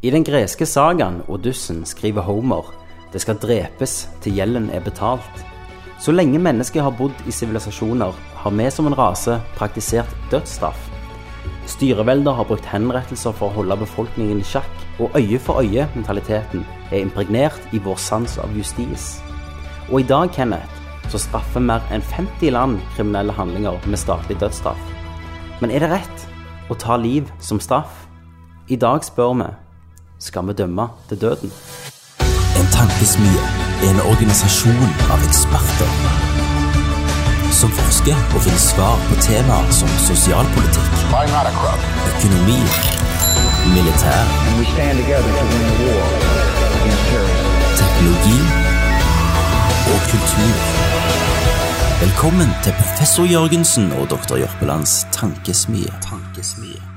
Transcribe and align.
I 0.00 0.08
den 0.08 0.24
greske 0.24 0.64
sagaen 0.64 1.18
Odyssen 1.28 1.82
skriver 1.84 2.24
Homer 2.24 2.70
det 3.12 3.20
skal 3.20 3.36
drepes 3.42 4.06
til 4.24 4.38
gjelden 4.38 4.70
er 4.72 4.80
betalt. 4.80 5.42
Så 6.00 6.14
lenge 6.14 6.38
mennesker 6.40 6.86
har 6.86 6.94
bodd 6.96 7.18
i 7.28 7.34
sivilisasjoner, 7.34 8.14
har 8.14 8.54
vi 8.56 8.70
som 8.72 8.88
en 8.88 8.96
rase 8.96 9.36
praktisert 9.58 10.14
dødsstraff. 10.30 10.80
Styrevelder 11.68 12.32
har 12.32 12.48
brukt 12.48 12.64
henrettelser 12.64 13.34
for 13.36 13.50
å 13.50 13.58
holde 13.58 13.76
befolkningen 13.82 14.40
i 14.40 14.46
sjakk, 14.46 14.72
og 15.02 15.12
øye-for-øye-mentaliteten 15.18 16.64
er 16.90 17.02
impregnert 17.02 17.74
i 17.76 17.82
vår 17.84 18.00
sans 18.00 18.38
av 18.40 18.56
justis. 18.56 19.18
Og 19.90 20.00
i 20.00 20.08
dag, 20.08 20.32
Kenneth, 20.32 20.80
så 21.12 21.20
straffer 21.20 21.60
mer 21.60 21.84
enn 21.92 22.04
50 22.14 22.54
land 22.56 22.80
kriminelle 22.94 23.34
handlinger 23.36 23.76
med 23.84 24.00
statlig 24.00 24.40
dødsstraff. 24.40 24.80
Men 25.60 25.74
er 25.74 25.84
det 25.84 25.96
rett 25.98 26.30
å 26.70 26.78
ta 26.78 26.96
liv 26.96 27.28
som 27.42 27.60
straff? 27.60 28.06
I 28.70 28.78
dag 28.80 29.04
spør 29.04 29.34
vi 29.42 29.50
skal 30.20 30.46
vi 30.48 30.52
dømme 30.52 30.88
til 31.08 31.20
døden. 31.20 31.52
En 32.60 32.68
tankesmie 32.76 33.44
er 33.82 33.90
en 33.90 34.00
organisasjon 34.12 34.90
av 35.12 35.24
eksperter 35.28 36.38
som 37.60 37.72
forsker 37.76 38.16
og 38.34 38.42
finner 38.44 38.62
svar 38.62 39.00
på 39.08 39.16
temaer 39.24 39.72
som 39.74 39.90
sosialpolitikk, 40.06 40.92
økonomi, 42.10 42.60
militær, 43.74 44.30
teknologi 47.80 48.38
og 49.92 49.98
kultur. 50.12 50.54
Velkommen 52.00 52.54
til 52.64 52.72
professor 52.78 53.28
Jørgensen 53.28 53.92
og 53.92 54.10
doktor 54.10 54.36
Jørpelands 54.40 55.06
tankesmie. 55.12 55.92
tankesmie. 56.00 56.89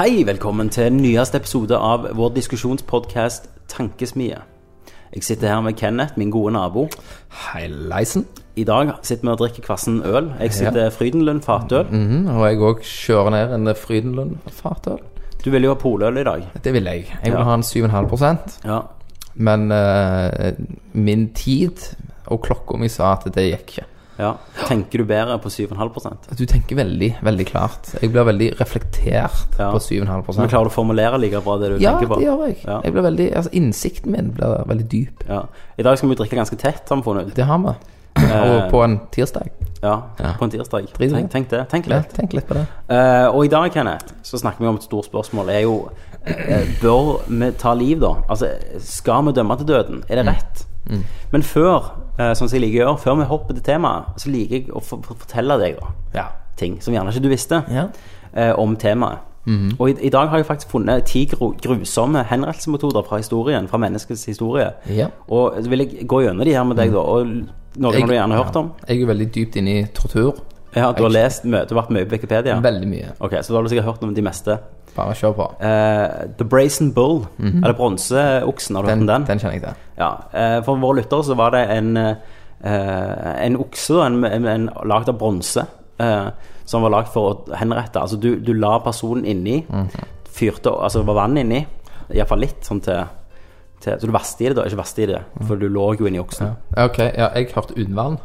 Hei, 0.00 0.22
velkommen 0.24 0.70
til 0.72 0.94
nyeste 0.96 1.36
episode 1.42 1.76
av 1.76 2.06
vår 2.16 2.30
diskusjonspodkast 2.32 3.50
Tankesmie. 3.68 4.38
Jeg 5.12 5.26
sitter 5.26 5.50
her 5.50 5.58
med 5.60 5.74
Kenneth, 5.76 6.14
min 6.16 6.30
gode 6.32 6.54
nabo. 6.54 6.86
Heileisen. 7.50 8.24
I 8.56 8.64
dag 8.64 8.94
sitter 9.04 9.26
vi 9.28 9.32
og 9.34 9.42
drikker 9.42 9.66
kvassen 9.66 9.98
øl. 10.00 10.30
Jeg 10.40 10.54
sitter 10.56 10.88
Frydenlund 10.94 11.42
fatøl. 11.44 11.84
Mhm, 11.92 12.30
og 12.32 12.46
jeg 12.48 12.62
òg 12.70 12.80
kjører 12.80 13.30
ned 13.36 13.54
en 13.58 13.74
Frydenlund 13.76 14.38
fatøl. 14.48 15.04
Du 15.44 15.50
vil 15.50 15.68
jo 15.68 15.74
ha 15.74 15.80
poløl 15.84 16.16
i 16.16 16.24
dag. 16.24 16.48
Det 16.64 16.72
vil 16.72 16.88
jeg. 16.88 17.04
Jeg 17.22 17.32
vil 17.32 17.38
Ja. 17.38 17.44
ha 17.44 17.54
en 17.54 17.62
7,5% 17.62 18.58
Ja. 18.64 18.80
Men 19.34 19.70
uh, 19.70 20.52
min 20.92 21.28
tid 21.34 21.76
og 22.26 22.40
klokka 22.40 22.78
mi 22.78 22.88
sa 22.88 23.12
at 23.12 23.34
det 23.34 23.50
gikk 23.52 23.68
ikke. 23.68 23.84
Ja. 24.20 24.32
Tenker 24.68 25.02
du 25.02 25.04
bedre 25.08 25.38
på 25.42 25.50
7,5% 25.52 26.32
Du 26.38 26.44
tenker 26.46 26.76
veldig, 26.76 27.10
veldig 27.24 27.46
klart. 27.48 27.92
Jeg 28.00 28.12
blir 28.12 28.26
veldig 28.28 28.50
reflektert 28.60 29.58
Ja. 29.58 29.70
på 29.72 29.80
7,5 29.80 30.38
Men 30.38 30.48
klarer 30.52 30.68
du 30.68 30.72
å 30.72 30.74
formulere 30.74 31.20
like 31.20 31.40
bra 31.44 31.56
det 31.58 31.72
du 31.74 31.78
Ja, 31.82 31.96
tenker 31.96 32.14
på? 32.14 32.20
Ja, 32.20 32.20
det 32.20 32.26
gjør 32.26 32.46
jeg. 32.46 32.58
Ja. 32.66 32.80
jeg 32.84 32.92
blir 32.92 33.06
veldig, 33.08 33.30
altså 33.36 33.50
Innsikten 33.52 34.12
min 34.12 34.30
blir 34.36 34.66
veldig 34.68 34.88
dyp. 34.90 35.24
Ja. 35.28 35.44
I 35.78 35.82
dag 35.82 35.98
skal 35.98 36.12
vi 36.12 36.20
drikke 36.20 36.36
ganske 36.36 36.58
tett, 36.60 36.88
har 36.88 36.96
vi 36.96 37.02
funnet 37.02 37.26
ut. 37.32 37.34
Det 37.34 37.44
har 37.48 37.58
vi. 37.58 37.74
Og 38.20 38.70
på 38.70 38.82
en 38.84 38.98
tirsdag. 39.12 39.48
Ja, 39.82 39.94
på 40.38 40.44
en 40.44 40.50
tirsdag. 40.50 40.88
Tenk, 40.98 41.12
det. 41.12 41.30
tenk 41.32 41.48
det. 41.50 41.64
Tenk 41.70 41.86
litt. 41.88 42.10
tenk 42.14 42.34
litt 42.36 42.46
på 42.48 42.54
det. 42.58 42.66
Uh, 42.90 43.28
og 43.32 43.44
i 43.46 43.48
dag, 43.52 43.70
Kenneth, 43.72 44.12
så 44.22 44.40
snakker 44.40 44.64
vi 44.64 44.68
om 44.68 44.76
et 44.76 44.84
stort 44.84 45.08
spørsmål. 45.08 45.46
Det 45.46 45.56
er 45.56 45.64
jo 45.64 45.76
eh, 46.26 46.66
Bør 46.82 47.22
vi 47.28 47.50
ta 47.60 47.72
liv, 47.74 48.00
da? 48.02 48.14
Altså, 48.28 48.50
skal 48.84 49.24
vi 49.28 49.32
dømme 49.38 49.56
til 49.56 49.70
døden? 49.72 50.02
Er 50.08 50.20
det 50.20 50.26
rett? 50.28 50.66
Men 51.30 51.42
før, 51.46 51.92
eh, 52.18 52.32
som 52.34 52.48
jeg 52.48 52.60
liker 52.60 52.80
å 52.80 52.84
gjøre, 52.86 52.98
før 52.98 53.18
vi 53.18 53.24
hopper 53.24 53.54
til 53.54 53.62
temaet, 53.62 54.04
så 54.16 54.30
liker 54.30 54.56
jeg 54.56 54.68
å 54.68 54.82
for- 54.82 55.02
for- 55.02 55.16
fortelle 55.16 55.58
deg 55.58 55.76
da 55.80 55.86
Ja. 56.14 56.24
ting 56.56 56.80
som 56.80 56.94
gjerne 56.94 57.08
ikke 57.12 57.22
du 57.22 57.28
visste 57.28 57.64
Ja. 57.70 57.88
eh, 58.34 58.52
om 58.58 58.76
temaet. 58.76 59.18
Og 59.80 59.88
i, 59.90 60.06
i 60.06 60.08
dag 60.10 60.28
har 60.28 60.36
jeg 60.38 60.46
faktisk 60.46 60.70
funnet 60.70 61.04
ti 61.06 61.26
grusomme 61.26 62.22
henrettelsesmetoder 62.24 63.02
fra 63.08 63.16
historien, 63.16 63.66
fra 63.68 63.78
menneskets 63.78 64.24
historie. 64.26 64.72
Ja. 64.88 65.08
Og 65.28 65.54
så 65.64 65.68
vil 65.68 65.78
jeg 65.80 66.06
gå 66.06 66.20
gjennom 66.22 66.44
de 66.44 66.52
her 66.54 66.62
med 66.64 66.76
deg, 66.76 66.92
da. 66.92 66.98
Og 66.98 67.26
noen 67.26 67.94
har 68.00 68.06
du 68.06 68.12
gjerne 68.14 68.36
hørt 68.44 68.56
om? 68.56 68.72
Jeg 68.86 68.96
er 68.96 69.00
jo 69.00 69.06
veldig 69.06 69.32
dypt 69.34 69.56
inne 69.56 69.80
i 69.80 69.84
tortur. 69.92 70.38
Ja, 70.76 70.92
du 70.92 71.02
har 71.02 71.10
lest 71.10 71.42
du 71.42 71.50
har 71.50 71.66
vært 71.66 71.90
mye 71.90 72.04
på 72.06 72.10
Wikipedia? 72.10 72.60
Veldig 72.62 72.86
mye. 72.86 73.08
Ok, 73.20 73.32
så 73.42 73.48
da 73.48 73.54
har 73.56 73.62
du 73.64 73.68
sikkert 73.70 73.84
hørt 73.86 74.02
om 74.04 74.14
de 74.14 74.22
meste. 74.22 74.58
Bare 74.96 75.14
kjør 75.14 75.34
på. 75.38 75.46
Eh, 75.62 76.26
The 76.38 76.44
Brazen 76.44 76.92
Bull, 76.96 77.24
eller 77.38 77.74
Bronseoksen, 77.78 78.76
har 78.76 78.82
du 78.82 78.88
hørt 78.88 78.96
Den, 78.98 79.02
om 79.06 79.06
den? 79.12 79.24
den 79.28 79.38
kjenner 79.38 79.54
jeg 79.58 79.62
til. 79.62 79.74
Ja, 80.00 80.10
eh, 80.34 80.56
For 80.66 80.76
våre 80.82 80.96
lyttere 81.00 81.24
så 81.24 81.36
var 81.38 81.50
det 81.54 81.62
en, 81.76 81.96
eh, 81.96 83.44
en 83.46 83.56
okse 83.56 84.00
en, 84.06 84.24
en, 84.24 84.46
en 84.46 84.68
lagd 84.84 85.08
av 85.08 85.18
bronse, 85.20 85.64
eh, 86.00 86.30
som 86.64 86.82
var 86.82 86.90
lagd 86.96 87.08
for 87.14 87.30
å 87.30 87.56
henrette. 87.60 88.00
Altså 88.02 88.18
du, 88.20 88.36
du 88.42 88.52
la 88.54 88.78
personen 88.84 89.24
inni, 89.24 89.60
fyrte 90.30 90.70
Altså 90.70 91.00
det 91.02 91.08
var 91.10 91.18
vann 91.24 91.38
inni, 91.40 91.64
iallfall 92.14 92.40
litt, 92.44 92.60
sånn 92.66 92.80
til, 92.84 93.04
til 93.82 93.98
Så 94.00 94.06
du 94.06 94.12
vaste 94.14 94.44
i 94.44 94.48
det, 94.50 94.56
da. 94.58 94.64
Ikke 94.68 94.80
vaste 94.82 95.02
i 95.02 95.08
det, 95.10 95.20
for 95.46 95.56
du 95.60 95.68
lå 95.68 95.92
jo 95.98 96.06
inni 96.10 96.20
oksen. 96.22 96.50
Ja, 96.76 96.86
ok, 96.86 96.98
ja, 97.14 97.30
jeg 97.36 97.50
hørte 97.54 97.86
vann 97.94 98.18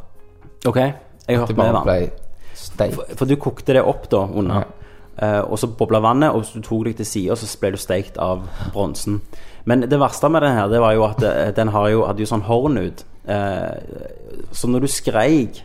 Ok, 0.65 0.77
jeg 0.81 1.37
hørte 1.37 1.53
med 1.57 1.73
vann. 1.77 2.09
For. 2.55 3.13
For 3.19 3.29
du 3.29 3.35
kokte 3.37 3.73
det 3.75 3.81
opp 3.85 4.07
da 4.09 4.23
under, 4.25 4.63
eh, 4.65 4.81
og 5.15 5.53
så 5.55 5.69
bobla 5.71 6.01
vannet, 6.03 6.33
og 6.35 6.41
hvis 6.41 6.49
du 6.57 6.63
tok 6.65 6.81
deg 6.89 6.97
til 6.99 7.07
sida, 7.07 7.35
så 7.39 7.47
ble 7.61 7.69
du 7.71 7.77
steikt 7.79 8.17
av 8.19 8.41
bronsen. 8.73 9.21
Men 9.65 9.81
det 9.89 9.99
verste 9.99 10.29
med 10.29 10.41
den 10.45 10.53
her, 10.53 10.67
det 10.69 10.81
var 10.81 10.93
jo 10.93 11.05
at 11.07 11.23
eh, 11.25 11.51
den 11.57 11.71
har 11.73 11.89
jo, 11.89 12.05
hadde 12.05 12.21
jo 12.21 12.29
sånn 12.29 12.45
horn 12.45 12.77
ut. 12.77 13.01
Eh, 13.25 14.49
så 14.53 14.69
når 14.69 14.85
du 14.85 14.89
skreik, 14.93 15.63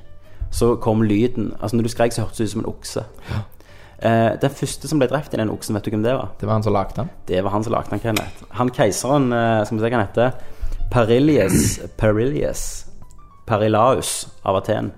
så 0.51 0.73
kom 0.83 1.05
lyden 1.07 1.53
Altså 1.61 1.77
når 1.77 1.87
du 1.87 1.91
skreik, 1.93 2.15
så 2.15 2.25
hørtes 2.25 2.41
det 2.41 2.49
ut 2.49 2.53
som 2.55 2.63
en 2.63 2.71
okse. 2.71 3.03
Eh, 4.01 4.31
den 4.41 4.55
første 4.57 4.89
som 4.89 5.03
ble 5.03 5.11
drept 5.11 5.37
i 5.37 5.39
den 5.39 5.53
oksen, 5.53 5.77
vet 5.77 5.85
du 5.85 5.93
hvem 5.93 6.07
det 6.07 6.15
var? 6.17 6.33
Det 6.41 6.49
var 6.49 6.57
han 6.57 6.65
som 6.65 6.75
lagde 6.75 6.97
den. 6.97 7.11
Det 7.29 7.43
var 7.45 7.55
han 7.55 7.67
som 7.67 7.77
lagde 7.77 7.93
den, 7.93 8.01
Kenneth. 8.01 8.47
Han 8.57 8.73
keiseren, 8.73 9.29
uh, 9.37 9.61
skal 9.67 9.77
vi 9.77 9.83
se 9.83 9.91
hva 9.91 9.99
han 9.99 10.09
heter, 10.09 10.57
Perilius, 10.91 11.67
Perilius 12.01 12.65
Perilaus 13.47 14.15
av 14.49 14.57
Aten. 14.63 14.91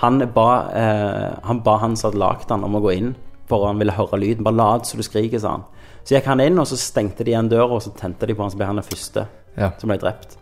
Han 0.00 0.24
ba, 0.34 0.48
uh, 0.72 1.28
han 1.44 1.60
ba 1.62 1.76
han 1.84 1.98
som 2.00 2.08
hadde 2.08 2.24
lagd 2.24 2.48
den 2.48 2.64
om 2.64 2.80
å 2.80 2.82
gå 2.82 2.96
inn, 2.96 3.12
for 3.52 3.68
han 3.68 3.78
ville 3.82 3.92
høre 3.96 4.18
lyden. 4.20 4.44
Bare 4.48 4.56
lat 4.58 4.88
så 4.88 4.96
du 4.98 5.04
skriker, 5.06 5.38
sa 5.42 5.56
han. 5.58 5.64
Så 6.02 6.16
gikk 6.16 6.26
han 6.32 6.40
inn, 6.42 6.58
og 6.58 6.66
så 6.66 6.76
stengte 6.80 7.22
de 7.24 7.30
igjen 7.34 7.48
døra, 7.52 7.76
og 7.76 7.82
så 7.84 7.92
tente 7.94 8.26
de 8.26 8.34
på 8.34 8.42
han, 8.42 8.50
så 8.50 8.58
ble 8.58 8.66
han 8.72 8.80
den 8.80 8.88
første 8.88 9.26
Ja. 9.58 9.70
som 9.78 9.90
ble 9.92 9.98
drept. 10.02 10.38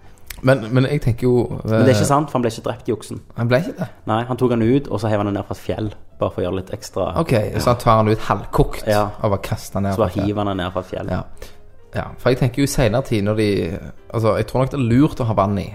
Men, 0.47 0.62
men 0.72 0.87
jeg 0.88 1.03
tenker 1.04 1.26
jo 1.26 1.43
eh, 1.59 1.66
Men 1.69 1.82
det 1.84 1.91
er 1.91 1.99
ikke 1.99 2.06
sant, 2.09 2.31
for 2.31 2.38
han 2.38 2.44
ble 2.47 2.50
ikke 2.54 2.62
drept 2.65 2.88
i 2.88 2.93
oksen. 2.94 3.19
Han 3.37 3.49
ble 3.50 3.59
ikke 3.60 3.75
det? 3.82 3.88
Nei, 4.09 4.20
han 4.25 4.38
tok 4.41 4.54
han 4.54 4.62
ut, 4.65 4.87
og 4.88 5.00
så 5.03 5.10
hev 5.12 5.20
han 5.20 5.28
den 5.28 5.34
ned 5.37 5.44
fra 5.44 5.56
et 5.59 5.60
fjell, 5.66 5.91
bare 6.22 6.31
for 6.32 6.41
å 6.41 6.44
gjøre 6.47 6.56
litt 6.62 6.70
ekstra 6.78 7.09
Ok, 7.20 7.34
så 7.60 7.75
han 7.75 7.81
tar 7.82 7.97
han 8.00 8.09
ut 8.09 8.25
halvkokt 8.31 8.87
Ja. 8.88 9.03
og 9.20 9.34
bare 9.34 9.43
kaster 9.44 9.81
han 9.81 9.88
ned. 9.91 9.99
Så 9.99 10.04
bare 10.06 10.15
hiver 10.25 10.41
han 10.44 10.53
den 10.54 10.62
ned 10.62 10.72
fra 10.72 10.81
et 10.87 10.91
fjell. 10.94 11.10
Ja. 11.12 11.20
ja. 11.99 12.06
For 12.22 12.32
jeg 12.32 12.38
tenker 12.41 12.62
jo 12.62 12.69
i 12.70 12.72
senere 12.72 13.03
tid 13.10 13.26
når 13.28 13.37
de 13.43 13.50
Altså, 14.15 14.37
jeg 14.41 14.47
tror 14.49 14.65
nok 14.65 14.70
det 14.72 14.81
er 14.81 14.88
lurt 14.94 15.20
å 15.20 15.28
ha 15.28 15.37
vann 15.43 15.59
i. 15.60 15.69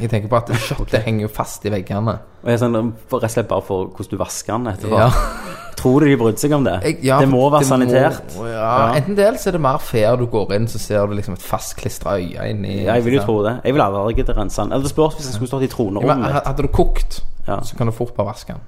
Jeg 0.00 0.08
tenker 0.10 0.28
på 0.32 0.36
at 0.40 0.48
kjøttet 0.68 1.02
henger 1.04 1.26
jo 1.26 1.32
fast 1.32 1.64
i 1.68 1.70
veggene. 1.72 2.14
Og 2.42 2.48
jeg 2.48 2.56
er 2.56 2.62
sånn, 2.62 2.76
Rett 3.12 3.12
og 3.18 3.30
slett 3.30 3.48
bare 3.50 3.62
for 3.66 3.90
hvordan 3.92 4.10
du 4.10 4.16
vasker 4.22 4.56
den 4.56 4.70
etterpå. 4.72 4.98
Ja. 4.98 5.10
Tror 5.82 6.00
du 6.00 6.06
de 6.06 6.16
brydde 6.20 6.38
seg 6.38 6.52
om 6.54 6.62
det? 6.66 6.74
Jeg, 6.84 6.98
ja, 7.08 7.16
det 7.18 7.26
må 7.32 7.40
være 7.50 7.64
det 7.64 7.68
sanitert. 7.68 8.34
ja. 8.38 8.50
Ja. 8.52 8.72
Enten 9.00 9.16
det, 9.18 9.24
eller 9.26 9.38
så 9.42 9.50
er 9.50 9.56
det 9.56 9.62
mer 9.64 9.80
fair 9.82 10.16
du 10.20 10.26
går 10.30 10.52
inn, 10.54 10.68
så 10.70 10.78
ser 10.78 11.06
du 11.10 11.14
liksom 11.18 11.34
et 11.34 11.42
fastklistra 11.42 12.16
øye 12.20 12.44
inni 12.52 12.76
Ja, 12.84 12.94
jeg 13.00 13.04
vil 13.08 13.16
jo 13.18 13.24
tro 13.26 13.38
det. 13.46 13.56
Jeg 13.66 13.74
vil 13.74 13.82
aldri 13.82 14.14
gidde 14.20 14.36
rense 14.36 14.62
den. 14.62 14.72
Eller 14.76 14.92
spørs 14.92 15.16
hvis 15.18 15.26
den 15.30 15.34
skulle 15.38 15.50
stått 15.50 15.66
i 15.66 15.70
tronerommet 15.72 16.22
mitt. 16.22 16.36
Hadde 16.46 16.62
du 16.62 16.70
kokt, 16.70 17.22
Ja. 17.48 17.58
så 17.66 17.74
kan 17.76 17.90
du 17.90 17.94
fort 17.96 18.14
bare 18.14 18.28
vaske 18.30 18.54
den. 18.54 18.62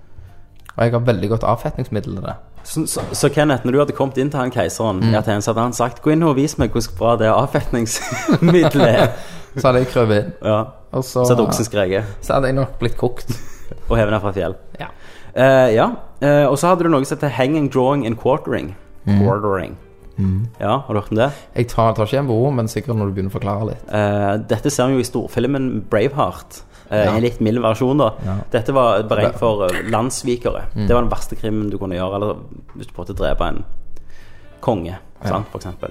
Og 0.75 0.83
jeg 0.83 0.91
har 0.97 1.05
veldig 1.07 1.29
godt 1.31 1.45
avfetningsmiddel 1.47 2.17
til 2.19 2.25
det. 2.27 2.35
Så, 2.65 2.83
så, 2.91 3.03
så 3.15 3.29
Kenneth, 3.31 3.63
når 3.69 3.73
du 3.77 3.79
hadde 3.85 3.95
kommet 3.95 4.19
inn 4.19 4.31
til 4.33 4.41
han 4.41 4.51
keiseren 4.51 5.03
Mm. 5.05 5.15
Aten, 5.21 5.43
så 5.45 5.53
hadde 5.53 5.67
han 5.69 5.77
sagt 5.77 6.01
Gå 6.03 6.15
inn 6.17 6.23
og 6.27 6.35
vis 6.41 6.57
meg 6.59 6.73
hvor 6.75 6.89
bra 6.99 7.13
det 7.21 7.29
avfetningsmiddelet 7.31 8.89
er. 8.89 9.13
Så 9.55 9.69
hadde 9.69 9.85
jeg 9.85 9.91
krøvet 9.93 10.17
inn. 10.25 10.33
Ja. 10.43 10.57
Og 10.95 11.03
så, 11.05 11.25
Så 11.27 11.35
hadde 11.35 11.45
oksen 11.49 11.67
skreket 11.67 12.05
så 12.25 12.37
hadde 12.37 12.51
jeg 12.53 12.57
nok 12.61 12.79
blitt 12.81 12.97
kokt. 13.01 13.31
og 13.89 13.97
hevet 13.99 14.13
ned 14.15 14.23
fra 14.23 14.33
fjell. 14.37 14.55
Ja. 14.81 14.89
Eh, 15.35 15.71
ja. 15.75 15.89
Eh, 16.23 16.45
og 16.47 16.55
så 16.61 16.71
hadde 16.71 16.87
du 16.87 16.93
noe 16.95 17.05
som 17.05 17.17
heter 17.19 17.33
hanging, 17.35 17.67
drawing 17.75 18.07
and 18.07 18.17
quartering. 18.21 18.75
Mm. 19.07 19.19
Quartering. 19.25 19.75
Ja, 20.61 20.77
har 20.87 20.95
du 20.95 21.01
hørt 21.01 21.11
om 21.11 21.19
det? 21.19 21.27
Jeg 21.57 21.67
tar, 21.73 21.93
tar 21.99 22.07
ikke 22.07 22.21
en 22.21 22.29
på 22.31 22.37
ord, 22.39 22.53
men 22.55 22.69
sikkert 22.71 22.95
når 22.95 23.09
du 23.11 23.17
begynner 23.17 23.33
å 23.33 23.35
forklare 23.35 23.67
litt. 23.73 23.83
Eh, 23.91 24.37
dette 24.53 24.71
ser 24.71 24.87
vi 24.93 25.01
jo 25.01 25.03
i 25.03 25.09
storfilmen 25.09 25.67
Braveheart. 25.91 26.61
eh, 26.91 27.01
Ja. 27.09 27.17
En 27.17 27.23
litt 27.25 27.41
mild 27.43 27.59
versjon, 27.65 27.99
da. 27.99 28.13
Ja. 28.25 28.37
Dette 28.53 28.73
var 28.77 29.03
beregnet 29.11 29.41
for 29.43 29.65
eh, 29.67 29.81
landssvikere. 29.91 30.69
Mm. 30.77 30.87
Det 30.87 30.95
var 30.95 31.03
den 31.03 31.11
verste 31.11 31.35
krimmen 31.41 31.69
du 31.73 31.79
kunne 31.83 31.99
gjøre. 31.99 32.15
Eller 32.21 32.37
hvis 32.77 32.87
du 32.87 32.95
prøvde 32.95 33.17
å 33.17 33.19
drepe 33.25 33.49
en 33.51 33.65
konge, 34.63 34.95
sant, 35.27 35.51
for 35.51 35.59
eksempel. 35.59 35.91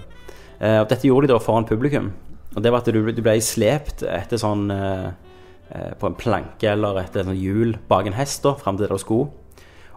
Eh, 0.62 0.80
og 0.80 0.88
dette 0.88 1.04
gjorde 1.10 1.28
de 1.28 1.34
da 1.36 1.40
foran 1.44 1.68
publikum. 1.68 2.14
Og 2.56 2.62
det 2.64 2.72
var 2.72 2.80
at 2.84 2.92
du, 2.94 3.00
du 3.12 3.22
ble 3.26 3.38
slept 3.42 4.04
etter 4.06 4.38
sånn 4.38 4.68
eh, 4.74 5.08
eh, 5.74 5.94
På 6.00 6.08
en 6.12 6.16
planke 6.20 6.70
eller 6.70 7.00
et 7.02 7.16
sånt 7.18 7.38
hjul 7.40 7.76
bak 7.90 8.06
en 8.10 8.14
hest, 8.18 8.44
da, 8.46 8.54
fram 8.60 8.78
til 8.78 8.86
der 8.88 8.94
du 8.94 9.02
skulle. 9.02 9.30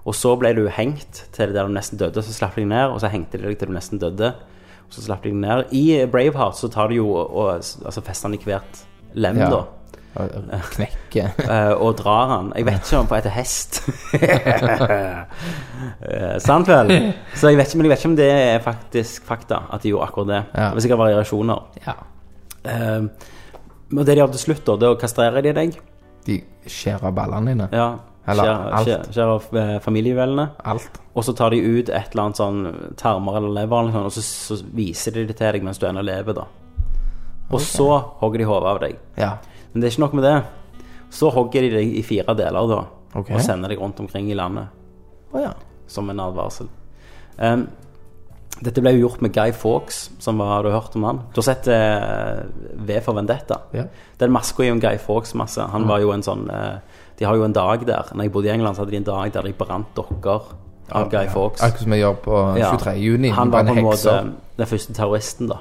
Og 0.06 0.14
så 0.14 0.36
ble 0.38 0.52
du 0.54 0.68
hengt 0.70 1.24
til 1.34 1.50
der 1.52 1.66
du 1.66 1.72
nesten 1.74 1.98
døde, 1.98 2.22
så 2.22 2.32
slapp 2.32 2.54
de 2.56 2.64
ned, 2.64 2.92
og 2.94 3.00
så 3.02 3.10
hengte 3.10 3.38
de 3.40 3.48
deg 3.48 3.58
til 3.58 3.72
du 3.72 3.74
nesten 3.74 3.98
døde. 3.98 4.28
Og 4.86 4.92
så 4.94 5.02
slapp 5.02 5.24
de 5.26 5.32
ned. 5.34 5.64
I 5.74 6.04
Braveheart 6.06 6.54
så 6.60 6.70
tar 6.70 6.88
de 6.92 7.00
jo 7.00 7.08
og, 7.10 7.56
altså 7.58 8.04
fester 8.06 8.28
han 8.30 8.36
i 8.38 8.44
hvert 8.46 8.84
lem, 9.18 9.40
Ja. 9.42 9.48
da. 9.50 9.64
Knekke 10.72 11.24
eh, 11.52 11.72
og 11.74 11.98
drar 11.98 12.30
han. 12.30 12.52
Jeg 12.56 12.64
vet 12.70 12.86
ikke 12.86 13.00
om 13.02 13.08
på 13.10 13.18
etter 13.18 13.34
hest. 13.34 13.82
Sant 16.46 16.68
vel? 16.70 16.92
Så 17.36 17.50
jeg 17.50 17.58
vet 17.58 17.68
ikke, 17.68 17.78
men 17.80 17.88
jeg 17.88 17.92
vet 17.92 18.00
ikke 18.04 18.10
om 18.12 18.16
det 18.18 18.28
er 18.32 18.62
faktisk 18.64 19.26
fakta, 19.28 19.62
at 19.74 19.82
de 19.84 19.92
gjorde 19.92 20.06
akkurat 20.08 20.30
det. 20.30 20.40
Ja. 20.54 20.68
Det 20.70 20.78
var 20.78 20.84
sikkert 20.86 21.02
variasjoner. 21.02 21.66
Ja. 21.84 21.96
Eh, 22.66 23.30
men 23.88 24.02
det 24.04 24.16
de 24.16 24.20
gjør 24.20 24.34
til 24.34 24.44
slutt, 24.48 24.64
da, 24.66 24.76
det 24.82 24.88
er 24.88 24.96
å 24.96 25.00
kastrere 25.00 25.42
de 25.46 25.52
deg. 25.56 25.76
De 26.26 26.40
skjærer 26.66 27.14
ballene 27.14 27.52
dine. 27.54 27.68
Ja. 27.72 27.88
Eller 28.26 28.42
Skjære 28.42 28.70
alt. 28.74 28.88
Skjærer, 28.88 29.10
skjære 29.14 29.62
eh, 29.62 29.76
familiejuvelene. 29.84 30.46
Alt. 30.66 31.00
Og 31.14 31.24
så 31.24 31.34
tar 31.38 31.54
de 31.54 31.60
ut 31.62 31.88
et 31.94 32.10
eller 32.10 32.22
annet 32.24 32.40
sånn 32.40 32.58
tarmer 32.98 33.38
eller 33.38 33.54
lever, 33.60 33.92
sånn, 33.94 34.08
og 34.08 34.14
så, 34.16 34.24
så 34.26 34.58
viser 34.74 35.14
de 35.14 35.28
det 35.28 35.36
til 35.38 35.54
deg 35.54 35.66
mens 35.68 35.78
du 35.78 35.86
ennå 35.86 36.02
lever, 36.02 36.34
da. 36.34 36.48
Og 37.54 37.62
så 37.62 37.86
hogger 38.20 38.42
de 38.42 38.48
hodet 38.50 38.72
av 38.72 38.80
deg. 38.82 38.96
Ja. 39.20 39.36
Men 39.70 39.80
det 39.82 39.86
er 39.88 39.94
ikke 39.94 40.02
nok 40.08 40.16
med 40.18 40.26
det. 40.26 40.36
Så 41.14 41.30
hogger 41.30 41.62
de 41.62 41.70
deg 41.76 41.94
i 42.00 42.02
fire 42.02 42.34
deler, 42.34 42.66
da. 42.72 42.80
Okay. 43.16 43.36
Og 43.38 43.44
sender 43.46 43.70
deg 43.70 43.78
rundt 43.80 44.02
omkring 44.02 44.26
i 44.32 44.36
landet 44.36 44.72
Oh, 45.30 45.40
ja. 45.42 45.52
som 45.90 46.10
en 46.10 46.20
advarsel. 46.22 46.68
Em, 47.38 47.66
dette 48.64 48.80
ble 48.80 48.94
jo 48.96 49.02
gjort 49.06 49.20
med 49.24 49.34
Guy 49.36 49.52
Fawkes, 49.52 49.98
som 50.22 50.38
var, 50.40 50.64
har 50.64 50.78
hørt 50.78 50.94
om 50.96 51.04
han? 51.04 51.18
Du 51.34 51.40
har 51.42 51.46
sett 51.50 51.66
eh, 51.68 52.44
V 52.88 53.00
for 53.04 53.18
Vendetta? 53.18 53.58
Ja. 53.76 53.84
Den 54.20 54.32
maska 54.32 54.64
er 54.64 54.70
jo 54.70 54.76
en 54.78 54.80
Guy 54.80 54.96
Fawkes-masse. 55.02 55.66
Han 55.74 55.84
var 55.88 56.00
jo 56.00 56.14
en 56.14 56.24
sånn 56.24 56.46
eh, 56.48 57.02
De 57.18 57.26
har 57.28 57.36
jo 57.36 57.44
en 57.44 57.56
dag 57.56 57.84
der. 57.88 58.12
Når 58.12 58.28
jeg 58.28 58.32
bodde 58.32 58.48
i 58.48 58.54
England, 58.54 58.78
så 58.78 58.84
hadde 58.84 58.94
de 58.94 59.00
en 59.02 59.08
dag 59.08 59.32
der 59.34 59.48
de 59.48 59.52
brant 59.56 59.90
dokker 59.96 60.46
av 60.96 61.10
Guy 61.12 61.28
Fawkes. 61.32 61.64
Akkurat 61.66 61.84
som 61.84 61.96
vi 61.96 62.00
gjør 62.00 62.16
på 62.24 62.38
Ja. 62.60 62.70
23. 62.76 62.94
juni. 63.02 63.32
Han 63.36 63.52
var 63.52 63.66
på 63.68 63.76
en 63.76 63.84
måte 63.84 64.16
den 64.56 64.70
første 64.70 64.96
terroristen, 64.96 65.50
da. 65.52 65.60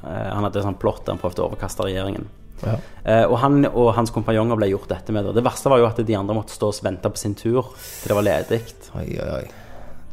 Eh, 0.00 0.30
han 0.30 0.46
hadde 0.46 0.62
et 0.62 0.66
sånt 0.66 0.80
plott 0.80 1.04
der 1.04 1.16
han 1.16 1.20
prøvde 1.20 1.44
å 1.44 1.50
overkaste 1.50 1.84
regjeringen. 1.88 2.30
Ja. 2.64 2.78
Uh, 3.04 3.24
og 3.32 3.38
han 3.42 3.66
og 3.66 3.90
hans 3.96 4.12
kompanjonger 4.14 4.56
ble 4.56 4.70
gjort 4.70 4.88
dette 4.88 5.12
med. 5.12 5.26
Det 5.36 5.42
verste 5.44 5.68
var 5.68 5.82
jo 5.82 5.88
at 5.88 5.98
de 6.00 6.16
andre 6.16 6.36
måtte 6.38 6.54
stå 6.54 6.70
og 6.70 6.86
vente 6.86 7.10
på 7.10 7.20
sin 7.20 7.34
tur 7.36 7.74
til 7.74 8.12
det 8.12 8.16
var 8.16 8.24
ledig. 8.24 8.60
Oi, 8.94 9.08
oi, 9.18 9.28
oi. 9.42 9.63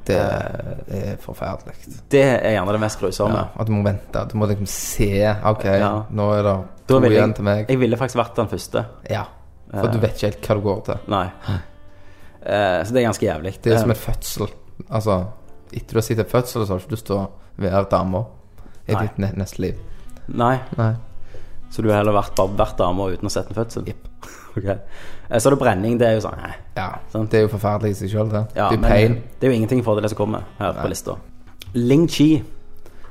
Det 0.06 0.18
er 0.18 1.18
forferdelig. 1.22 1.76
Det 2.10 2.24
er 2.24 2.56
gjerne 2.56 2.74
det 2.74 2.80
mest 2.82 3.00
grusomme. 3.00 3.36
Ja, 3.38 3.62
at 3.62 3.68
du 3.68 3.72
må 3.76 3.84
vente. 3.86 4.24
Du 4.32 4.38
må 4.42 4.48
liksom 4.50 4.68
se 4.68 5.10
OK, 5.46 5.66
Ja. 5.66 5.92
nå 6.10 6.30
er 6.40 6.44
det 6.48 6.56
to 6.90 6.98
igjen 7.06 7.34
til 7.38 7.44
meg. 7.46 7.68
jeg 7.70 7.80
ville 7.80 7.98
faktisk 7.98 8.18
vært 8.18 8.36
den 8.36 8.48
første. 8.52 8.86
Ja. 9.10 9.26
For 9.72 9.88
du 9.94 10.00
vet 10.00 10.18
ikke 10.18 10.32
helt 10.32 10.48
hva 10.48 10.56
du 10.58 10.62
går 10.66 10.82
til. 10.90 10.98
Nei. 11.14 11.28
Uh, 12.42 12.82
så 12.84 12.90
det 12.92 13.04
er 13.04 13.06
ganske 13.06 13.26
jævlig. 13.28 13.54
Det 13.62 13.74
er 13.74 13.78
som 13.80 13.92
Eh, 13.92 13.96
en 13.96 14.02
fødsel. 14.02 14.48
Altså, 14.90 15.20
etter 15.72 15.94
du 15.94 15.98
har 16.00 16.02
sett 16.02 16.20
en 16.20 16.26
fødsel, 16.26 16.66
så 16.66 16.74
har 16.74 16.80
du 16.80 16.84
ikke 16.86 16.96
lyst 16.98 17.06
til 17.06 17.16
å 17.16 17.30
være 17.62 17.86
dame 17.92 18.26
i 18.88 18.94
Nei. 18.94 19.04
ditt 19.08 19.38
neste 19.38 19.60
liv. 19.62 19.78
Nei. 20.28 20.58
Nei. 20.78 20.96
Så 21.72 21.82
du 21.84 21.90
har 21.90 22.02
heller 22.02 22.18
vært, 22.18 22.36
vært 22.58 22.78
dame 22.78 23.12
uten 23.14 23.30
å 23.30 23.32
sett 23.32 23.48
en 23.48 23.56
fødsel? 23.62 23.86
Jepp. 23.88 24.08
Ok. 24.52 24.68
Eh, 25.32 25.40
så 25.40 25.48
er 25.50 25.56
det 25.56 25.60
brenning. 25.62 25.98
Det 26.00 26.08
er 26.08 26.18
jo 26.18 26.24
sånn 26.28 26.38
nei. 26.42 26.54
Ja, 26.76 26.90
det 27.14 27.34
er 27.40 27.46
jo 27.48 27.52
forferdelig 27.54 27.92
i 27.96 28.00
seg 28.02 28.10
sjøl, 28.12 28.30
det. 28.32 28.42
Ja, 28.58 28.70
det 28.70 28.80
er 28.80 28.88
pain. 28.90 29.16
det 29.40 29.48
er 29.48 29.54
jo 29.54 29.58
ingenting 29.62 29.80
i 29.80 29.84
forhold 29.86 30.02
til 30.02 30.10
det 30.10 30.14
som 30.16 30.18
kommer 30.26 30.44
her 30.60 30.74
på 30.82 30.88
lista. 30.92 31.16
Ling 31.74 32.08
Chi. 32.12 32.44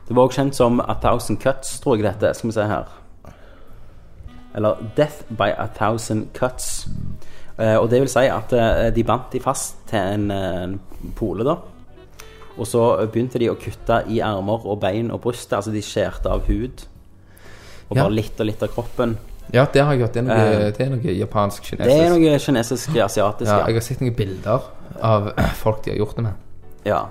Det 0.06 0.16
var 0.16 0.26
også 0.26 0.40
kjent 0.42 0.54
som 0.58 0.80
A 0.80 0.94
Thousand 1.00 1.38
Cuts, 1.40 1.78
tror 1.80 1.96
jeg 1.96 2.04
dette. 2.04 2.34
Skal 2.36 2.50
vi 2.50 2.54
se 2.58 2.66
her. 2.66 2.84
Eller 4.54 4.76
Death 4.96 5.22
by 5.30 5.52
a 5.56 5.66
Thousand 5.74 6.26
Cuts. 6.34 6.88
Eh, 7.58 7.76
og 7.78 7.90
det 7.90 8.00
vil 8.02 8.08
si 8.10 8.26
at 8.26 8.52
eh, 8.56 8.88
de 8.94 9.04
bandt 9.06 9.32
de 9.32 9.40
fast 9.40 9.76
til 9.90 9.98
en, 9.98 10.30
en 10.30 10.78
pole, 11.16 11.44
da. 11.46 11.54
Og 12.58 12.66
så 12.66 12.82
begynte 13.12 13.38
de 13.40 13.48
å 13.48 13.54
kutte 13.56 14.02
i 14.10 14.18
armer 14.20 14.66
og 14.66 14.80
bein 14.82 15.10
og 15.14 15.20
bryst. 15.24 15.52
Altså 15.56 15.70
de 15.72 15.80
skjærte 15.84 16.28
av 16.28 16.42
hud. 16.50 16.86
Og 17.90 17.96
Ja. 17.96 18.02
bare 18.04 18.12
litt 18.12 18.40
og 18.40 18.46
litt 18.46 18.62
av 18.62 18.68
kroppen. 18.74 19.16
Ja, 19.52 19.64
det 19.72 19.82
har 19.82 19.92
jeg 19.94 20.00
gjort. 20.04 20.12
Det 20.14 20.20
er 20.22 20.26
noe, 20.28 20.36
Eh, 20.36 20.70
det 20.76 20.80
er 20.86 20.90
noe 20.90 21.14
japansk 21.18 21.62
kinesisk. 21.62 21.88
Det 21.88 22.04
er 22.06 22.10
noe 22.14 22.38
kinesisk, 22.38 22.90
asiatisk. 22.96 23.48
Ja, 23.50 23.58
Ja. 23.58 23.66
jeg 23.66 23.74
har 23.74 23.80
sett 23.80 24.00
noen 24.00 24.14
bilder 24.14 24.60
av 25.02 25.32
folk 25.62 25.82
de 25.84 25.90
har 25.90 25.98
gjort 25.98 26.16
det 26.16 26.22
med. 26.22 26.34
ja. 26.84 27.02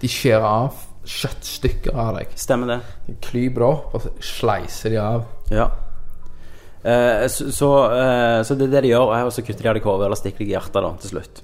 De 0.00 0.08
skjærer 0.12 0.44
av 0.44 0.74
kjøttstykker 1.08 1.94
av 1.96 2.16
deg. 2.18 2.26
Stemmer 2.36 2.66
det. 2.66 2.80
De 3.06 3.14
klyper 3.24 3.62
det 3.62 3.68
opp, 3.68 3.94
og 3.94 4.02
så 4.02 4.10
sleiser 4.20 4.90
de 4.92 4.98
av. 5.00 5.22
Ja. 5.50 5.70
Eh, 6.84 7.26
så, 7.32 7.48
så, 7.50 7.70
eh, 7.96 8.42
så 8.44 8.54
det 8.58 8.68
er 8.68 8.74
det 8.76 8.82
de 8.84 8.90
gjør, 8.92 9.12
og 9.24 9.32
så 9.32 9.42
kutter 9.42 9.62
de 9.64 9.70
av 9.72 9.78
deg 9.78 9.86
hodet 9.88 10.06
eller 10.06 10.20
stikker 10.20 10.44
deg 10.44 10.50
i 10.52 10.54
hjertet 10.54 10.84
da, 10.84 10.90
til 11.02 11.14
slutt. 11.16 11.40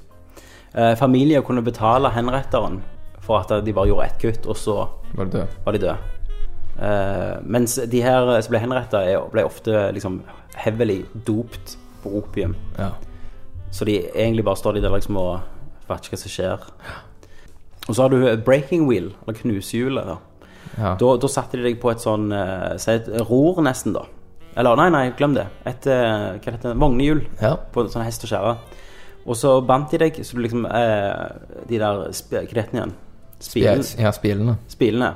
Eh, 0.74 0.92
familier 1.00 1.42
kunne 1.46 1.64
betale 1.64 2.10
henretteren 2.14 2.82
for 3.22 3.40
at 3.40 3.64
de 3.64 3.72
bare 3.74 3.88
gjorde 3.90 4.04
ett 4.10 4.20
kutt, 4.22 4.46
og 4.52 4.56
så 4.60 4.76
Var 5.16 5.24
du 5.30 5.38
død? 5.38 5.56
var 5.64 5.72
de 5.72 5.78
døde. 5.78 5.96
Eh, 6.82 7.34
mens 7.44 7.74
de 7.88 8.00
her 8.04 8.30
som 8.42 8.50
ble 8.54 8.60
henretta, 8.62 9.02
ble 9.32 9.44
ofte 9.48 9.88
liksom 9.96 10.20
heavily 10.54 11.02
dopt 11.26 11.76
på 12.02 12.12
opium. 12.18 12.54
Ja. 12.78 12.90
Så 13.72 13.84
de 13.88 13.98
egentlig 14.12 14.44
bare 14.44 14.56
står 14.60 14.76
de 14.76 14.82
der 14.84 14.92
liksom 14.94 15.16
og 15.16 15.40
vet 15.88 16.04
ikke 16.06 16.16
hva 16.16 16.20
som 16.22 16.32
skjer. 16.32 16.66
Og 17.88 17.94
så 17.96 18.02
har 18.04 18.12
du 18.12 18.42
breaking 18.44 18.86
wheel, 18.88 19.12
eller 19.24 19.38
knusehjulet. 19.38 20.06
da. 20.06 20.16
ja. 20.78 20.94
Da, 21.00 21.16
da 21.22 21.30
satte 21.30 21.58
de 21.58 21.64
deg 21.66 21.80
på 21.82 21.90
et 21.90 22.02
sånn 22.04 22.28
eh, 22.36 22.74
si 22.82 22.92
et 22.94 23.08
ror, 23.28 23.62
nesten, 23.64 23.96
da. 23.96 24.04
Eller 24.56 24.76
nei, 24.76 24.88
nei, 24.92 25.04
glem 25.16 25.34
det. 25.34 25.46
Et 25.66 25.86
eh, 25.90 26.36
hva 26.36 26.52
heter 26.54 26.68
det, 26.72 26.76
vognehjul 26.82 27.22
ja. 27.40 27.54
på 27.72 27.86
sånn 27.90 28.04
hest 28.06 28.26
og 28.26 28.32
skjære. 28.32 28.54
Og 29.22 29.38
så 29.38 29.54
bandt 29.66 29.94
de 29.94 30.02
deg, 30.02 30.18
så 30.26 30.34
du 30.34 30.42
liksom 30.42 30.64
eh, 30.66 31.66
De 31.70 31.78
der 31.78 32.00
Hva 32.10 32.40
heter 32.42 32.64
den 32.72 32.78
igjen? 32.80 32.94
Spilen, 33.42 33.84
Spil- 33.86 34.02
Ja, 34.04 34.10
spilene. 34.14 34.56
spilene 34.70 35.12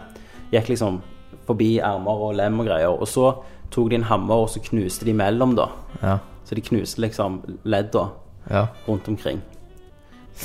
gikk 0.52 0.68
liksom 0.72 1.00
forbi 1.46 1.76
ermer 1.82 2.22
og 2.26 2.34
lem 2.38 2.58
og 2.62 2.66
greier. 2.68 2.94
Og 2.94 3.06
så 3.10 3.28
tok 3.70 3.90
de 3.90 3.98
en 4.00 4.06
hammer, 4.08 4.34
og 4.46 4.50
så 4.52 4.60
knuste 4.64 5.06
de 5.08 5.14
mellom, 5.16 5.54
da. 5.58 5.68
Ja. 6.02 6.18
Så 6.46 6.54
de 6.54 6.62
knuste 6.62 7.00
liksom 7.02 7.40
ledda 7.64 8.08
ja. 8.50 8.66
rundt 8.86 9.08
omkring. 9.08 9.40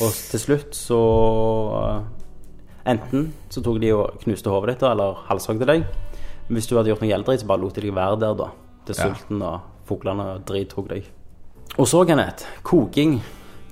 Og 0.01 0.13
til 0.31 0.39
slutt 0.39 0.75
så 0.77 1.00
eh, 1.81 2.01
Enten 2.91 3.27
så 3.53 3.62
tok 3.62 3.77
de 3.81 3.91
og 3.94 4.15
knuste 4.23 4.50
hodet 4.50 4.73
ditt, 4.73 4.85
eller 4.89 5.19
halshogde 5.27 5.68
deg. 5.69 5.83
Men 6.47 6.57
hvis 6.57 6.65
du 6.65 6.73
hadde 6.79 6.89
gjort 6.89 7.03
noe 7.03 7.12
gjelddrit, 7.12 7.44
så 7.44 7.50
bare 7.51 7.62
lot 7.62 7.75
de 7.77 7.83
deg 7.85 7.94
være 7.94 8.18
der, 8.23 8.33
da. 8.39 8.47
Til 8.88 8.97
sulten 8.97 9.44
og 9.45 9.59
fuglene 9.85 10.25
og 10.33 10.47
drit 10.50 10.71
tok 10.73 10.89
deg. 10.89 11.06
Og 11.77 11.85
så, 11.88 12.01
Kenneth, 12.09 12.47
koking. 12.63 13.19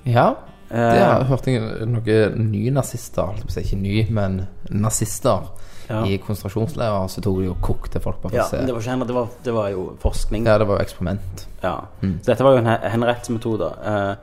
ja. 0.06 0.28
Det 0.70 0.78
Eh, 0.78 1.02
har 1.02 1.18
jeg 1.18 1.26
hørt 1.26 1.46
noen 1.90 2.44
nye 2.52 2.70
nazister, 2.70 3.34
ikke 3.58 3.76
ny, 3.76 4.04
men 4.14 4.36
nazister 4.70 5.48
Ja. 5.90 6.00
i 6.06 6.18
konsentrasjonsleirer, 6.22 7.08
så 7.10 7.22
tok 7.24 7.40
de 7.42 7.48
og 7.50 7.60
kokte 7.66 8.00
folk 8.02 8.20
bare 8.22 8.30
for 8.30 8.38
ja, 8.38 8.44
å 8.46 8.50
se. 8.52 8.60
det 8.66 8.74
var 8.76 8.84
ikke 8.84 9.06
det 9.08 9.16
var, 9.16 9.30
det 9.44 9.54
var 9.56 9.70
jo 9.74 9.86
forskning. 10.02 10.44
Ja, 10.46 10.58
det 10.62 10.68
var 10.70 10.78
jo 10.78 10.84
eksperiment. 10.86 11.46
Ja. 11.64 11.74
Så 12.00 12.28
dette 12.30 12.46
var 12.46 12.54
jo 12.54 12.62
en 12.62 12.70
he- 12.70 12.92
henrettsmetode. 12.94 13.70
Uh, 13.82 14.14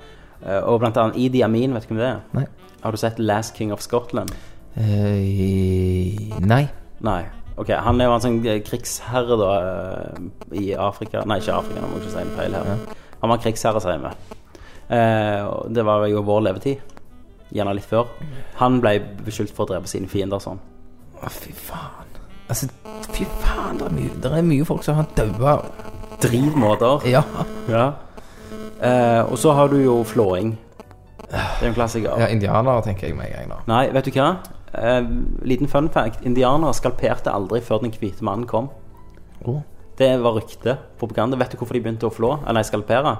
uh, 0.46 0.62
og 0.72 0.80
blant 0.84 0.98
annet 1.02 1.20
Idi 1.20 1.42
Amin, 1.44 1.74
vet 1.76 1.84
du 1.88 1.92
hvem 1.94 2.00
det 2.02 2.08
er? 2.14 2.22
Nei. 2.38 2.46
Har 2.84 2.96
du 2.96 2.98
sett 3.02 3.20
Last 3.20 3.58
King 3.60 3.74
of 3.76 3.82
Scotland? 3.84 4.32
Uh, 4.78 6.40
nei. 6.46 6.64
Nei. 7.04 7.22
Ok, 7.58 7.72
Han 7.74 8.00
er 8.02 8.06
jo 8.06 8.14
en 8.16 8.22
sånn 8.22 8.36
eh, 8.46 8.60
krigsherre 8.62 9.38
da 9.40 9.48
eh, 9.58 10.26
i 10.62 10.66
Afrika 10.78 11.24
Nei, 11.26 11.40
ikke 11.42 11.56
Afrika, 11.58 11.82
nå 11.82 11.88
må 11.90 11.98
jeg 11.98 12.06
ikke 12.06 12.14
si 12.14 12.22
en 12.22 12.36
feil 12.38 12.54
her. 12.54 12.84
Han 13.24 13.32
var 13.34 13.42
krigsherre, 13.42 13.82
sier 13.82 14.04
vi. 14.04 14.12
Eh, 14.94 15.48
det 15.74 15.86
var 15.88 16.06
jo 16.12 16.22
vår 16.28 16.44
levetid. 16.52 16.94
Gjerne 17.50 17.74
litt 17.74 17.88
før. 17.90 18.12
Han 18.60 18.78
ble 18.84 19.00
beskyldt 19.26 19.56
for 19.56 19.66
å 19.66 19.72
drepe 19.74 19.90
sine 19.90 20.10
fiender 20.12 20.42
sånn. 20.44 20.62
Å, 21.22 21.30
fy 21.34 21.54
faen. 21.54 22.18
Altså, 22.48 22.70
fy 23.12 23.26
faen, 23.42 23.80
det 23.80 23.88
er 23.90 23.96
mye, 23.96 24.18
det 24.24 24.32
er 24.32 24.46
mye 24.46 24.68
folk 24.68 24.86
som 24.86 25.00
har 25.00 25.08
daua. 25.18 25.58
Drivmåter. 26.24 27.08
Ja. 27.10 27.24
Ja. 27.70 27.88
Eh, 28.82 29.24
og 29.26 29.38
så 29.42 29.54
har 29.58 29.70
du 29.74 29.80
jo 29.82 30.02
flåing. 30.08 30.56
Det 31.28 31.40
er 31.62 31.68
en 31.68 31.76
klassiker. 31.76 32.20
ja, 32.22 32.30
indianere 32.32 32.86
tenker 32.86 33.10
jeg 33.10 33.18
med 33.18 33.28
en 33.32 33.34
gang 33.34 33.50
da. 33.52 33.58
Nei, 33.68 33.88
vet 33.94 34.08
du 34.08 34.14
hva? 34.16 34.30
Eh, 34.78 35.10
liten 35.50 35.68
fun 35.68 35.90
fact. 35.94 36.22
Indianere 36.26 36.76
skalperte 36.78 37.34
aldri 37.34 37.62
før 37.66 37.84
den 37.84 37.92
hvite 37.92 38.24
mannen 38.24 38.48
kom. 38.48 38.70
Å. 39.44 39.58
Det 39.98 40.12
var 40.22 40.38
rykte, 40.38 40.78
propaganda. 41.02 41.38
Vet 41.42 41.52
du 41.52 41.58
hvorfor 41.58 41.74
de 41.74 41.82
begynte 41.84 42.08
å 42.08 42.14
flå? 42.14 42.36
Eller 42.44 42.62
nei, 42.62 42.68
skalpere? 42.68 43.16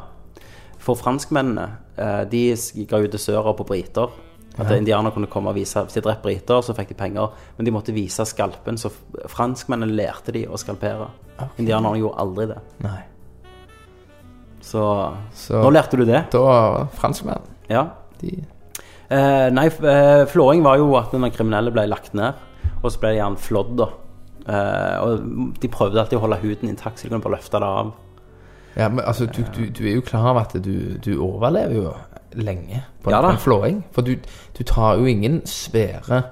For 0.78 0.96
franskmennene, 0.96 1.68
eh, 1.98 2.24
de 2.30 2.44
ga 2.88 3.02
jo 3.02 3.10
dessører 3.12 3.58
på 3.58 3.66
briter. 3.66 4.14
At 4.58 4.72
indianere 4.74 5.12
kunne 5.14 5.28
komme 5.30 5.52
og 5.52 5.56
vise 5.56 5.84
Hvis 5.86 5.94
de 5.94 6.02
drept 6.02 6.24
briter, 6.24 6.62
så 6.66 6.74
fikk 6.74 6.90
de 6.90 6.96
penger. 6.98 7.30
Men 7.58 7.66
de 7.68 7.72
måtte 7.76 7.94
vise 7.94 8.26
skalpen, 8.26 8.78
så 8.82 8.90
franskmennene 9.30 9.94
lærte 9.94 10.34
de 10.34 10.46
å 10.50 10.58
skalpere. 10.58 11.10
Indianerne 11.60 12.00
gjorde 12.02 12.18
aldri 12.24 12.48
det. 12.48 12.58
Nei. 12.82 13.00
Så, 14.62 14.84
Så 15.38 15.62
nå 15.62 15.70
lærte 15.72 15.98
du 15.98 16.06
det. 16.06 16.26
da 16.34 16.88
franskmenn, 16.98 17.42
Ja. 17.70 17.90
de 18.22 18.44
Eh, 19.10 19.50
nei, 19.56 19.68
eh, 19.68 20.26
flåing 20.28 20.62
var 20.64 20.76
jo 20.78 20.90
at 20.98 21.12
den 21.12 21.32
kriminelle 21.32 21.72
ble 21.72 21.86
lagt 21.88 22.14
ned, 22.14 22.34
og 22.84 22.92
så 22.92 23.00
ble 23.00 23.14
de 23.14 23.20
gjerne 23.22 23.38
flådd, 23.40 23.78
da. 23.78 23.86
Eh, 24.46 24.98
og 25.00 25.60
de 25.62 25.68
prøvde 25.70 26.02
alltid 26.02 26.18
å 26.20 26.24
holde 26.26 26.42
huden 26.42 26.68
intakt, 26.68 27.00
så 27.00 27.04
de 27.08 27.10
kunne 27.14 27.24
bare 27.24 27.38
løfte 27.38 27.52
det 27.62 27.64
av. 27.64 27.94
Ja, 28.76 28.90
men 28.90 29.06
altså, 29.06 29.26
du, 29.32 29.44
du, 29.56 29.70
du 29.70 29.86
er 29.88 29.96
jo 29.96 30.02
klar 30.02 30.28
over 30.34 30.42
at 30.42 30.58
du, 30.62 30.98
du 31.00 31.14
overlever 31.24 31.74
jo 31.74 31.94
lenge 32.38 32.84
på, 33.04 33.12
Ja 33.12 33.22
på 33.22 33.32
en 33.34 33.42
flåing. 33.42 33.80
For 33.92 34.06
du, 34.06 34.16
du 34.58 34.64
tar 34.64 34.98
jo 35.02 35.06
ingen 35.06 35.42
svære 35.46 36.24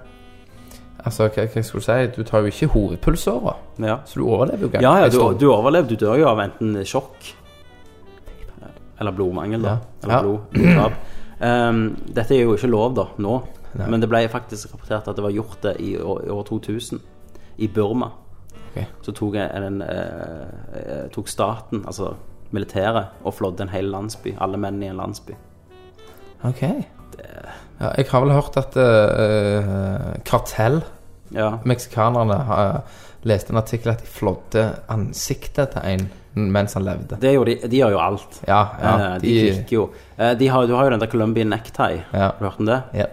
Altså, 1.06 1.28
hva, 1.30 1.44
hva 1.46 1.62
skal 1.62 1.82
du 1.82 1.86
si? 1.86 1.98
Du 2.16 2.24
tar 2.26 2.42
jo 2.42 2.50
ikke 2.50 2.68
hovedpulsåra. 2.74 3.52
Ja. 3.78 4.00
Så 4.10 4.20
du 4.20 4.26
overlever 4.26 4.66
jo 4.66 4.70
Ja, 4.82 4.96
ja, 5.04 5.10
du, 5.14 5.20
du 5.38 5.52
overlever. 5.54 5.90
Du 5.90 6.00
dør 6.02 6.18
jo 6.18 6.30
av 6.32 6.42
enten 6.42 6.80
sjokk 6.82 7.30
Eller 9.00 9.14
blodmangel, 9.14 9.62
da. 9.62 9.78
Eller 10.04 10.26
blod. 10.26 10.98
Um, 11.36 11.82
dette 12.16 12.32
er 12.32 12.46
jo 12.46 12.56
ikke 12.56 12.72
lov, 12.72 12.96
da, 12.96 13.10
nå. 13.22 13.36
Men 13.76 14.02
det 14.02 14.08
ble 14.10 14.24
faktisk 14.32 14.72
rapportert 14.72 15.10
at 15.12 15.18
det 15.18 15.24
var 15.26 15.34
gjort 15.36 15.60
det 15.66 15.76
i 15.84 15.98
år, 16.00 16.24
i 16.26 16.32
år 16.32 16.46
2000. 16.48 17.02
I 17.58 17.68
Burma. 17.68 18.08
Okay. 18.72 18.88
Så 19.04 19.12
tok, 19.16 19.36
en, 19.36 19.82
eh, 19.82 20.48
eh, 20.80 21.04
tok 21.12 21.28
staten, 21.32 21.84
altså 21.88 22.14
militæret, 22.52 23.14
og 23.24 23.34
flådde 23.34 23.68
en 23.68 23.70
hel 23.70 23.92
landsby. 23.92 24.36
Alle 24.40 24.58
menn 24.58 24.82
i 24.84 24.88
en 24.88 25.00
landsby. 25.00 25.36
Ok. 26.46 26.62
Ja, 27.80 27.90
jeg 27.98 28.06
har 28.12 28.22
vel 28.24 28.32
hørt 28.36 28.58
at 28.62 28.76
uh, 28.80 30.14
Kartell, 30.26 30.82
Ja. 31.36 31.58
meksikanerne, 31.66 32.38
har 32.48 32.84
lest 33.26 33.50
en 33.50 33.58
artikkel 33.58 33.92
at 33.92 34.04
de 34.04 34.08
flådde 34.08 34.64
ansiktet 34.94 35.74
til 35.74 35.82
en 35.96 36.06
mens 36.36 36.74
han 36.76 36.84
levde. 36.86 37.18
Det 37.22 37.32
gjorde 37.34 37.54
de, 37.56 37.68
de 37.72 37.78
gjør 37.80 37.94
jo 37.96 38.00
alt. 38.04 38.42
Ja, 38.48 38.60
ja. 38.82 38.94
Eh, 39.16 39.22
de, 39.24 39.34
klikker 39.40 39.78
jo. 39.78 39.86
Eh, 40.20 40.34
de 40.38 40.50
har, 40.52 40.66
du 40.68 40.74
har 40.76 40.84
jo 40.88 40.92
den 40.92 41.00
der 41.00 41.08
Colombian 41.12 41.48
necktie. 41.50 42.02
Ja. 42.12 42.26
Har 42.28 42.36
du 42.40 42.44
hørt 42.46 42.60
om 42.60 42.68
det? 42.70 42.82
Ja. 42.94 43.06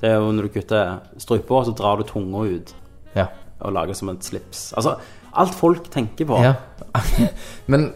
Det 0.00 0.08
er 0.10 0.14
jo 0.16 0.30
når 0.32 0.48
du 0.48 0.54
kutter 0.54 0.94
struper, 1.20 1.64
så 1.68 1.74
drar 1.76 2.00
du 2.00 2.06
tunga 2.08 2.42
ut 2.48 2.72
ja. 3.16 3.26
og 3.60 3.72
lager 3.76 3.94
som 3.96 4.08
et 4.12 4.24
slips. 4.24 4.70
Altså, 4.76 4.96
alt 5.36 5.54
folk 5.54 5.90
tenker 5.92 6.28
på. 6.28 6.40
ja. 6.42 6.54
Men 7.72 7.90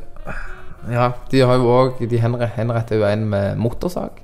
ja, 0.93 1.11
de 1.33 1.41
har 1.45 1.57
jo 1.61 1.69
òg 1.73 1.99
De 2.09 2.21
henre- 2.21 2.49
henretter 2.57 3.01
jo 3.01 3.05
en 3.09 3.25
med 3.33 3.57
motorsag. 3.61 4.21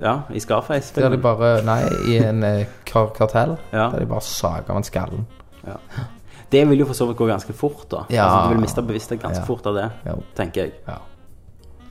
Ja, 0.00 0.22
i 0.30 0.40
Scarface. 0.40 0.92
Der 1.00 1.08
de 1.08 1.16
bare 1.18 1.62
Nei, 1.64 1.80
i 2.12 2.16
en 2.20 2.42
eh, 2.44 2.66
kar 2.84 3.06
kartell. 3.16 3.56
Ja. 3.72 3.90
Der 3.94 3.98
de 4.00 4.06
bare 4.10 4.20
sager 4.20 4.70
av 4.70 4.76
en 4.76 4.84
skallen. 4.84 5.26
Det 6.52 6.60
vil 6.68 6.78
jo 6.78 6.86
for 6.86 6.94
så 6.94 7.06
vidt 7.08 7.16
gå 7.18 7.26
ganske 7.26 7.52
fort, 7.56 7.86
da. 7.90 8.04
Ja. 8.12 8.26
Altså, 8.26 8.42
du 8.48 8.54
vil 8.54 8.60
miste 8.62 8.82
bevissthet 8.86 9.22
ganske 9.22 9.40
Ja. 9.42 9.46
fort 9.48 9.66
av 9.66 9.74
det, 9.74 9.86
Ja. 10.06 10.14
tenker 10.36 10.60
jeg. 10.62 10.72
Ja. 10.86 10.98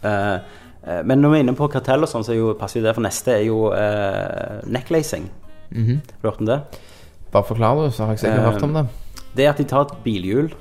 Eh, 0.04 0.40
eh, 0.88 1.02
men 1.04 1.20
når 1.22 1.30
vi 1.30 1.38
er 1.40 1.44
inne 1.44 1.56
på 1.56 1.68
kartell 1.72 2.04
og 2.04 2.08
sånn, 2.10 2.24
så 2.24 2.32
er 2.32 2.38
jo, 2.38 2.54
passer 2.54 2.80
jo 2.80 2.86
det, 2.86 2.94
for 2.96 3.02
neste 3.02 3.28
er 3.34 3.44
jo 3.46 3.72
eh, 3.74 4.62
necklacing. 4.66 5.30
Mhm. 5.72 5.96
Har 5.98 6.22
du 6.22 6.30
hørt 6.30 6.40
om 6.40 6.46
det? 6.46 6.62
Bare 7.32 7.44
forklar 7.44 7.76
du, 7.84 7.92
så 7.92 8.06
har 8.06 8.14
jeg 8.16 8.20
sikkert 8.20 8.40
Eh, 8.46 8.52
hørt 8.52 8.64
om 8.64 8.74
det. 8.74 8.86
Det 9.36 9.46
er 9.46 9.50
at 9.50 9.58
de 9.58 9.64
tar 9.66 9.82
et 9.82 10.04
bilhjul 10.06 10.54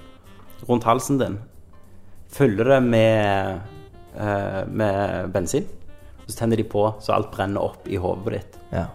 rundt 0.68 0.84
halsen 0.84 1.18
din, 1.18 1.38
fyller 2.32 2.64
det 2.64 2.82
med, 2.82 3.60
eh, 4.18 4.64
med 4.66 5.32
bensin, 5.32 5.66
så 6.26 6.38
tenner 6.38 6.56
de 6.56 6.64
på 6.64 6.86
så 7.00 7.12
alt 7.16 7.30
brenner 7.34 7.60
opp 7.64 7.88
i 7.88 7.96
hodet 8.00 8.32
ditt. 8.38 8.58
Ja. 8.72 8.86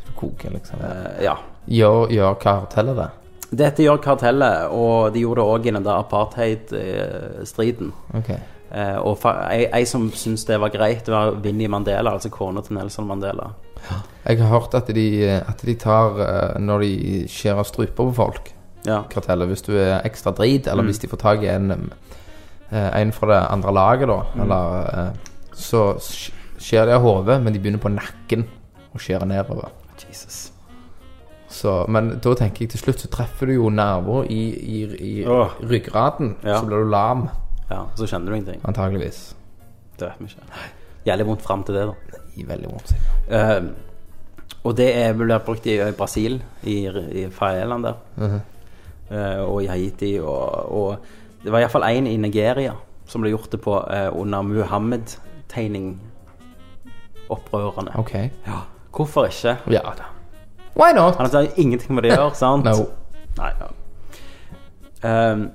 Så 0.00 0.10
du 0.10 0.12
koker, 0.20 0.50
liksom. 0.54 0.80
Eh, 0.84 1.24
ja. 1.24 1.36
Gjør, 1.66 2.10
gjør 2.12 2.34
kartellet 2.42 2.96
det? 2.96 3.08
Dette 3.56 3.82
gjør 3.86 4.00
kartellet, 4.02 4.66
og 4.74 5.12
de 5.14 5.20
gjorde 5.22 5.40
det 5.42 5.46
òg 5.54 5.66
i 5.66 5.72
den 5.76 5.84
der 5.86 6.00
apartheid-striden. 6.02 7.92
Ok. 8.18 8.30
Eh, 8.70 8.96
og 8.98 9.22
ei, 9.50 9.66
ei 9.70 9.84
som 9.86 10.08
syntes 10.10 10.44
det 10.48 10.58
var 10.60 10.72
greit, 10.74 11.04
det 11.06 11.14
var 11.14 11.36
Vinnie 11.42 11.70
Mandela, 11.70 12.16
altså 12.16 12.30
kona 12.34 12.60
til 12.66 12.74
Nelson 12.76 13.06
Mandela. 13.06 13.52
Jeg 14.26 14.40
har 14.40 14.50
hørt 14.50 14.74
at 14.74 14.88
de, 14.96 15.06
at 15.46 15.60
de 15.62 15.74
tar 15.78 16.16
eh, 16.24 16.56
Når 16.58 16.80
de 16.82 16.92
skjærer 17.30 17.62
struper 17.68 17.94
på 18.00 18.12
folk, 18.16 18.52
Ja. 18.86 19.02
kartellet 19.10 19.48
Hvis 19.50 19.62
du 19.66 19.72
er 19.78 20.00
ekstra 20.06 20.32
drit, 20.34 20.66
eller 20.70 20.82
hvis 20.86 20.98
de 21.02 21.08
får 21.10 21.18
tak 21.22 21.42
i 21.42 21.48
en 21.50 21.70
eh, 22.70 23.00
En 23.00 23.12
fra 23.12 23.26
det 23.30 23.38
andre 23.50 23.72
laget, 23.74 24.08
da, 24.08 24.18
eller 24.42 24.90
eh, 24.98 25.12
Så 25.54 25.84
skjærer 26.66 26.90
de 26.90 26.96
av 26.98 27.04
hodet, 27.04 27.38
men 27.42 27.54
de 27.54 27.60
begynner 27.62 27.82
på 27.82 27.92
nakken 27.94 28.46
og 28.92 29.02
skjærer 29.02 29.28
nedover. 29.30 29.70
Jesus. 30.08 30.52
Så, 31.48 31.84
men 31.88 32.16
da 32.22 32.34
tenker 32.36 32.64
jeg 32.64 32.72
til 32.74 32.82
slutt 32.82 33.00
så 33.04 33.08
treffer 33.12 33.48
du 33.48 33.54
jo 33.54 33.70
nerver 33.70 34.26
i, 34.32 34.40
i, 34.50 34.80
i 34.98 35.12
Åh. 35.30 35.54
ryggraden. 35.62 36.34
Ja. 36.44 36.58
Så 36.60 36.66
blir 36.68 36.82
du 36.84 36.90
lam, 36.90 37.28
Ja, 37.70 37.84
så 37.98 38.06
kjenner 38.06 38.30
du 38.30 38.36
ingenting. 38.36 38.60
antageligvis. 38.64 39.34
Det 39.98 40.08
vet 40.08 40.20
vi 40.20 40.24
ikke. 40.30 40.66
Jævlig 41.06 41.26
vondt 41.26 41.42
fram 41.42 41.64
til 41.64 41.74
det, 41.74 41.86
da. 41.86 42.20
I 42.36 42.44
veldig 42.46 42.68
vondt. 42.70 42.92
Uh, 43.30 43.72
og 44.66 44.76
det 44.76 44.88
er 44.98 45.14
vel 45.16 45.32
brukt 45.46 45.66
i, 45.66 45.78
Brasil, 45.96 46.42
i, 46.62 46.76
i 47.22 47.26
Faeland 47.30 47.86
der. 47.86 48.40
Eh, 49.10 49.38
og 49.46 49.62
i 49.62 49.66
Haiti. 49.70 50.18
Og, 50.18 50.72
og 50.72 50.96
det 51.44 51.52
var 51.52 51.62
iallfall 51.62 51.86
én 51.86 52.08
i 52.10 52.16
Nigeria 52.18 52.74
som 53.06 53.22
ble 53.22 53.30
gjort 53.30 53.52
det 53.52 53.60
på 53.62 53.76
eh, 53.94 54.10
under 54.10 54.42
Muhammed-tegning-opprørene. 57.28 57.98
Ok. 57.98 58.14
Ja. 58.46 58.60
Hvorfor 58.96 59.26
ikke? 59.26 59.56
Ja 59.70 59.80
da. 59.96 60.10
Why 60.76 60.92
not? 60.94 61.16
Han 61.16 61.30
har 61.32 61.46
ingenting 61.56 61.94
med 61.94 62.04
det 62.04 62.12
å 62.12 62.20
gjøre, 62.20 62.34
sant? 62.36 62.64
No. 62.64 62.86
Nei, 63.38 63.52
ja. 63.60 63.70
Um, 65.06 65.50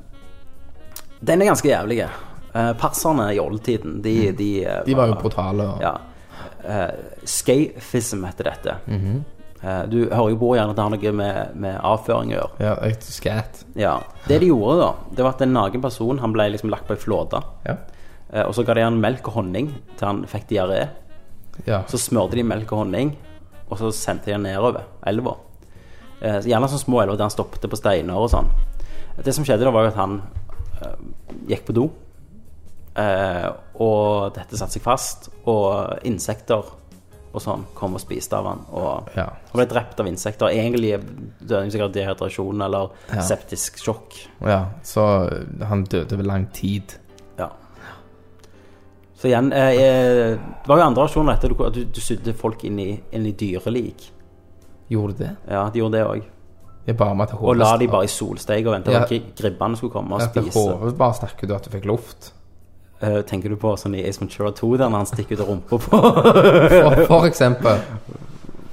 den 1.21 1.41
er 1.41 1.51
ganske 1.51 1.69
jævlig. 1.69 2.05
Uh, 2.55 2.73
perserne 2.77 3.29
i 3.33 3.39
oldtiden, 3.39 4.01
de, 4.01 4.31
de, 4.37 4.49
uh, 4.65 4.79
De 4.85 4.95
var 4.97 5.11
jo 5.11 5.19
brutale. 5.21 5.67
Og, 5.75 5.81
Ja. 5.81 5.97
Uh, 6.61 6.89
Scafism 7.25 8.25
heter 8.25 8.43
dette. 8.43 8.75
Mm 8.85 8.99
-hmm. 8.99 9.89
du 9.89 10.09
hører 10.09 10.29
jo 10.29 10.37
på 10.37 10.55
gjerne 10.55 10.69
at 10.69 10.75
det 10.75 10.83
har 10.83 10.89
noe 10.89 11.11
med, 11.11 11.55
med 11.55 11.79
avføring 11.83 12.31
å 12.31 12.33
gjøre. 12.33 12.49
ja 12.59 12.91
skat. 12.99 13.65
Ja. 13.75 14.01
Det 14.27 14.39
de 14.39 14.45
gjorde, 14.45 14.79
da, 14.79 14.93
det 15.15 15.23
var 15.23 15.29
at 15.29 15.41
en 15.41 15.53
naken 15.53 15.81
person 15.81 16.19
Han 16.19 16.33
ble 16.33 16.49
liksom 16.49 16.69
lagt 16.69 16.87
på 16.87 16.93
ei 16.93 16.99
flåte. 16.99 17.41
Ja. 17.65 17.75
Eh, 18.33 18.45
og 18.47 18.55
så 18.55 18.63
ga 18.63 18.73
de 18.73 18.85
han 18.85 18.99
melk 19.01 19.27
og 19.27 19.33
honning 19.33 19.71
til 19.97 20.07
han 20.07 20.23
fikk 20.29 20.47
diaré. 20.51 20.87
Ja. 21.65 21.83
Så 21.87 21.97
smørte 21.97 22.35
de 22.35 22.43
melk 22.43 22.71
og 22.71 22.83
honning, 22.85 23.15
og 23.69 23.77
så 23.77 23.91
sendte 23.93 24.25
de 24.25 24.31
den 24.37 24.43
nedover 24.43 24.83
elva. 25.07 25.35
Eh, 26.21 26.39
gjerne 26.45 26.67
sånne 26.69 26.83
små 26.85 27.01
elver 27.01 27.17
der 27.17 27.23
han 27.29 27.33
stoppet 27.33 27.69
på 27.69 27.77
steiner 27.79 28.13
og 28.17 28.29
sånn. 28.29 28.49
Det 29.23 29.33
som 29.33 29.43
skjedde 29.45 29.65
da, 29.65 29.71
var 29.71 29.83
jo 29.83 29.91
at 29.93 29.95
han 29.99 30.21
eh, 30.81 30.95
gikk 31.49 31.65
på 31.67 31.73
do, 31.73 31.89
eh, 32.97 33.49
og 33.81 34.33
dette 34.35 34.57
satte 34.59 34.77
seg 34.77 34.85
fast, 34.85 35.29
og 35.49 35.99
insekter 36.07 36.63
og 37.31 37.39
sånn 37.39 37.61
kom 37.77 37.93
og 37.95 38.01
spiste 38.03 38.35
av 38.35 38.45
han. 38.49 38.65
Og 38.75 39.09
Ja. 39.15 39.23
han 39.25 39.53
ble 39.55 39.65
drept 39.65 39.99
av 39.99 40.07
insekter. 40.07 40.47
Egentlig 40.51 40.99
døde 41.39 41.61
han 41.61 41.71
sikkert 41.71 41.85
av 41.89 41.93
dehydrasjon 41.93 42.61
eller 42.65 42.89
Ja. 43.13 43.21
septisk 43.21 43.77
sjokk. 43.79 44.27
ja. 44.41 44.65
Så 44.83 45.01
han 45.65 45.83
døde 45.85 46.17
ved 46.17 46.25
lang 46.25 46.47
tid. 46.51 46.83
Så 49.21 49.29
igjen 49.29 49.51
eh, 49.53 49.75
eh, 49.77 50.31
Det 50.63 50.67
var 50.71 50.79
jo 50.81 50.85
andre 50.87 51.03
versjoner 51.05 51.35
etter 51.37 51.53
at 51.67 51.75
du, 51.75 51.83
du 51.93 52.01
sydde 52.01 52.33
folk 52.33 52.63
inn 52.65 52.79
i, 52.81 52.89
inn 53.13 53.25
i 53.29 53.33
dyrelik. 53.37 54.07
Gjorde 54.91 55.17
det? 55.19 55.31
Ja, 55.47 55.67
de 55.71 55.79
gjorde 55.83 55.99
det 55.99 56.05
òg. 56.07 56.23
Jeg 56.87 56.97
bare 56.97 57.13
med 57.15 57.29
at 57.29 57.37
Og 57.37 57.55
la 57.59 57.75
de 57.77 57.87
bare 57.87 58.07
i 58.07 58.09
solsteik 58.09 58.65
og 58.65 58.73
vente 58.73 58.91
Ja. 58.91 59.03
gri- 59.05 59.21
gribbene 59.37 59.77
skulle 59.77 59.93
komme 59.93 60.17
og 60.17 60.23
spise. 60.25 60.55
hodet 60.57 60.97
bare 60.97 61.13
snakker 61.19 61.47
du 61.47 61.53
at 61.55 61.67
du 61.67 61.69
fikk 61.75 61.85
luft. 61.85 62.31
Eh, 63.01 63.21
tenker 63.29 63.49
du 63.53 63.55
på 63.61 63.75
sånn 63.77 63.95
i 63.97 64.01
Ace 64.09 64.19
Ventura 64.21 64.51
2, 64.57 64.71
der 64.77 64.89
han 64.89 65.05
stikker 65.09 65.37
ut 65.39 65.47
rumpa 65.47 65.77
på 65.77 66.01
For, 66.01 67.05
for 67.05 67.25
eksempel. 67.29 67.79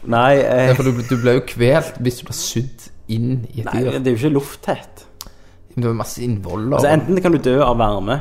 Nei, 0.08 0.38
eh, 0.40 0.72
for 0.76 0.88
du, 0.88 1.02
du 1.04 1.16
ble 1.20 1.36
jo 1.38 1.44
kvelt 1.48 2.00
hvis 2.00 2.20
du 2.22 2.24
ble 2.30 2.36
sydd 2.36 2.88
inn 3.12 3.44
i 3.52 3.60
et 3.62 3.68
nei, 3.68 3.82
dyr. 3.84 3.98
det 4.00 4.10
er 4.12 4.16
jo 4.16 4.20
ikke 4.22 4.34
lufttett. 4.36 5.04
Men 5.74 5.84
det 5.84 5.90
er 5.92 5.96
masse 6.00 6.22
innvoller. 6.24 6.76
Altså, 6.78 6.88
enten 6.96 7.20
kan 7.24 7.32
du 7.36 7.38
dø 7.44 7.58
av 7.64 7.76
varme, 7.80 8.18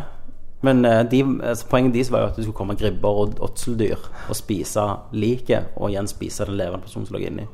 men 0.61 0.85
eh, 0.85 1.03
de, 1.05 1.21
altså, 1.43 1.67
poenget 1.69 1.93
deres 1.93 2.11
var 2.11 2.23
jo 2.23 2.29
at 2.31 2.35
det 2.39 2.45
skulle 2.45 2.57
komme 2.57 2.75
gribber 2.79 3.21
og 3.23 3.37
åtseldyr 3.45 4.07
og 4.29 4.35
spise 4.35 4.85
liket, 5.13 5.73
og 5.75 5.91
igjen 5.91 6.09
spise 6.09 6.47
den 6.49 6.57
levende 6.57 6.85
personen 6.85 7.05
som 7.05 7.17
lå 7.17 7.21
inni. 7.27 7.45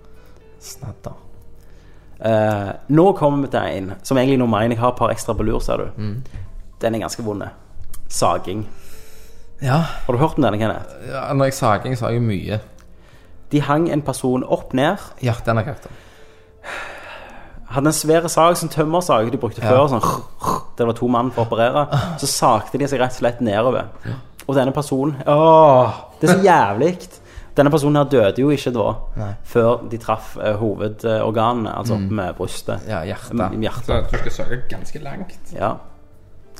Snadder. 0.63 1.17
Eh, 2.23 2.69
nå 2.95 3.05
kommer 3.19 3.43
vi 3.43 3.51
til 3.51 3.81
en 3.81 3.91
som 4.03 4.17
egentlig 4.17 4.39
nå 4.39 4.47
mener 4.47 4.77
jeg 4.77 4.79
har 4.79 4.93
et 4.93 5.01
par 5.01 5.11
ekstra 5.11 5.35
på 5.35 5.43
lur, 5.43 5.59
ser 5.59 5.83
du. 5.83 6.05
Den 6.81 6.95
er 6.95 7.03
ganske 7.03 7.23
vond. 7.25 7.43
Saging. 8.07 8.63
Ja. 9.63 9.81
Har 10.05 10.13
du 10.13 10.19
hørt 10.19 10.37
om 10.37 10.43
denne, 10.43 10.59
Kenneth? 10.59 10.95
ja. 11.09 11.25
Når 11.33 11.51
jeg 11.51 11.53
saging, 11.59 11.97
sa 11.97 12.11
jeg 12.11 12.23
mye. 12.23 12.59
De 13.51 13.61
hang 13.61 13.89
en 13.91 14.01
person 14.01 14.43
opp 14.43 14.73
ned. 14.73 14.97
Ja, 15.21 15.35
den 15.45 15.59
er 15.59 15.67
greit. 15.67 15.87
Hadde 17.73 17.89
en 17.89 17.95
svær 17.97 18.27
sag 18.29 18.57
som 18.59 18.69
tømmersag 18.69 19.31
de 19.33 19.37
brukte 19.41 19.63
Ja. 19.63 19.69
før. 19.71 19.87
Sånn, 19.89 20.61
det 20.77 20.85
var 20.85 20.93
to 20.93 21.07
mann 21.07 21.31
for 21.31 21.43
å 21.43 21.47
operere. 21.49 21.87
Så 22.21 22.27
sagte 22.29 22.77
de 22.77 22.87
seg 22.87 22.99
rett 23.01 23.15
og 23.15 23.17
slett 23.23 23.41
nedover. 23.41 23.89
Og 24.47 24.55
denne 24.55 24.73
personen 24.75 25.15
Åh, 25.27 25.93
det 26.21 26.29
er 26.29 26.33
så 26.33 26.43
jævlig. 26.43 26.97
Denne 27.55 27.69
personen 27.69 27.95
her 28.01 28.09
døde 28.09 28.41
jo 28.41 28.49
ikke 28.49 28.71
da, 28.73 28.87
Nei. 29.15 29.31
før 29.45 29.83
de 29.89 29.97
traff 30.01 30.35
uh, 30.41 30.55
hovedorganene, 30.57 31.69
altså 31.77 31.93
opp 31.99 32.11
med 32.17 32.33
brystet. 32.37 32.87
Ja, 32.89 33.03
hjertet. 33.05 33.37
Mm, 33.37 33.61
hjertet. 33.61 33.85
Så 33.85 34.11
du 34.11 34.17
skal 34.17 34.31
søke 34.31 34.61
ganske 34.71 35.01
langt. 35.03 35.53
Ja. 35.53 35.75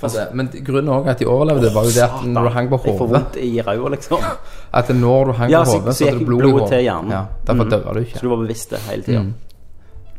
Altså, 0.04 0.26
men 0.36 0.50
grunnen 0.66 0.92
òg 0.92 1.08
at 1.08 1.22
de 1.22 1.26
overlevde, 1.30 1.70
var 1.74 1.86
jo 1.88 1.94
det 1.96 2.04
at 2.04 2.26
når 2.28 2.44
du 2.48 2.50
hang 2.58 2.70
på 2.70 2.80
Jeg 2.84 2.98
får 2.98 3.08
hodet 3.08 3.92
liksom. 3.96 4.24
At 4.74 4.90
når 4.90 5.26
du 5.26 5.32
hang 5.40 5.50
Ja, 5.52 5.64
på 5.64 5.66
så- 5.66 5.80
hodet, 5.80 5.96
så 5.96 5.98
så 5.98 6.06
hadde 6.06 6.18
gikk 6.18 6.20
du 6.20 6.26
blod 6.26 6.40
i 6.40 6.44
blodet 6.44 6.60
hodet. 6.62 6.70
til 6.70 6.84
hjernen. 6.84 7.12
Ja, 7.12 7.24
derfor 7.48 7.64
mm. 7.64 7.70
døde 7.70 7.94
du 7.94 8.06
Så 8.14 8.22
du 8.22 8.30
var 8.30 8.38
bevisst 8.38 8.70
det 8.70 8.80
hele 8.80 9.04
tida. 9.04 9.22
Mm. 9.22 9.34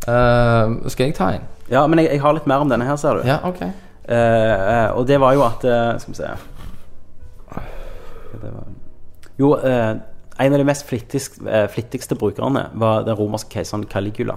Eh, 0.09 0.89
skal 0.93 1.07
jeg 1.07 1.17
ta 1.17 1.31
en? 1.33 1.45
Ja, 1.71 1.87
men 1.87 1.99
jeg, 2.03 2.11
jeg 2.13 2.21
har 2.21 2.35
litt 2.37 2.47
mer 2.51 2.65
om 2.65 2.69
denne 2.69 2.85
her, 2.85 2.97
ser 3.01 3.21
du. 3.21 3.29
Ja, 3.29 3.39
ok. 3.45 3.63
uh, 4.05 4.99
og 4.99 5.07
det 5.09 5.17
var 5.21 5.33
jo 5.33 5.41
at 5.47 5.63
Skal 6.03 6.13
vi 6.13 6.19
se 6.19 6.29
Jo, 9.41 9.55
en 10.39 10.53
av 10.53 10.59
de 10.59 10.65
mest 10.67 10.87
flittigste, 10.87 11.47
eh, 11.51 11.67
flittigste 11.71 12.15
brukerne 12.19 12.67
var 12.75 13.03
den 13.07 13.17
romerske 13.17 13.51
keiseren 13.59 13.87
Caligula. 13.87 14.37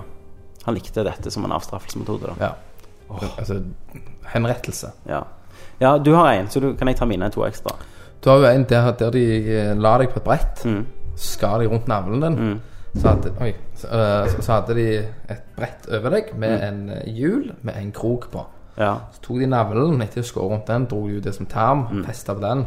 Han 0.65 0.75
likte 0.75 1.03
dette 1.03 1.31
som 1.31 1.45
en 1.45 1.51
avstraffelsesmetode. 1.51 2.35
Ja. 2.39 2.51
Oh. 3.09 3.23
Altså 3.37 3.61
henrettelse. 4.33 4.91
Ja. 5.07 5.23
ja, 5.79 5.97
du 5.97 6.13
har 6.13 6.31
en, 6.33 6.49
så 6.49 6.59
du, 6.59 6.73
kan 6.77 6.87
jeg 6.91 6.97
ta 6.99 7.05
mine 7.05 7.29
to 7.33 7.45
ekstra. 7.47 7.73
Du 8.23 8.29
har 8.29 8.37
jo 8.41 8.49
en 8.51 8.65
der, 8.69 8.91
der 8.99 9.11
de 9.13 9.23
lar 9.75 9.97
la 9.97 9.97
deg 10.03 10.13
på 10.13 10.21
et 10.21 10.25
brett, 10.27 10.65
Mm. 10.65 10.85
skar 11.17 11.59
de 11.59 11.67
rundt 11.67 11.87
navlen 11.87 12.21
din. 12.21 12.61
Så, 12.97 13.07
hadde, 13.09 13.31
oi, 13.41 13.53
så, 13.75 13.87
eh, 13.87 14.27
så, 14.41 14.51
hadde 14.51 14.73
de 14.75 14.85
et 15.29 15.43
brett 15.55 15.87
over 15.93 16.09
deg 16.09 16.31
Mm. 16.33 16.39
med 16.39 16.63
en 16.63 16.89
eh, 16.89 17.03
hjul 17.13 17.51
med 17.61 17.75
en 17.77 17.91
krok 17.91 18.29
på. 18.31 18.45
Ja. 18.77 18.95
Så 19.13 19.21
tok 19.21 19.39
de 19.39 19.47
navlen 19.47 20.01
etter 20.01 20.21
å 20.21 20.25
skåre 20.25 20.49
rundt 20.55 20.67
den, 20.67 20.85
dro 20.85 21.07
de 21.07 21.17
ut 21.17 21.23
det 21.23 21.33
som 21.35 21.45
tarm, 21.45 21.87
Mm. 21.91 22.05
festa 22.05 22.33
på 22.33 22.41
den. 22.41 22.65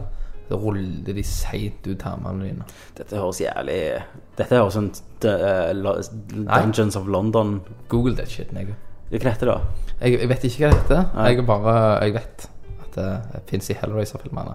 Så 0.49 0.57
rullet 0.59 1.05
de 1.15 1.23
seint 1.23 1.87
ut 1.87 1.99
tarmene 1.99 2.43
dine. 2.49 2.65
Dette 2.97 3.17
høres 3.17 3.39
jævlig 3.41 4.03
Dette 4.37 4.57
høres 4.57 4.75
sånn 4.75 4.91
Dungeons 5.21 6.97
of 6.97 7.07
London 7.07 7.61
Google 7.89 8.15
that 8.17 8.29
shit, 8.29 8.53
nigga. 8.53 8.75
Hva 9.11 9.19
heter 9.33 9.47
det 9.47 9.55
da? 9.55 9.61
Jeg, 10.01 10.19
jeg 10.21 10.29
vet 10.31 10.45
ikke 10.49 10.65
hva 10.65 10.71
det 10.71 10.81
heter. 10.81 11.05
Jeg 11.27 11.47
bare 11.47 11.75
Jeg 12.05 12.15
vet 12.15 12.49
at 12.83 12.95
det 12.97 13.43
fins 13.51 13.71
i 13.71 13.75
Hellraiser-filmene. 13.75 14.55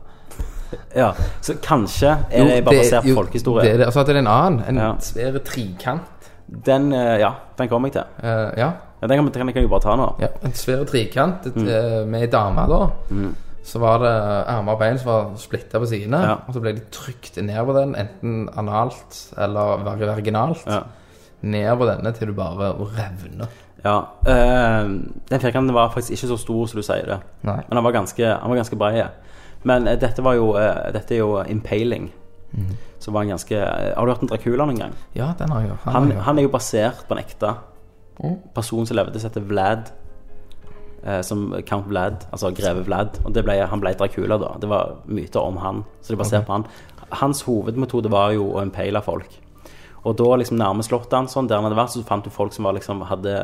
Ja, 0.96 1.12
Så 1.42 1.54
kanskje 1.62 2.12
er 2.32 2.44
det 2.50 2.64
bare 2.66 2.76
basert 2.82 3.04
på 3.04 3.14
folkehistorie? 3.16 3.64
Det 3.66 3.74
er 3.74 3.78
det. 3.84 3.88
Og 3.88 3.94
så 3.94 4.00
hadde 4.04 4.14
det 4.18 4.24
en 4.24 4.28
annen. 4.32 4.64
En 4.70 4.76
Ja. 4.82 4.92
svær 5.00 5.40
trikant. 5.46 6.02
Den, 6.66 6.92
eh, 6.94 7.18
ja, 7.20 7.32
den 7.58 7.68
kommer 7.70 7.90
jeg 7.90 7.94
til. 7.94 8.04
Eh, 8.24 8.52
ja. 8.58 8.72
Ja, 9.02 9.08
den 9.08 9.18
kan, 9.18 9.26
den 9.26 9.48
kan 9.48 9.56
jeg 9.56 9.64
jo 9.64 9.70
bare 9.70 9.82
ta 9.82 9.96
nå. 9.96 10.16
ja. 10.22 10.28
En 10.44 10.54
svær 10.54 10.86
trikant 10.88 11.44
Mm. 11.56 11.68
eh, 11.68 12.06
med 12.06 12.22
ei 12.22 12.28
dame, 12.28 12.68
da. 12.70 12.88
Så 13.66 13.80
var 13.80 13.98
det 14.00 14.12
armer 14.48 14.74
og 14.74 14.80
bein 14.80 14.98
som 15.00 15.08
var 15.10 15.32
splitta 15.38 15.80
på 15.80 15.88
sidene. 15.90 16.20
Ja. 16.22 16.36
Og 16.48 16.54
så 16.54 16.62
ble 16.62 16.74
de 16.74 16.82
trykt 16.94 17.38
ned 17.42 17.66
på 17.66 17.74
den, 17.74 17.96
enten 17.96 18.50
analt 18.56 19.34
eller 19.38 19.82
Verginalt 19.84 20.18
vaginalt. 20.22 20.66
Ja. 20.68 20.82
Ned 21.42 21.78
på 21.78 21.86
denne 21.90 22.14
til 22.14 22.28
du 22.28 22.34
bare 22.34 22.74
revner. 22.78 23.48
Ja, 23.86 23.98
eh, 24.28 24.88
Den 25.30 25.40
firkanten 25.42 25.74
var 25.74 25.90
faktisk 25.90 26.12
ikke 26.12 26.28
så 26.34 26.38
stor 26.38 26.66
som 26.68 26.78
du 26.80 26.84
sier 26.84 27.06
det. 27.06 27.20
Nei. 27.44 27.58
Men 27.70 27.78
han 27.78 27.84
var 27.84 27.92
ganske, 27.92 28.24
var 28.24 28.56
ganske 28.56 28.78
bred. 28.78 29.10
Men 29.66 29.88
eh, 29.90 29.98
dette 30.00 30.22
var 30.26 30.38
jo 30.38 30.52
eh, 30.60 30.92
Dette 30.96 31.16
er 31.18 31.24
jo 31.24 31.40
impaling. 31.50 32.12
Mm. 32.56 32.70
Som 33.04 33.14
var 33.18 33.26
en 33.26 33.34
ganske 33.34 33.58
eh, 33.58 33.92
Har 33.98 34.06
du 34.08 34.12
hørt 34.14 34.22
om 34.24 34.30
Dracula 34.32 34.66
noen 34.70 34.80
gang? 34.80 34.94
Ja, 35.18 35.34
den 35.40 35.52
har 35.52 35.66
jeg 35.66 35.74
jo. 35.74 35.78
Han, 35.92 36.12
han 36.28 36.40
er 36.40 36.46
jo 36.48 36.54
basert 36.54 37.06
på 37.10 37.18
en 37.18 37.24
ekte 37.26 37.56
Mm. 38.16 38.38
person 38.56 38.86
som 38.88 38.96
levde, 38.96 39.20
som 39.20 39.28
heter 39.28 39.44
Vlad. 39.44 39.90
Eh, 41.04 41.20
som 41.22 41.50
Count 41.68 41.90
Vlad, 41.92 42.24
altså 42.32 42.48
greve 42.56 42.86
Vlad. 42.88 43.20
Og 43.26 43.34
det 43.36 43.44
ble, 43.44 43.58
han 43.68 43.82
ble 43.84 43.92
Dracula, 44.00 44.38
da. 44.40 44.54
Det 44.62 44.70
var 44.72 44.94
myter 45.06 45.42
om 45.44 45.58
han. 45.60 45.82
Så 46.02 46.14
det 46.14 46.16
er 46.16 46.22
basert 46.24 46.46
på 46.48 46.56
han. 46.56 46.64
Hans 47.20 47.42
hovedmetode 47.44 48.10
var 48.10 48.32
jo 48.38 48.48
å 48.56 48.64
impale 48.64 49.02
folk. 49.04 49.36
Og 50.06 50.16
da 50.18 50.30
liksom 50.40 50.56
nærme 50.58 50.86
slottet 50.86 51.14
hans, 51.18 51.36
sånn, 51.36 51.48
der 51.50 51.60
han 51.60 51.68
hadde 51.68 51.78
vært, 51.82 51.92
så 51.94 52.06
fant 52.08 52.24
du 52.24 52.32
folk 52.32 52.54
som 52.56 52.64
var 52.70 52.78
liksom 52.78 53.04
hadde 53.10 53.36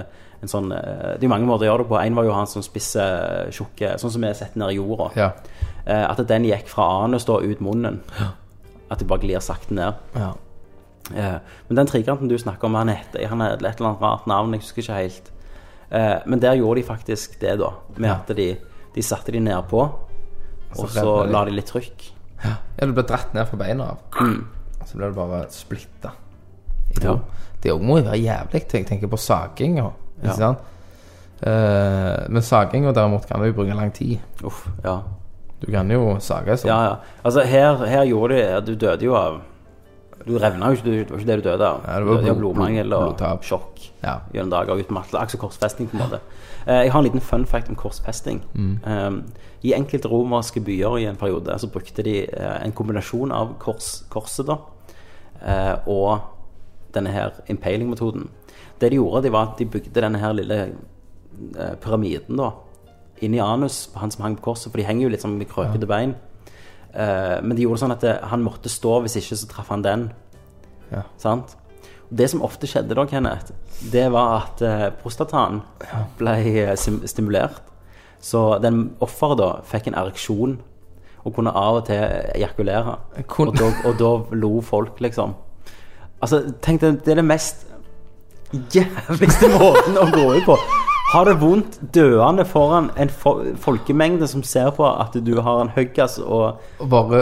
en 0.41 0.49
sånn 0.49 0.71
eh, 0.71 1.17
Det 1.17 1.25
er 1.25 1.27
jo 1.27 1.33
mange 1.35 1.45
måter 1.51 1.67
å 1.67 1.73
gjøre 1.73 1.83
det 1.83 1.89
på. 1.91 1.99
En 1.99 2.15
var 2.15 2.25
jo 2.29 2.33
han 2.39 2.47
som 2.49 2.63
spisse, 2.65 3.03
tjukke 3.53 3.91
Sånn 4.01 4.13
som 4.15 4.23
vi 4.23 4.29
er 4.31 4.39
sett 4.39 4.55
nede 4.55 4.71
i 4.71 4.79
jorda. 4.79 5.09
Ja. 5.19 5.29
Eh, 5.85 6.05
at 6.09 6.21
den 6.27 6.45
gikk 6.45 6.67
fra 6.69 7.03
anus 7.05 7.25
da 7.25 7.39
ut 7.41 7.61
munnen. 7.61 8.01
At 8.91 8.99
det 8.99 9.07
bare 9.07 9.19
glir 9.23 9.39
sakte 9.39 9.73
ned. 9.73 9.93
ja. 10.15 10.33
Eh, 11.15 11.37
men 11.67 11.75
den 11.75 11.87
trikanten 11.89 12.29
du 12.29 12.37
snakker 12.37 12.65
om, 12.69 12.75
han 12.75 12.87
heter 12.87 13.27
Han 13.27 13.41
et 13.41 13.57
eller 13.59 13.73
annet 13.81 14.01
rart 14.01 14.27
navn, 14.27 14.53
jeg 14.53 14.61
husker 14.61 14.81
ikke 14.81 14.93
helt. 14.99 15.31
Eh, 15.91 16.19
men 16.25 16.39
der 16.39 16.53
gjorde 16.55 16.79
de 16.81 16.87
faktisk 16.87 17.39
det, 17.41 17.57
da. 17.59 17.71
Med 17.97 18.09
at 18.11 18.31
de, 18.37 18.55
de 18.95 19.01
satte 19.03 19.31
de 19.33 19.39
nedpå, 19.39 19.81
og 19.81 20.77
så 20.77 20.87
så 20.87 21.15
la 21.25 21.43
de 21.45 21.51
litt 21.51 21.65
trykk. 21.67 22.05
ja. 22.45 22.53
Du 22.79 22.93
ble 22.93 23.03
dratt 23.03 23.33
ned 23.33 23.45
fra 23.49 23.57
beina 23.57 23.89
av. 23.91 23.97
Så 24.85 24.97
ble 24.97 25.09
du 25.11 25.17
bare 25.17 25.45
splitta. 25.49 26.13
Mm. 26.95 27.03
Ja. 27.03 27.17
Det 27.63 27.75
må 27.81 27.97
jo 27.99 28.05
være 28.05 28.21
jævlig. 28.21 28.61
Jeg 28.73 28.85
tenker 28.87 29.07
på 29.07 29.17
saginga. 29.17 29.89
Ja. 30.23 30.53
Eh, 31.41 32.29
men 32.29 32.41
saginga 32.45 32.93
derimot 32.93 33.27
kan 33.27 33.43
jo 33.43 33.53
bruke 33.53 33.73
lang 33.75 33.91
tid. 33.93 34.19
Uff, 34.45 34.67
ja. 34.85 34.99
Du 35.61 35.71
kan 35.71 35.89
jo 35.93 36.17
sage 36.19 36.57
sånn. 36.57 36.67
Ja, 36.71 36.79
ja. 36.83 36.95
Altså, 37.23 37.43
her, 37.45 37.75
her 37.85 38.03
gjorde 38.09 38.37
de 38.37 38.61
Du 38.65 38.75
døde 38.75 39.01
jo 39.05 39.13
av 39.15 39.41
Du 40.25 40.35
revna 40.37 40.69
jo 40.69 40.77
ikke, 40.77 40.83
du- 40.85 41.03
det 41.03 41.09
var 41.11 41.17
ikke 41.19 41.27
det 41.27 41.43
du 41.43 41.49
døde 41.49 41.61
av. 41.67 41.81
Ja, 41.87 41.99
det 41.99 42.05
var 42.07 42.21
blod- 42.21 42.37
blodmangel 42.39 42.93
og 42.93 43.03
blodtap. 43.17 43.41
sjokk 43.43 43.87
Ja. 44.03 44.19
gjennom 44.33 44.49
dager. 44.51 44.73
Akkurat 44.77 45.37
korsfesting, 45.39 45.87
på 45.89 45.93
en 45.97 45.99
måte. 46.09 46.19
Eh, 46.67 46.83
jeg 46.83 46.91
har 46.91 46.99
en 46.99 47.05
liten 47.05 47.19
fun 47.21 47.45
fact 47.45 47.69
om 47.69 47.75
korsfesting. 47.75 48.41
Mm. 48.55 48.79
Eh, 48.85 49.21
I 49.63 49.73
enkelte 49.73 50.09
romerske 50.09 50.61
byer 50.63 50.97
i 50.99 51.05
en 51.05 51.15
periode 51.15 51.47
så 51.59 51.67
brukte 51.71 52.03
de 52.03 52.23
eh, 52.27 52.63
en 52.65 52.71
kombinasjon 52.71 53.31
av 53.31 53.55
kors, 53.59 54.03
korset 54.09 54.45
da, 54.45 54.57
eh, 55.45 55.75
og 55.87 56.21
denne 56.93 57.07
her 57.09 57.31
impaling-metoden. 57.49 58.27
Det 58.79 58.89
de 58.91 58.97
gjorde, 58.97 59.23
det 59.23 59.31
var 59.31 59.47
at 59.51 59.57
de 59.57 59.65
bygde 59.65 60.01
denne 60.01 60.19
her 60.19 60.33
lille 60.33 60.71
eh, 61.57 61.75
pyramiden 61.81 62.37
da, 62.37 62.51
inn 63.21 63.37
i 63.37 63.41
anus 63.43 63.85
på 63.93 64.01
han 64.01 64.11
som 64.13 64.25
hang 64.25 64.35
på 64.39 64.49
korset, 64.49 64.71
for 64.71 64.81
de 64.81 64.87
henger 64.87 65.05
jo 65.05 65.13
litt 65.13 65.23
sånn 65.23 65.37
med 65.39 65.49
krøkete 65.51 65.89
bein. 65.89 66.15
Uh, 66.91 67.39
men 67.43 67.55
de 67.55 67.63
gjorde 67.63 67.79
det 67.79 67.83
sånn 67.85 67.95
at 67.95 68.05
det, 68.05 68.15
han 68.31 68.43
måtte 68.43 68.71
stå, 68.71 68.97
hvis 69.05 69.17
ikke 69.21 69.39
så 69.39 69.49
traff 69.51 69.71
han 69.71 69.85
den. 69.85 70.07
Ja. 70.91 71.05
Sant? 71.21 71.55
Og 72.09 72.17
Det 72.19 72.27
som 72.31 72.43
ofte 72.43 72.67
skjedde 72.67 72.97
da, 72.97 73.05
Kenneth, 73.07 73.53
det 73.93 74.09
var 74.11 74.41
at 74.41 74.63
uh, 74.65 74.89
prostataen 75.03 75.61
ble 76.19 76.35
uh, 76.67 76.73
stimulert. 76.75 77.61
Så 78.21 78.59
den 78.61 78.91
offeret 79.01 79.39
da 79.39 79.53
fikk 79.65 79.89
en 79.89 79.97
ereksjon 79.97 80.59
og 81.21 81.33
kunne 81.35 81.53
av 81.53 81.79
og 81.79 81.87
til 81.87 82.01
ejakulere. 82.35 82.97
Og, 83.37 83.53
da, 83.57 83.71
og 83.85 83.97
da 84.01 84.11
lo 84.35 84.53
folk, 84.65 84.99
liksom. 85.01 85.35
Altså, 86.21 86.43
tenk 86.61 86.81
deg, 86.81 87.01
det 87.05 87.15
er 87.15 87.21
det 87.21 87.25
mest 87.29 87.65
jævligste 88.51 89.49
måten 89.57 89.97
å 89.97 90.07
gå 90.11 90.27
ut 90.35 90.47
på. 90.49 90.57
Har 91.11 91.25
det 91.27 91.33
vondt 91.41 91.73
døende 91.95 92.45
foran 92.47 92.85
en 92.99 93.09
fo 93.11 93.33
folkemengde 93.59 94.27
som 94.31 94.43
ser 94.47 94.69
på 94.77 94.85
at 94.87 95.17
du 95.25 95.33
har 95.43 95.61
en 95.65 95.71
høggas 95.75 96.19
og 96.23 96.61
Og 96.79 96.89
bare 96.89 97.21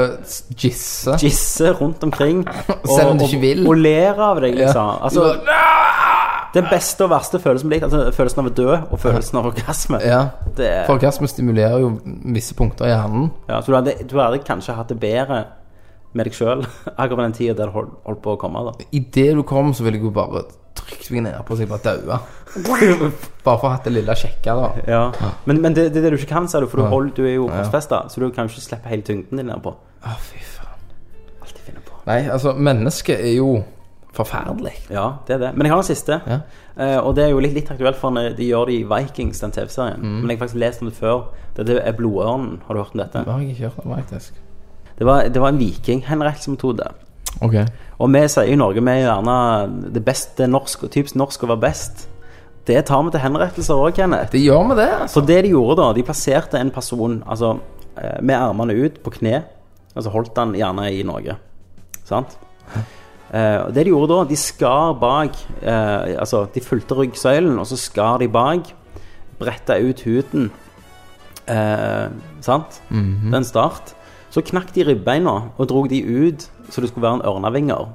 gisse. 0.61 1.15
gisse 1.21 1.71
rundt 1.79 2.03
omkring 2.05 2.43
og, 2.67 2.87
Selv 2.97 3.09
om 3.15 3.17
du 3.17 3.25
ikke 3.25 3.39
vil. 3.41 3.63
og 3.67 3.75
ler 3.81 4.13
av 4.21 4.41
deg, 4.43 4.53
liksom. 4.59 4.91
Ja. 4.93 4.99
Altså, 5.09 5.39
den 6.53 6.65
beste 6.69 7.03
og 7.05 7.11
verste 7.13 7.39
følelsen 7.41 7.69
blir 7.69 7.83
altså, 7.85 8.03
følelsen 8.13 8.39
av 8.43 8.47
å 8.49 8.53
dø 8.57 8.69
og 8.91 8.99
følelsen 9.01 9.37
av 9.41 9.49
orgasme. 9.51 9.99
ja. 10.05 10.21
Det 10.57 10.69
For 10.87 10.97
orgasme 10.97 11.27
stimulerer 11.29 11.79
jo 11.81 11.91
visse 12.33 12.55
punkter 12.57 12.85
i 12.85 12.93
hjernen. 12.93 13.31
ja, 13.49 13.61
så 13.61 13.71
du 13.71 13.75
hadde, 13.77 13.93
du 14.09 14.17
hadde 14.19 14.39
kanskje 14.45 14.73
hatt 14.77 14.89
det 14.93 14.99
bedre 15.01 15.43
med 16.13 16.25
deg 16.25 16.37
sjøl 16.37 16.63
akkurat 16.99 17.17
på 17.17 17.21
den 17.25 17.35
tida 17.37 17.57
der 17.57 17.69
det 17.69 17.75
holdt, 17.75 17.93
holdt 18.07 18.23
på 18.25 18.33
å 18.33 18.39
komme. 18.41 18.63
da 18.65 18.89
Idet 18.95 19.35
du 19.37 19.43
kom, 19.47 19.73
så 19.77 19.85
ville 19.85 19.99
jeg 19.99 20.07
jo 20.07 20.13
bare 20.15 20.45
trykt 20.79 21.09
meg 21.13 21.25
ned 21.25 21.39
på 21.45 21.55
så 21.57 21.65
jeg 21.65 21.71
bare 21.71 21.85
daua. 21.85 22.19
Bare 22.65 23.11
for 23.43 23.51
å 23.51 23.57
ha 23.61 23.75
hatt 23.75 23.85
det 23.85 23.91
lille 23.93 24.13
kjekke, 24.17 24.53
da. 24.57 24.69
Ja. 24.89 25.01
Men, 25.45 25.59
men 25.61 25.75
det, 25.77 25.89
det 25.93 26.01
er 26.01 26.07
det 26.07 26.15
du 26.15 26.17
ikke 26.17 26.31
kan, 26.31 26.47
sa 26.49 26.61
du, 26.63 26.65
for 26.71 26.81
du, 26.81 26.87
hold, 26.89 27.11
du 27.17 27.21
er 27.27 27.35
jo 27.35 27.49
korsfesta, 27.51 28.07
så 28.09 28.21
du 28.21 28.29
kan 28.33 28.47
jo 28.47 28.55
ikke 28.55 28.63
slippe 28.63 28.89
hele 28.89 29.05
tyngden 29.05 29.41
din 29.41 29.51
nedpå. 29.51 29.75
Å, 30.01 30.15
fy 30.31 30.41
faen. 30.41 30.87
Alt 31.43 31.53
de 31.53 31.65
finner 31.67 31.85
på. 31.85 31.99
Nei, 32.07 32.23
altså, 32.33 32.55
mennesket 32.57 33.21
er 33.21 33.35
jo 33.35 33.51
forferdelig. 34.17 34.73
Ja, 34.89 35.05
det 35.27 35.37
er 35.37 35.43
det. 35.45 35.53
Men 35.59 35.69
jeg 35.69 35.75
har 35.75 35.83
en 35.83 35.89
siste. 35.91 36.19
Ja. 36.25 36.41
Eh, 36.73 36.97
og 36.97 37.13
det 37.19 37.27
er 37.27 37.33
jo 37.35 37.45
litt, 37.45 37.53
litt 37.53 37.69
aktuelt, 37.69 37.99
for 38.01 38.17
de 38.17 38.49
gjør 38.49 38.71
det 38.71 38.79
i 38.79 38.83
Vikings, 38.89 39.45
den 39.45 39.53
TV-serien. 39.55 40.01
Mm. 40.01 40.19
Men 40.19 40.33
jeg 40.33 40.39
har 40.39 40.45
faktisk 40.47 40.61
lest 40.65 40.83
om 40.83 40.89
det 40.89 40.97
før. 40.97 41.25
Det 41.59 41.77
er 41.77 41.97
Blodørnen. 41.97 42.61
Har 42.65 42.73
du 42.73 42.81
hørt 42.81 42.97
om 42.97 43.03
dette? 43.03 43.25
Det 43.27 43.35
har 43.35 43.43
jeg 43.45 43.53
ikke 43.53 43.69
hørt 43.69 43.83
om, 43.85 43.97
faktisk. 43.99 44.45
Det 44.99 45.07
var, 45.07 45.29
det 45.31 45.41
var 45.41 45.53
en 45.53 45.61
vikinghenrettelsesmetode. 45.61 46.89
Okay. 47.45 47.65
Og 47.99 48.11
vi 48.11 48.21
sier 48.31 48.51
i 48.51 48.57
Norge 48.59 48.83
vi 48.83 48.91
er 48.91 49.05
gjerne 49.05 49.35
det 49.95 50.03
beste 50.03 50.47
norsk, 50.49 50.87
typisk 50.91 51.15
norsk 51.19 51.45
å 51.45 51.53
være 51.53 51.63
best. 51.69 52.07
Det 52.67 52.81
tar 52.85 53.01
vi 53.05 53.13
til 53.15 53.23
henrettelser 53.23 53.79
òg, 53.79 53.93
Kenneth. 53.97 54.33
Det 54.35 54.43
gjør 54.43 54.67
vi 54.69 54.79
det, 54.81 54.89
altså. 55.01 55.13
For 55.15 55.29
det 55.29 55.39
de 55.45 55.53
gjorde 55.55 55.79
da, 55.79 55.89
de 55.95 56.05
plasserte 56.05 56.59
en 56.59 56.71
person 56.75 57.21
altså, 57.25 57.55
eh, 57.95 58.19
med 58.21 58.35
armene 58.37 58.75
ut 58.77 58.99
på 59.03 59.15
kne, 59.15 59.41
og 59.95 60.05
så 60.05 60.13
holdt 60.13 60.37
han 60.37 60.53
gjerne 60.57 60.89
i 60.93 61.01
Norge. 61.07 61.39
Sant? 62.05 62.35
Eh, 62.75 63.69
det 63.73 63.85
de 63.85 63.93
gjorde 63.93 64.11
da, 64.11 64.23
de 64.29 64.37
skar 64.37 64.95
bak 64.97 65.35
eh, 65.61 66.15
Altså, 66.17 66.47
de 66.53 66.63
fulgte 66.65 66.97
ryggsøylen, 66.97 67.57
og 67.61 67.67
så 67.69 67.77
skar 67.79 68.19
de 68.21 68.29
bak. 68.29 68.73
Bretta 69.39 69.79
ut 69.79 70.03
huden. 70.05 70.49
Eh, 71.47 72.07
sant? 72.45 72.81
Den 73.33 73.47
start. 73.47 73.95
Så 74.29 74.43
knakk 74.45 74.73
de 74.75 74.85
ribbeina 74.85 75.35
og 75.57 75.67
drog 75.69 75.89
de 75.89 76.03
ut 76.05 76.45
så 76.69 76.81
det 76.81 76.91
skulle 76.91 77.05
være 77.07 77.19
en 77.19 77.27
ørnevinger. 77.29 77.87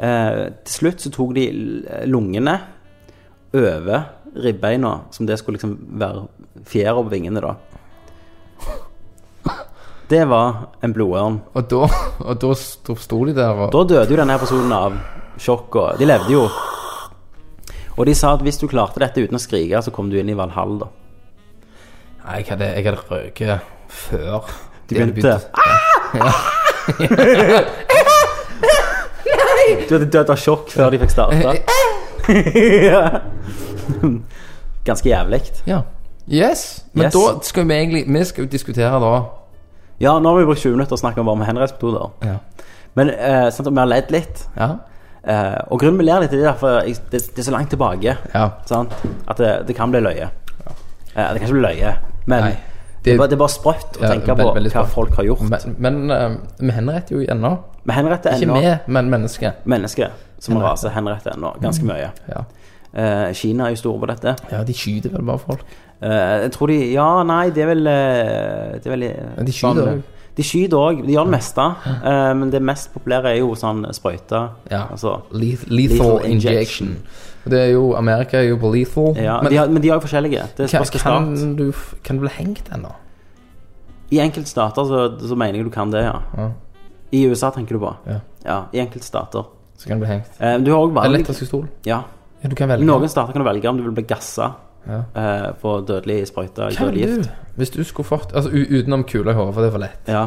Eh, 0.00 0.44
til 0.64 0.76
slutt 0.76 1.02
så 1.02 1.10
tok 1.12 1.34
de 1.36 1.46
lungene 2.08 2.54
over 3.56 4.04
ribbeina, 4.44 5.00
som 5.10 5.26
det 5.26 5.40
skulle 5.40 5.58
liksom 5.58 5.74
være 5.98 6.28
fjæra 6.70 7.02
på 7.02 7.10
vingene, 7.10 7.42
da. 7.42 7.56
Det 10.10 10.22
var 10.26 10.70
en 10.82 10.94
blodørn. 10.94 11.40
Og 11.54 11.66
da, 11.70 11.88
og 12.26 12.40
da 12.42 12.52
sto 12.58 13.24
de 13.26 13.34
der 13.34 13.66
og 13.66 13.74
Da 13.74 13.84
døde 13.94 14.10
jo 14.10 14.18
denne 14.18 14.38
personen 14.38 14.72
av 14.74 14.96
sjokk, 15.38 15.76
og 15.82 16.00
de 16.00 16.08
levde 16.08 16.34
jo. 16.34 16.46
Og 17.98 18.06
de 18.06 18.14
sa 18.14 18.32
at 18.34 18.42
hvis 18.42 18.58
du 18.58 18.66
klarte 18.70 19.02
dette 19.02 19.22
uten 19.22 19.38
å 19.38 19.42
skrike, 19.42 19.82
så 19.82 19.92
kom 19.94 20.10
du 20.10 20.18
inn 20.18 20.30
i 20.30 20.38
Valhall, 20.38 20.78
da. 20.82 20.90
Nei, 22.24 22.40
jeg 22.40 22.50
hadde, 22.52 22.72
jeg 22.76 22.86
hadde 22.86 23.06
røket 23.10 23.70
før 23.90 24.50
De 24.90 24.94
begynte 24.98 25.40
Du 29.88 29.94
hadde 29.94 30.08
dødd 30.10 30.30
av 30.32 30.38
sjokk 30.40 30.70
før 30.74 30.90
de 30.92 30.98
fikk 31.02 31.12
starta. 31.12 31.54
Ganske 34.86 35.08
jævlig. 35.10 35.40
Ja. 35.68 35.82
Yes. 36.30 36.84
Men 36.92 37.04
Yes. 37.08 37.14
da 37.14 37.38
skal 37.42 37.66
vi 37.68 37.74
egentlig 37.74 38.04
Vi 38.06 38.24
skal 38.24 38.44
jo 38.44 38.50
diskutere 38.52 39.00
da 39.02 39.12
Ja, 40.00 40.18
nå 40.18 40.28
har 40.30 40.38
vi 40.38 40.44
brukt 40.46 40.60
20 40.62 40.76
minutter 40.76 40.94
å 40.96 41.00
snakke 41.00 41.20
om 41.20 41.26
varme 41.28 41.44
henrettsmetoder. 41.44 42.10
Ja. 42.24 42.36
Men 42.96 43.10
eh, 43.10 43.50
sant, 43.52 43.66
og 43.68 43.74
vi 43.74 43.78
har 43.82 43.86
ledd 43.90 44.10
litt. 44.14 44.46
Ja. 44.56 44.70
Eh, 45.24 45.58
og 45.70 45.80
grunnen 45.82 45.98
vi 46.00 46.04
ler 46.06 46.20
litt, 46.24 46.30
det 46.32 46.40
er 46.40 46.46
derfor 46.52 46.78
jeg, 46.86 46.96
det, 47.12 47.20
det 47.34 47.42
er 47.42 47.46
så 47.50 47.52
langt 47.52 47.68
tilbake. 47.70 48.14
ja. 48.34 48.46
Sant? 48.66 48.94
At 49.28 49.36
det, 49.42 49.50
det 49.68 49.76
kan 49.76 49.90
bli 49.92 50.00
løye. 50.00 50.30
Eh, 50.30 51.14
det 51.14 51.36
kan 51.36 51.44
ikke 51.44 51.58
bli 51.58 51.66
løye, 51.66 51.92
men 52.30 52.40
Nei, 52.46 52.54
det, 53.02 53.16
det- 53.18 53.32
er 53.32 53.36
bare, 53.36 53.48
sprøtt 53.48 53.96
å 53.98 54.02
Ja, 54.02 54.08
tenke 54.14 54.34
på 54.36 54.46
hva 54.52 54.62
sprøtt. 54.70 54.88
folk 54.92 55.14
har 55.16 55.24
gjort. 55.24 55.42
Men, 55.50 55.76
men 55.78 56.10
uh, 56.10 56.36
vi 56.58 56.70
henretter 56.70 57.16
jo 57.16 57.26
ennå. 57.32 57.52
Vi 57.84 57.92
henretter 57.96 58.34
Ikke 58.36 58.60
vi, 58.60 58.92
men 58.92 59.08
mennesker. 59.10 59.52
mennesker 59.64 60.10
som 60.38 60.56
en 60.56 60.60
Henretter. 60.60 60.70
rase. 60.88 60.94
Henretter 60.94 61.30
ennå 61.36 61.54
ganske 61.62 61.84
mye. 61.84 62.10
Ja. 62.28 62.44
Uh, 62.92 63.32
Kina 63.32 63.66
er 63.66 63.70
jo 63.70 63.76
store 63.76 64.00
på 64.00 64.06
dette. 64.10 64.36
ja, 64.52 64.62
de 64.64 64.72
skyter 64.74 65.10
vel 65.14 65.22
bare 65.24 65.38
folk. 65.38 65.60
Uh, 66.02 66.42
jeg 66.44 66.52
tror 66.52 66.66
de 66.66 66.78
Ja, 66.92 67.22
nei, 67.22 67.50
det 67.50 67.62
er 67.62 67.66
vel 67.74 67.84
Det 67.84 68.86
er 68.86 68.90
vel 68.90 69.02
Ja, 69.02 69.42
de 69.44 69.52
skyter 69.52 69.82
også. 69.86 70.02
De 70.36 70.42
skyter 70.46 70.76
òg. 70.78 71.00
De 71.06 71.12
gjør 71.12 71.24
det 71.26 71.32
meste. 71.34 71.64
men 72.36 72.50
det 72.50 72.62
mest 72.62 72.92
populære 72.94 73.32
er 73.34 73.38
jo 73.40 73.54
sånn 73.58 73.82
sprøyte. 73.92 74.48
Ja. 74.70 74.84
Altså, 74.92 75.16
lethal, 75.32 75.68
Lethal 75.76 76.20
injection. 76.24 76.30
injection. 76.30 76.96
Det 77.44 77.58
er 77.60 77.70
jo, 77.72 77.94
Amerika 77.96 78.36
er 78.38 78.48
jo 78.50 78.56
på 78.60 78.70
lethal. 78.74 79.14
ja, 79.16 79.38
men 79.42 79.50
de 79.52 79.56
har, 79.56 79.68
men 79.68 79.82
de 79.82 79.88
er 79.88 79.94
jo 79.94 80.00
forskjellige. 80.04 80.42
Det 80.56 80.70
kan, 80.70 80.82
hva 80.82 80.86
stat. 80.86 81.02
kan, 81.02 81.56
du, 81.56 81.72
kan 82.04 82.16
du 82.16 82.20
bli 82.26 82.32
hengt 82.36 82.68
ennå? 82.74 82.90
I 84.10 84.18
enkelte 84.20 84.50
stater 84.50 84.84
så, 84.84 85.04
så 85.28 85.36
mener 85.38 85.60
jeg 85.60 85.64
du 85.64 85.70
kan 85.70 85.90
det, 85.90 86.02
ja. 86.04 86.18
Ja. 86.36 86.50
I 87.12 87.24
USA 87.30 87.50
tenker 87.54 87.78
du 87.78 87.80
på. 87.82 87.92
Ja. 88.06 88.18
Ja, 88.44 88.58
i 88.74 88.80
enkelte 88.82 89.06
stater. 89.06 89.44
Så 89.78 89.88
kan 89.88 89.98
du 90.00 90.04
bli 90.04 90.10
hengt. 90.12 90.28
Eh, 90.38 90.58
du 90.60 90.72
har 90.72 90.82
òg 90.84 90.92
valg. 90.92 91.08
Elektrisk 91.14 91.46
stol? 91.48 91.68
Ja. 91.86 92.02
Ja, 92.42 92.48
du 92.48 92.56
kan 92.56 92.68
velge. 92.68 92.84
I 92.84 92.88
noen 92.88 93.08
stater 93.08 93.32
kan 93.32 93.42
du 93.44 93.48
velge 93.48 93.68
om 93.70 93.78
du 93.80 93.82
vil 93.86 93.94
bli 93.96 94.04
gassa 94.08 94.50
Ja. 94.88 95.02
eh, 95.14 95.48
på 95.60 95.74
dødelig 95.86 96.26
sprøyte. 96.30 96.70
Hva 96.76 96.86
vil 96.90 96.98
gift. 97.02 97.28
du? 97.28 97.56
Hvis 97.60 97.70
du 97.74 97.82
skulle 97.84 98.08
fått 98.08 98.32
Altså 98.34 98.50
utenom 98.50 99.04
kula 99.04 99.32
i 99.32 99.34
hodet, 99.36 99.54
for 99.54 99.60
det 99.62 99.68
er 99.68 99.74
for 99.76 99.84
lett. 99.84 100.08
Ja. 100.08 100.22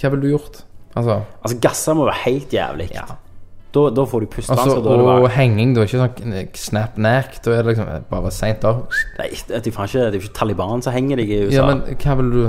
Hva 0.00 0.10
ville 0.10 0.22
du 0.22 0.30
gjort? 0.32 0.62
Altså 0.96 1.22
Altså, 1.42 1.58
gassa 1.60 1.94
må 1.94 2.04
være 2.08 2.20
helt 2.24 2.50
jævlig. 2.52 2.90
Ja. 2.94 3.04
Da, 3.72 3.86
da 3.96 4.04
får 4.04 4.20
du 4.20 4.26
pustevansker. 4.26 4.76
Altså, 4.76 4.90
og 4.90 5.30
henging. 5.32 5.72
henging, 5.72 5.78
er 5.78 5.88
Ikke 5.88 6.60
sånn 6.60 6.68
snap 6.68 6.98
nack. 7.00 7.38
Da 7.44 7.54
er 7.56 7.64
det 7.64 7.72
liksom 7.72 7.88
bare 8.10 8.32
seint 8.34 8.64
opp. 8.68 8.92
Nei, 9.18 9.30
det 9.48 9.58
er, 9.62 9.72
faen 9.72 9.88
ikke, 9.88 10.04
det 10.04 10.12
er 10.12 10.20
jo 10.20 10.26
ikke 10.26 10.38
Taliban 10.42 10.84
som 10.84 10.92
henger 10.92 11.22
deg 11.22 11.32
i 11.32 11.42
USA. 11.46 11.56
Ja, 11.56 11.66
men 11.70 11.84
hva 11.96 12.20
vil 12.20 12.32
du 12.36 12.44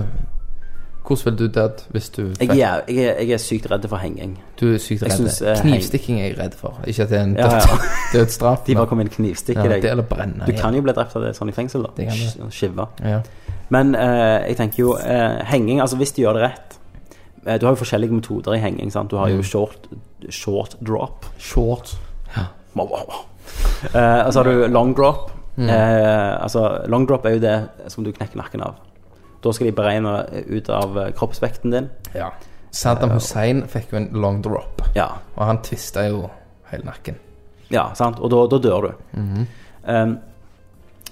Hvordan 1.04 1.26
vil 1.26 1.36
du 1.36 1.48
dødd 1.52 1.82
hvis 1.92 2.06
du 2.16 2.22
jeg, 2.40 2.48
er, 2.48 2.82
jeg, 2.88 2.98
er, 3.04 3.18
jeg 3.20 3.34
er 3.36 3.42
sykt 3.44 3.66
redd 3.68 3.84
for 3.92 4.00
henging. 4.00 4.38
Du 4.60 4.70
er 4.70 4.78
sykt 4.80 5.04
redd. 5.04 5.18
synes, 5.18 5.42
uh, 5.44 5.58
Knivstikking 5.60 6.22
er 6.22 6.30
jeg 6.30 6.38
redd 6.38 6.54
for. 6.56 6.78
Ikke 6.88 7.04
at 7.04 7.12
det 7.12 7.18
er 7.18 7.26
en 7.28 7.34
Ja, 7.36 7.50
ja. 7.60 7.80
dødsstraff. 8.14 8.64
De 8.68 8.78
bare 8.78 8.88
kommer 8.88 9.04
inn 9.04 9.12
knivstikk 9.12 9.60
ja, 9.60 9.66
deg. 9.68 9.84
det 9.84 9.92
eller 9.92 10.08
brenne. 10.08 10.48
Du 10.48 10.56
kan 10.56 10.76
jo 10.76 10.84
bli 10.86 10.96
drept 10.96 11.18
av 11.20 11.26
det 11.28 11.34
sånn 11.36 11.52
i 11.52 11.56
fengsel, 11.56 11.84
da. 11.84 11.92
Du. 11.98 12.48
Skive. 12.56 12.88
ja. 13.04 13.20
Men 13.74 13.96
uh, 13.96 14.44
jeg 14.48 14.56
tenker 14.60 14.84
jo 14.84 14.96
uh, 14.96 15.44
henging 15.50 15.80
Altså, 15.82 15.98
hvis 16.00 16.12
de 16.16 16.24
gjør 16.24 16.38
det 16.38 16.48
rett 16.48 16.80
Du 17.46 17.66
har 17.66 17.74
jo 17.76 17.76
forskjellige 17.84 18.12
metoder 18.14 18.54
i 18.56 18.60
henging. 18.60 18.92
sant? 18.92 19.10
Du 19.12 19.18
har 19.18 19.28
Mm. 19.30 19.36
jo 19.38 19.44
short, 19.44 19.88
short 20.30 20.76
drop. 20.86 21.26
Short. 21.38 21.96
Wow, 22.76 22.88
wow, 22.90 23.04
wow. 23.08 23.26
Eh, 23.94 24.26
og 24.26 24.34
så 24.34 24.40
har 24.40 24.44
du 24.44 24.68
long 24.68 24.94
drop. 24.98 25.32
Mm. 25.58 25.70
Eh, 25.70 26.44
altså, 26.44 26.86
long 26.88 27.06
drop 27.08 27.26
er 27.26 27.30
jo 27.36 27.40
det 27.40 27.70
som 27.92 28.04
du 28.04 28.12
knekker 28.12 28.38
nakken 28.38 28.62
av. 28.64 28.76
Da 29.44 29.52
skal 29.52 29.68
de 29.68 29.72
beregne 29.76 30.26
ut 30.58 30.70
av 30.70 30.98
eh, 30.98 31.12
kroppsvekten 31.12 31.72
din. 31.72 31.90
Ja. 32.16 32.30
Saddam 32.72 33.12
Hussein 33.12 33.64
fikk 33.68 33.92
jo 33.92 33.98
en 33.98 34.10
long 34.14 34.42
drop, 34.42 34.82
Ja, 34.96 35.08
og 35.38 35.46
han 35.46 35.58
tvista 35.62 36.08
jo 36.10 36.30
hele 36.72 36.84
nakken. 36.86 37.16
ja 37.70 37.94
sant? 37.94 38.20
Og 38.20 38.30
da, 38.32 38.48
da 38.48 38.58
dør 38.70 38.82
du. 38.82 38.94
Mhm. 39.20 39.48
Um, 39.86 40.18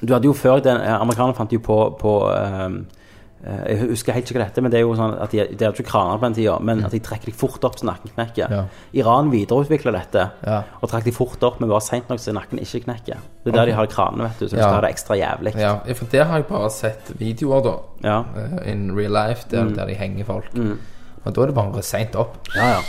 du 0.07 0.13
hadde 0.13 0.25
jo 0.25 0.33
før 0.33 0.59
den, 0.63 0.81
eh, 0.81 0.95
Amerikanerne 1.01 1.35
fant 1.35 1.51
jo 1.53 1.59
på, 1.59 1.77
på 1.99 2.13
um, 2.31 2.77
eh, 2.77 3.00
Jeg 3.41 3.87
husker 3.89 4.13
helt 4.13 4.29
ikke 4.29 4.37
hva 4.37 4.47
det 4.53 4.61
men 4.61 4.71
det 4.71 4.77
er 4.77 4.83
jo 4.85 4.91
sånn 4.93 5.15
at 5.17 5.31
de, 5.33 5.39
de 5.49 5.65
hadde 5.65 5.73
ikke 5.73 5.89
kraner 5.89 6.19
på 6.21 6.27
den 6.27 6.35
tida, 6.37 6.59
men 6.61 6.83
at 6.85 6.91
de 6.93 6.99
trekker 7.01 7.31
deg 7.31 7.37
fort 7.39 7.63
opp 7.65 7.79
så 7.79 7.87
nakken 7.89 8.11
knekker. 8.13 8.51
Mm. 8.51 8.53
Ja. 8.53 8.65
Iran 9.01 9.31
videreutvikla 9.33 9.93
dette 9.95 10.25
Ja. 10.45 10.59
og 10.81 10.89
trakk 10.91 11.03
de 11.07 11.11
fort 11.15 11.41
opp, 11.47 11.59
men 11.59 11.69
bare 11.71 11.81
seint 11.81 12.09
nok 12.11 12.19
så 12.21 12.35
nakken 12.37 12.61
ikke 12.61 12.83
knekker. 12.85 13.17
Det 13.43 13.49
er 13.53 13.57
der 13.57 13.71
de 13.71 13.77
har 13.79 13.87
kranene, 13.89 14.27
vet 14.29 14.39
du, 14.39 14.45
så 14.45 14.51
du 14.55 14.57
Ja. 14.61 14.67
skal 14.67 14.75
ha 14.77 14.81
det 14.85 14.91
ekstra 14.93 15.17
jævlig. 15.17 15.55
ja, 15.57 15.71
for 15.93 16.05
det 16.11 16.25
har 16.27 16.37
jeg 16.37 16.45
bare 16.47 16.69
sett 16.69 17.11
videoer, 17.17 17.63
da. 17.63 17.75
Ja. 18.03 18.19
eh, 18.37 18.71
In 18.71 18.91
real 18.95 19.11
life, 19.11 19.47
der, 19.49 19.69
der 19.73 19.85
de 19.87 19.95
henger 19.95 20.25
folk. 20.25 20.53
Mm. 20.53 20.77
Men 21.25 21.33
da 21.33 21.41
er 21.41 21.45
det 21.47 21.55
bare 21.55 21.81
seint 21.81 22.15
opp. 22.15 22.37
Ja, 22.55 22.69
ja. 22.75 22.79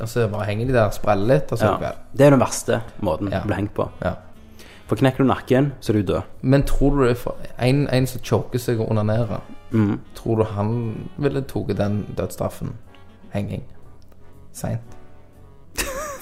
Og 0.00 0.08
så 0.08 0.28
bare 0.30 0.44
henger 0.44 0.66
de 0.66 0.72
der, 0.72 0.90
spreller 0.90 1.26
litt, 1.26 1.52
og 1.52 1.58
så 1.58 1.72
ja. 1.80 1.92
det 2.12 2.26
er 2.26 2.30
den 2.30 2.40
verste 2.40 2.82
måten 3.00 3.28
å 3.32 3.42
bli 3.46 3.54
hengt 3.54 3.74
på. 3.74 3.88
Ja. 4.02 4.14
For 4.88 4.96
knekker 4.96 5.24
du 5.24 5.28
nakken, 5.28 5.72
så 5.80 5.90
er 5.92 6.00
du 6.02 6.12
død. 6.12 6.22
Men 6.42 6.62
tror 6.68 6.96
du 6.98 7.02
det 7.04 7.10
er 7.12 7.20
for 7.20 7.36
en, 7.58 7.86
en 7.88 8.06
som 8.06 8.20
choker 8.20 8.58
seg 8.58 8.80
og 8.80 8.90
onanerer, 8.90 9.40
Mm. 9.72 9.98
tror 10.14 10.36
du 10.36 10.44
han 10.44 11.08
ville 11.18 11.40
tatt 11.42 11.76
den 11.78 12.06
dødsstraffen? 12.16 12.72
Henging. 13.32 13.62
Seint. 14.52 14.80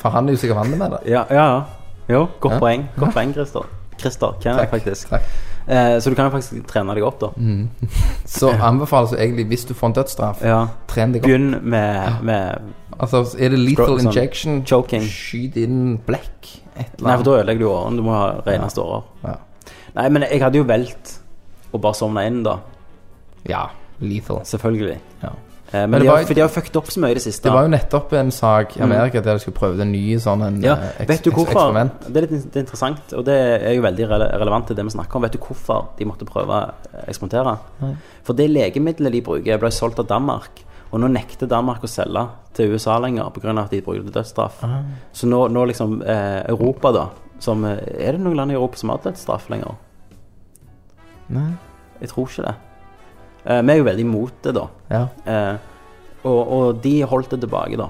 For 0.00 0.08
han 0.10 0.28
er 0.28 0.32
jo 0.32 0.38
sikkert 0.38 0.56
vant 0.62 0.78
med 0.78 0.90
det. 0.90 1.00
Ja, 1.14 1.24
ja. 1.30 1.46
ja. 1.56 1.62
Jo, 2.08 2.26
godt 2.40 2.54
Ja. 2.54 2.58
poeng. 2.58 2.88
Godt 2.98 3.12
poeng, 3.14 3.32
Christer. 3.34 3.66
Christer, 4.00 4.32
Kenneth, 4.40 4.70
faktisk. 4.70 5.08
Takk. 5.10 5.22
Eh, 5.68 5.98
så 6.00 6.10
du 6.10 6.14
kan 6.16 6.24
jo 6.24 6.30
faktisk 6.38 6.66
trene 6.66 6.94
deg 6.96 7.04
opp, 7.04 7.18
da. 7.20 7.28
Så 8.26 8.48
anbefales 8.64 9.12
jo 9.12 9.18
egentlig, 9.20 9.44
hvis 9.50 9.64
du 9.68 9.74
får 9.74 9.86
en 9.86 9.92
dødsstraff, 9.98 10.40
Ja. 10.42 10.66
tren 10.88 11.12
deg 11.12 11.20
opp. 11.22 11.28
Begynn 11.28 11.60
med, 11.62 12.22
med 12.22 12.58
Altså, 13.00 13.36
er 13.38 13.48
det 13.48 13.58
lethal 13.58 13.98
sånn 13.98 14.06
injection, 14.10 14.64
choking. 14.64 15.02
skyt 15.02 15.56
inn 15.56 15.98
blekk, 16.06 16.56
Nei, 16.76 17.16
for 17.16 17.22
da 17.24 17.30
ødelegger 17.42 17.58
du 17.58 17.68
årene. 17.68 17.96
Du 17.96 18.02
må 18.02 18.12
ha 18.12 18.40
reneste 18.46 18.80
årer. 18.80 19.02
Ja. 19.24 19.34
Nei, 19.94 20.08
men 20.08 20.22
jeg 20.22 20.40
hadde 20.42 20.56
jo 20.58 20.64
valgt 20.64 21.18
å 21.74 21.78
bare 21.80 21.94
sovne 21.94 22.26
inn, 22.26 22.42
da. 22.42 22.58
Ja, 23.48 23.66
lethal. 24.00 24.40
Selvfølgelig. 24.44 24.98
Ja. 25.22 25.28
Eh, 25.72 25.82
men 25.86 25.90
Men 25.90 26.00
de 26.02 26.06
var 26.08 26.16
har, 26.16 26.22
jo- 26.24 26.34
de 26.34 26.40
har 26.40 26.48
jo 26.48 26.54
fucket 26.60 26.76
opp 26.76 26.86
så 26.90 26.98
mye 27.00 27.10
i 27.12 27.14
det 27.14 27.22
siste. 27.22 27.42
Det 27.44 27.52
var 27.52 27.62
jo 27.62 27.68
nettopp 27.68 28.12
en 28.12 28.30
sak 28.30 28.76
i 28.76 28.80
Amerika 28.82 29.20
der 29.22 29.34
de 29.34 29.38
skulle 29.38 29.54
prøve 29.56 29.76
det 29.78 29.86
nye 29.86 30.16
sånn 30.18 30.42
en 30.46 30.56
Mm. 30.58 30.64
ja, 30.64 30.74
eh, 30.98 31.06
vet 31.06 31.22
du 31.22 31.30
hvorfor? 31.30 31.52
eksperiment. 31.52 32.00
Det 32.12 32.16
er 32.16 32.26
litt 32.26 32.52
det 32.52 32.56
er 32.56 32.60
interessant, 32.64 33.12
og 33.12 33.24
det 33.24 33.62
er 33.62 33.74
jo 33.74 33.82
veldig 33.82 34.08
rele 34.08 34.26
relevant 34.40 34.66
til 34.66 34.76
det 34.76 34.84
vi 34.84 34.90
snakker 34.90 35.16
om. 35.16 35.22
Vet 35.22 35.32
du 35.32 35.38
hvorfor 35.38 35.86
de 35.96 36.04
måtte 36.04 36.24
prøve 36.26 36.48
å 36.48 36.72
eksperimentere? 37.06 37.58
Nei. 37.82 37.94
For 38.24 38.32
det 38.32 38.50
legemiddelet 38.50 39.12
de 39.12 39.20
bruker, 39.22 39.58
ble 39.58 39.70
solgt 39.70 39.98
av 40.00 40.06
Danmark. 40.08 40.64
Og 40.92 40.98
nå 41.00 41.06
nekter 41.08 41.46
Danmark 41.46 41.82
å 41.82 41.88
selge 41.88 42.28
til 42.52 42.72
USA 42.72 42.98
lenger 42.98 43.30
pga. 43.30 43.62
at 43.62 43.70
de 43.70 43.80
bruker 43.80 44.02
det 44.02 44.12
dødsstraff. 44.12 44.64
Ah. 44.64 44.82
Så 45.12 45.28
nå, 45.28 45.48
nå 45.48 45.64
liksom 45.68 46.02
eh, 46.02 46.42
Europa, 46.48 46.90
da 46.92 47.06
som, 47.38 47.64
eh, 47.64 47.78
Er 48.08 48.12
det 48.12 48.20
noen 48.20 48.34
land 48.36 48.50
i 48.50 48.54
Europa 48.54 48.76
som 48.76 48.88
har 48.90 48.98
dødsstraff 48.98 49.48
lenger? 49.48 49.76
Nei. 51.28 51.52
Jeg 52.00 52.08
tror 52.08 52.26
ikke 52.26 52.42
det. 52.46 52.54
Eh, 53.46 53.62
vi 53.62 53.72
er 53.72 53.80
jo 53.80 53.84
veldig 53.88 54.04
imot 54.06 54.42
det, 54.44 54.54
da. 54.54 54.66
Ja. 54.90 55.02
Eh, 55.24 55.56
og, 56.24 56.40
og 56.52 56.82
de 56.84 56.94
holdt 57.08 57.30
det 57.32 57.40
tilbake, 57.46 57.76
da. 57.80 57.88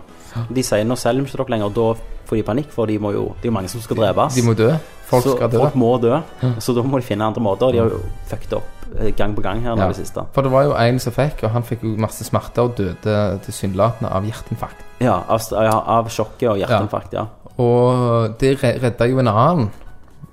De 0.54 0.62
sier 0.62 0.84
nå 0.86 0.94
selger 0.98 1.24
vi 1.24 1.30
ikke 1.32 1.40
dere 1.42 1.50
lenger, 1.56 1.72
da 1.74 1.86
får 2.30 2.36
de 2.38 2.42
panikk, 2.46 2.68
for 2.70 2.86
de 2.86 2.98
må 3.02 3.10
jo, 3.10 3.24
det 3.40 3.48
er 3.48 3.50
jo 3.50 3.54
mange 3.56 3.68
som 3.72 3.82
skal 3.82 3.98
drepes. 3.98 4.36
De 4.38 4.44
må 4.46 4.54
dø. 4.54 4.68
Folk 5.10 5.24
så 5.26 5.32
skal 5.34 5.50
dø. 5.50 5.58
folk 5.58 5.74
må 5.74 5.88
dø. 5.98 6.20
Så 6.62 6.74
da 6.76 6.84
må 6.86 7.00
de 7.00 7.06
finne 7.08 7.26
andre 7.26 7.42
måter. 7.42 7.72
De 7.74 7.80
har 7.82 7.90
jo 7.90 7.98
fucket 8.30 8.52
opp 8.60 8.84
eh, 9.00 9.10
gang 9.18 9.34
på 9.34 9.42
gang 9.42 9.58
her 9.64 9.74
nå 9.74 9.82
Ja. 9.82 9.88
det 9.90 9.96
siste. 9.98 10.22
For 10.36 10.46
det 10.46 10.52
var 10.52 10.68
jo 10.68 10.76
en 10.78 11.00
som 11.02 11.12
fikk, 11.16 11.42
og 11.48 11.50
han 11.56 11.66
fikk 11.66 11.82
jo 11.82 11.96
masse 11.98 12.22
smerter 12.28 12.62
og 12.68 12.76
døde 12.78 13.16
tilsynelatende 13.48 14.12
av 14.14 14.22
hjerteinfarkt. 14.30 14.86
Ja, 15.02 15.16
av, 15.26 15.42
ja, 15.50 15.74
av 15.98 16.06
sjokket 16.14 16.52
og 16.52 16.58
hjerteinfarkt, 16.62 17.18
ja. 17.18 17.26
Og 17.58 18.38
det 18.38 18.54
re- 18.62 18.76
redda 18.86 19.10
jo 19.10 19.18
en 19.18 19.28
annen 19.34 19.70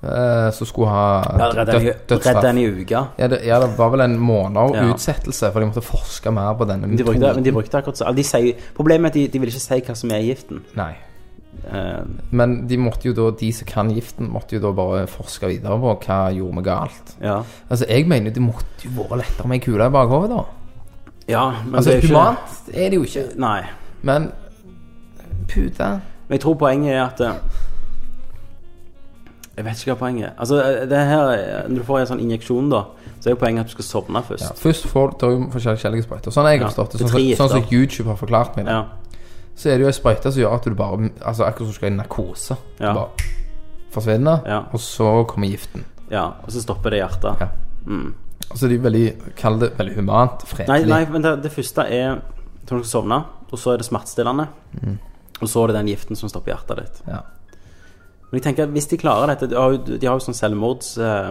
eh, 0.08 0.52
som 0.52 0.68
skulle 0.68 0.90
ha 0.90 1.22
Redd 1.54 1.68
den 1.68 1.82
i- 1.82 1.86
død- 1.90 2.08
dødsstraff. 2.08 2.36
redd 2.36 2.44
den 2.44 2.58
i 2.58 2.66
uka. 2.84 3.08
Ja 3.20 3.28
det, 3.28 3.42
ja, 3.46 3.60
det 3.60 3.78
var 3.78 3.90
vel 3.92 4.02
en 4.02 4.18
måned 4.20 4.76
Ja. 4.76 4.84
utsettelse, 4.94 5.52
for 5.52 5.60
de 5.60 5.66
måtte 5.68 5.84
forske 5.84 6.32
mer 6.34 6.54
på 6.56 6.66
denne 6.68 6.88
De 6.98 7.04
brukte, 7.04 7.34
men 7.36 7.44
de 7.44 7.52
brukte 7.52 7.78
akkurat 7.82 7.98
så 7.98 8.16
de 8.16 8.24
sier, 8.24 8.56
Problemet 8.76 9.06
er 9.06 9.08
at 9.08 9.14
de, 9.14 9.28
de 9.28 9.40
vil 9.40 9.50
ikke 9.50 9.60
si 9.60 9.82
hva 9.82 9.96
som 9.96 10.12
er 10.12 10.22
giften. 10.22 10.62
Nei. 10.76 10.96
Eh, 11.74 12.04
Men 12.32 12.68
de 12.68 12.78
måtte 12.78 13.06
jo 13.06 13.14
da, 13.14 13.32
de 13.36 13.52
som 13.52 13.66
kan 13.66 13.90
giften, 13.90 14.30
måtte 14.32 14.54
jo 14.54 14.60
da 14.60 14.72
bare 14.72 15.08
forske 15.08 15.48
videre 15.48 15.78
på 15.80 15.96
hva 16.06 16.32
gjorde 16.34 16.56
vi 16.56 16.62
galt. 16.64 17.16
ja. 17.22 17.44
Altså, 17.70 17.86
jeg 17.90 18.08
mener 18.08 18.30
det 18.32 18.42
måtte 18.44 18.84
jo 18.86 18.90
vært 19.04 19.18
lettere 19.18 19.48
med 19.48 19.56
ei 19.62 19.66
kule 19.66 19.86
i 19.86 19.90
bakhodet, 19.90 20.30
da. 20.30 20.44
ja, 21.28 21.52
men 21.66 21.76
Altså, 21.76 21.90
det 21.92 21.98
er 21.98 22.02
jo 22.02 22.08
ikke 22.08 22.16
humant 22.16 22.74
er 22.74 22.90
det 22.90 22.94
jo 22.94 23.04
ikke. 23.04 23.38
Nei. 23.40 23.62
Men 24.04 24.32
pute 25.48 26.02
Men 26.28 26.36
jeg 26.38 26.42
tror 26.42 26.56
poenget 26.60 26.94
er 26.94 27.04
at 27.06 27.22
eh, 27.22 27.34
Jeg 29.58 29.66
vet 29.66 29.80
ikke 29.82 29.94
hva 29.96 30.00
poenget 30.00 30.26
er. 30.28 30.34
Altså, 30.38 30.56
det 30.90 30.98
her 31.10 31.68
Når 31.68 31.76
du 31.80 31.84
får 31.84 32.00
en 32.00 32.08
sånn 32.12 32.20
injeksjon, 32.22 32.70
da, 32.70 32.84
så 33.20 33.30
er 33.30 33.34
jo 33.34 33.40
poenget 33.42 33.60
at 33.60 33.66
du 33.68 33.72
skal 33.72 33.86
sovne 33.88 34.22
først. 34.24 34.44
ja, 34.46 34.54
Først 34.54 34.86
får 34.88 35.16
du 35.20 35.26
jo 35.32 35.48
forskjellige 35.52 36.04
sprøyter. 36.06 36.32
Sånn 36.32 36.44
har 36.46 36.52
jeg 36.54 36.62
Ja, 36.62 36.68
forstått 36.68 36.92
det. 36.92 37.00
Sånn, 37.02 37.10
som- 37.10 37.48
sånn 37.50 37.50
som. 37.50 37.64
YouTube 37.74 38.08
har 38.08 38.16
forklart 38.18 38.56
meg 38.56 38.66
det. 38.66 38.72
Ja. 38.74 38.84
Så 39.56 39.70
er 39.72 39.78
det 39.78 39.82
jo 39.82 39.88
ei 39.88 39.92
sprøyte 39.98 40.32
som 40.32 40.42
gjør 40.44 40.54
at 40.54 40.64
du 40.64 40.76
bare 40.76 41.10
Altså 41.26 41.44
akkurat 41.48 41.58
som 41.58 41.68
du 41.68 41.74
skal 41.74 41.92
i 41.92 41.96
narkose. 41.96 42.58
Ja. 42.80 42.94
Du 42.94 43.00
bare 43.00 43.10
forsvinner, 43.92 44.46
Ja. 44.46 44.60
og 44.72 44.80
så 44.80 45.26
kommer 45.28 45.48
giften. 45.50 45.84
ja. 46.12 46.26
Og 46.44 46.50
så 46.52 46.62
stopper 46.62 46.90
det 46.92 47.00
hjertet. 47.02 47.40
Ja. 47.42 47.48
Mm. 47.88 48.14
Og 48.52 48.58
så 48.58 48.66
er 48.66 48.70
de 48.70 48.78
veldig 48.78 49.36
Kall 49.36 49.60
det 49.60 49.72
veldig 49.78 49.96
humant. 49.96 50.44
Nei, 50.44 50.66
Fredelig. 50.66 50.88
nei, 50.88 51.06
men 51.06 51.22
det, 51.22 51.42
det 51.44 51.52
første 51.52 51.80
er 51.92 52.22
når 52.70 52.78
du 52.78 52.84
skal 52.84 53.02
sovne, 53.02 53.24
og 53.52 53.58
så 53.60 53.74
er 53.74 53.78
det 53.78 53.86
smertestillende. 53.88 54.48
Og 55.42 55.48
så 55.48 55.64
er 55.64 55.68
det 55.68 55.76
den 55.76 55.88
giften 55.88 56.16
som 56.16 56.30
stopper 56.30 56.52
hjertet 56.54 56.78
ditt. 56.78 57.02
Ja. 57.08 57.22
Men 58.28 58.40
jeg 58.40 58.44
tenker 58.50 58.68
at 58.68 58.74
hvis 58.76 58.90
de 58.92 58.98
klarer 59.00 59.32
dette 59.32 59.48
De 59.48 59.56
har 59.56 59.72
jo, 59.72 59.78
de 59.88 60.04
har 60.08 60.18
jo 60.20 60.24
sånn 60.26 60.36
selvmords 60.36 60.90
eh, 61.00 61.30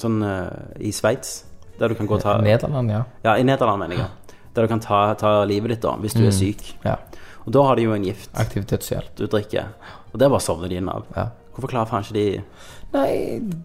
Sånn 0.00 0.22
eh, 0.24 0.78
i 0.88 0.92
Sveits, 0.94 1.42
der 1.80 1.92
du 1.92 1.98
kan 1.98 2.06
gå 2.08 2.16
og 2.16 2.22
ta 2.22 2.36
Nederland, 2.40 2.90
ja. 2.94 3.02
Ja, 3.26 3.34
i 3.36 3.44
Nederland, 3.44 3.82
mener 3.82 3.96
jeg. 3.98 4.36
der 4.54 4.64
du 4.66 4.70
kan 4.70 4.80
ta, 4.82 5.00
ta 5.18 5.32
livet 5.46 5.74
ditt 5.74 5.82
da, 5.84 5.92
hvis 6.00 6.14
du 6.16 6.22
er 6.26 6.32
syk. 6.34 6.62
Ja. 6.86 6.96
Og 7.44 7.52
da 7.54 7.62
har 7.66 7.76
de 7.78 7.84
jo 7.88 7.92
en 7.94 8.04
gift 8.06 8.30
Aktiv 8.38 8.64
dødshjelp. 8.70 9.10
du 9.18 9.26
drikker, 9.26 9.68
og 10.12 10.18
det 10.20 10.28
bare 10.30 10.40
sovner 10.44 10.68
de 10.70 10.78
inn 10.80 10.88
av. 10.90 11.04
Ja. 11.16 11.26
Hvorfor 11.54 11.72
klarer 11.74 11.90
faen 11.90 12.06
ikke 12.06 12.14
de 12.14 12.26
Nei, 12.94 13.10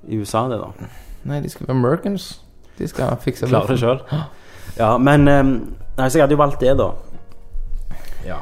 i 0.10 0.18
USA 0.20 0.48
det, 0.52 0.58
da? 0.60 0.90
nei, 1.30 1.40
de 1.44 1.50
skal 1.54 1.68
være 1.68 1.78
Americans. 1.78 2.26
De 2.80 2.88
skal 2.90 3.14
fikse 3.24 3.48
Klarer 3.48 3.70
det 3.76 3.80
sjøl. 3.80 4.02
Ja, 4.80 4.98
men 4.98 5.28
eh, 5.30 5.44
Nei, 5.44 6.08
så 6.10 6.18
jeg 6.18 6.26
hadde 6.26 6.34
jo 6.34 6.42
valgt 6.42 6.60
det, 6.66 6.74
da. 6.82 6.90
Ja. 8.26 8.40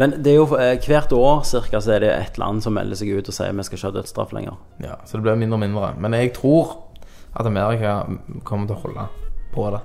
Men 0.00 0.16
det 0.24 0.32
er 0.32 0.38
jo 0.38 0.46
eh, 0.56 0.78
hvert 0.80 1.12
år 1.12 1.42
cirka, 1.48 1.80
så 1.80 1.96
er 1.96 2.04
det 2.04 2.12
et 2.14 2.38
land 2.40 2.62
som 2.64 2.74
melder 2.76 2.98
seg 2.98 3.12
ut 3.12 3.28
og 3.28 3.36
sier 3.36 3.52
vi 3.52 3.66
skal 3.66 3.78
ikke 3.78 3.90
ha 3.90 3.96
dødsstraff 3.98 4.32
lenger. 4.32 4.56
ja. 4.84 4.96
Så 5.04 5.18
det 5.18 5.26
blir 5.26 5.40
mindre 5.40 5.58
og 5.58 5.64
mindre. 5.66 5.94
Men 6.00 6.16
jeg 6.16 6.32
tror 6.38 6.78
at 7.36 7.46
Amerika 7.48 8.02
kommer 8.44 8.68
til 8.68 8.76
å 8.76 8.82
holde 8.86 9.08
på 9.52 9.68
det. 9.74 9.82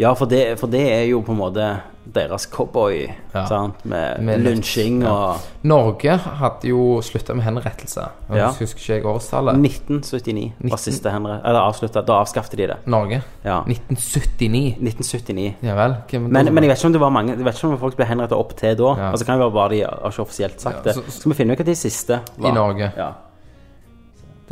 Ja, 0.00 0.14
for 0.16 0.26
det, 0.30 0.54
for 0.58 0.70
det 0.72 0.80
er 0.88 1.02
jo 1.10 1.20
på 1.26 1.34
en 1.34 1.38
måte 1.42 1.64
deres 2.10 2.46
cowboy, 2.50 3.02
Ja. 3.34 3.42
sant? 3.46 3.82
Med, 3.84 4.22
Med 4.24 4.40
lunsjing 4.42 5.02
ja. 5.04 5.10
og 5.12 5.36
Norge 5.68 6.14
hadde 6.16 6.70
jo 6.70 7.00
slutta 7.04 7.34
med 7.36 7.44
henrettelse. 7.44 8.06
Jeg 8.30 8.38
Ja. 8.40 8.48
husker 8.56 8.80
ikke 8.80 8.94
jeg 8.96 9.04
årstallet. 9.06 9.54
1979 9.60 10.52
var 10.70 10.76
siste 10.80 11.10
henrettelse. 11.12 11.46
Eller 11.48 11.60
avslutta. 11.60 12.02
Da 12.06 12.12
avskaffet 12.22 12.56
de 12.56 12.66
det. 12.72 12.76
Norge. 12.86 13.20
Ja. 13.44 13.60
1979. 13.68 14.76
1979. 14.80 15.54
Ja 15.62 15.74
vel. 15.76 15.94
Men, 16.20 16.48
men 16.54 16.64
jeg 16.64 16.70
vet 16.72 16.78
ikke 16.78 16.86
om 16.86 16.92
det 16.96 17.00
var 17.00 17.10
mange 17.10 17.36
Jeg 17.36 17.44
vet 17.44 17.54
ikke 17.60 17.68
om 17.68 17.78
folk 17.78 17.96
ble 18.00 18.06
henrettet 18.06 18.38
opp 18.38 18.56
til 18.56 18.76
da. 18.80 18.94
Ja. 18.96 19.10
Altså 19.12 19.26
kan 19.26 19.38
det 19.38 19.44
være 19.44 19.52
bare 19.60 19.70
de 19.76 19.80
har 19.84 20.10
ikke 20.10 20.22
offisielt 20.24 20.60
sagt 20.60 20.84
det. 20.84 20.94
så- 20.94 21.02
Så, 21.06 21.20
skal 21.20 21.30
vi 21.32 21.36
finne 21.36 21.52
ut 21.52 21.58
hva 21.58 21.64
de 21.66 21.74
siste 21.76 22.20
var. 22.38 22.48
I 22.50 22.52
Norge. 22.54 22.92
Ja. 22.96 23.12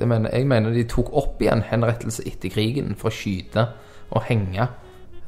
Mener, 0.06 0.30
jeg 0.32 0.46
mener 0.46 0.70
de 0.74 0.84
tok 0.84 1.08
opp 1.12 1.40
igjen 1.42 1.62
henrettelse 1.66 2.22
etter 2.26 2.48
krigen 2.54 2.94
for 2.96 3.08
å 3.11 3.12
skyte 3.12 3.68
og 4.12 4.22
henge 4.28 4.68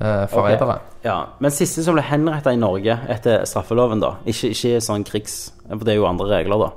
eh, 0.00 0.26
forrædere. 0.32 0.78
ja. 1.04 1.16
Men 1.40 1.50
siste 1.50 1.84
som 1.84 1.94
ble 1.94 2.02
henrettet 2.02 2.52
i 2.56 2.60
Norge 2.60 2.98
etter 3.08 3.44
straffeloven, 3.44 4.00
da 4.00 4.16
Ikke, 4.26 4.50
ikke 4.54 4.80
sånn 4.80 5.04
krigs... 5.04 5.52
For 5.68 5.84
det 5.86 5.94
er 5.94 6.00
jo 6.00 6.06
andre 6.08 6.26
regler, 6.32 6.58
da. 6.58 6.70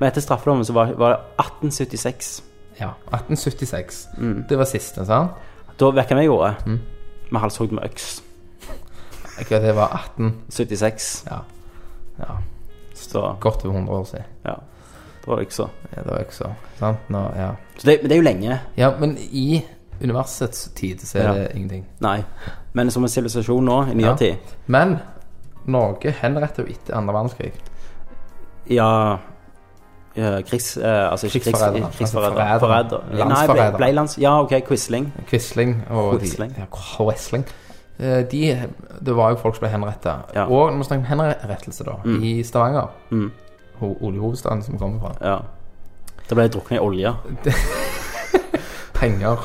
Men 0.00 0.08
etter 0.08 0.24
straffeloven 0.24 0.64
så 0.64 0.72
var, 0.72 0.92
var 0.98 1.14
det 1.14 1.20
1876. 1.44 2.42
Ja. 2.80 2.92
1876. 3.12 4.08
Mm. 4.18 4.44
Det 4.48 4.58
var 4.58 4.64
siste, 4.70 5.04
sant? 5.06 5.30
Da 5.78 5.90
vet 5.90 6.08
du 6.08 6.14
hva 6.14 6.20
vi 6.20 6.26
gjorde? 6.26 6.54
Mm. 6.66 6.80
Vi 7.30 7.42
halshogd 7.42 7.72
med 7.74 7.84
øks. 7.84 8.22
Jeg 9.38 9.46
vet 9.50 9.62
det 9.66 9.74
var 9.76 9.94
1876. 10.16 11.24
Ja. 11.30 11.38
ja. 12.18 12.36
Så 12.94 13.34
Godt 13.40 13.64
over 13.64 13.74
100 13.74 13.98
år 13.98 14.04
siden. 14.04 14.24
ja. 14.46 14.54
Det 15.24 15.30
var 15.32 15.40
øksa. 15.40 15.64
Ja, 15.96 16.02
det 16.02 16.10
var 16.10 16.20
øksa. 16.20 16.48
sant? 16.78 17.06
Nå, 17.08 17.20
ja. 17.36 17.48
Så 17.78 17.86
det, 17.88 17.98
men 18.02 18.10
det 18.10 18.12
er 18.12 18.20
jo 18.20 18.24
lenge. 18.26 18.58
ja, 18.76 18.90
men 19.00 19.16
i 19.18 19.62
universets 20.04 20.68
tid 20.76 21.00
så 21.04 21.18
er 21.18 21.32
det 21.34 21.48
ingenting. 21.54 21.84
Nei. 22.00 22.18
Men 22.72 22.90
som 22.90 23.02
en 23.06 23.08
sivilisasjon 23.12 23.64
nå, 23.64 23.78
i 23.90 23.94
nyere 23.94 24.16
tid 24.18 24.54
Men 24.66 24.96
Norge 25.66 26.10
henretter 26.20 26.62
jo 26.66 26.72
etter 26.74 26.96
andre 26.98 27.14
verdenskrig. 27.14 27.52
Ja, 28.70 29.16
ja 30.16 30.40
krigs... 30.46 30.76
Eh, 30.76 31.10
altså 31.10 31.26
ikke 31.26 31.40
Krigsforræder. 31.40 31.90
krigsforræder. 31.98 32.40
Altså 32.42 32.66
forræder. 32.66 33.24
Nei, 33.28 33.46
ble, 33.50 33.68
ble 33.78 33.92
lands... 33.92 34.18
Ja, 34.20 34.34
OK, 34.42 34.52
Quisling. 34.68 35.12
Quisling 35.30 35.76
og 35.90 36.18
Quisling. 36.20 36.52
De, 36.56 36.60
ja, 36.60 36.66
Quisling. 36.74 37.46
Eh, 37.98 38.24
De, 38.30 38.42
det 39.06 39.16
var 39.16 39.30
jo 39.30 39.36
folk 39.40 39.56
som 39.56 39.64
ble 39.66 39.72
henrettet. 39.72 40.34
Ja. 40.34 40.44
Og 40.44 40.70
når 40.72 40.78
vi 40.78 40.84
snakker 40.90 41.04
om 41.04 41.10
henrettelse, 41.10 41.84
da, 41.84 41.96
i 42.22 42.42
Stavanger, 42.42 42.86
Mm. 43.10 43.30
oljehovedstaden 43.80 44.62
som 44.62 44.74
vi 44.74 44.78
kommer 44.78 45.00
fra 45.00 45.14
Ja. 45.32 45.38
Da 46.30 46.34
ble 46.34 46.44
de 46.48 46.48
druknet 46.58 46.76
i 46.76 46.80
olje. 46.80 47.10
Penger. 48.94 49.36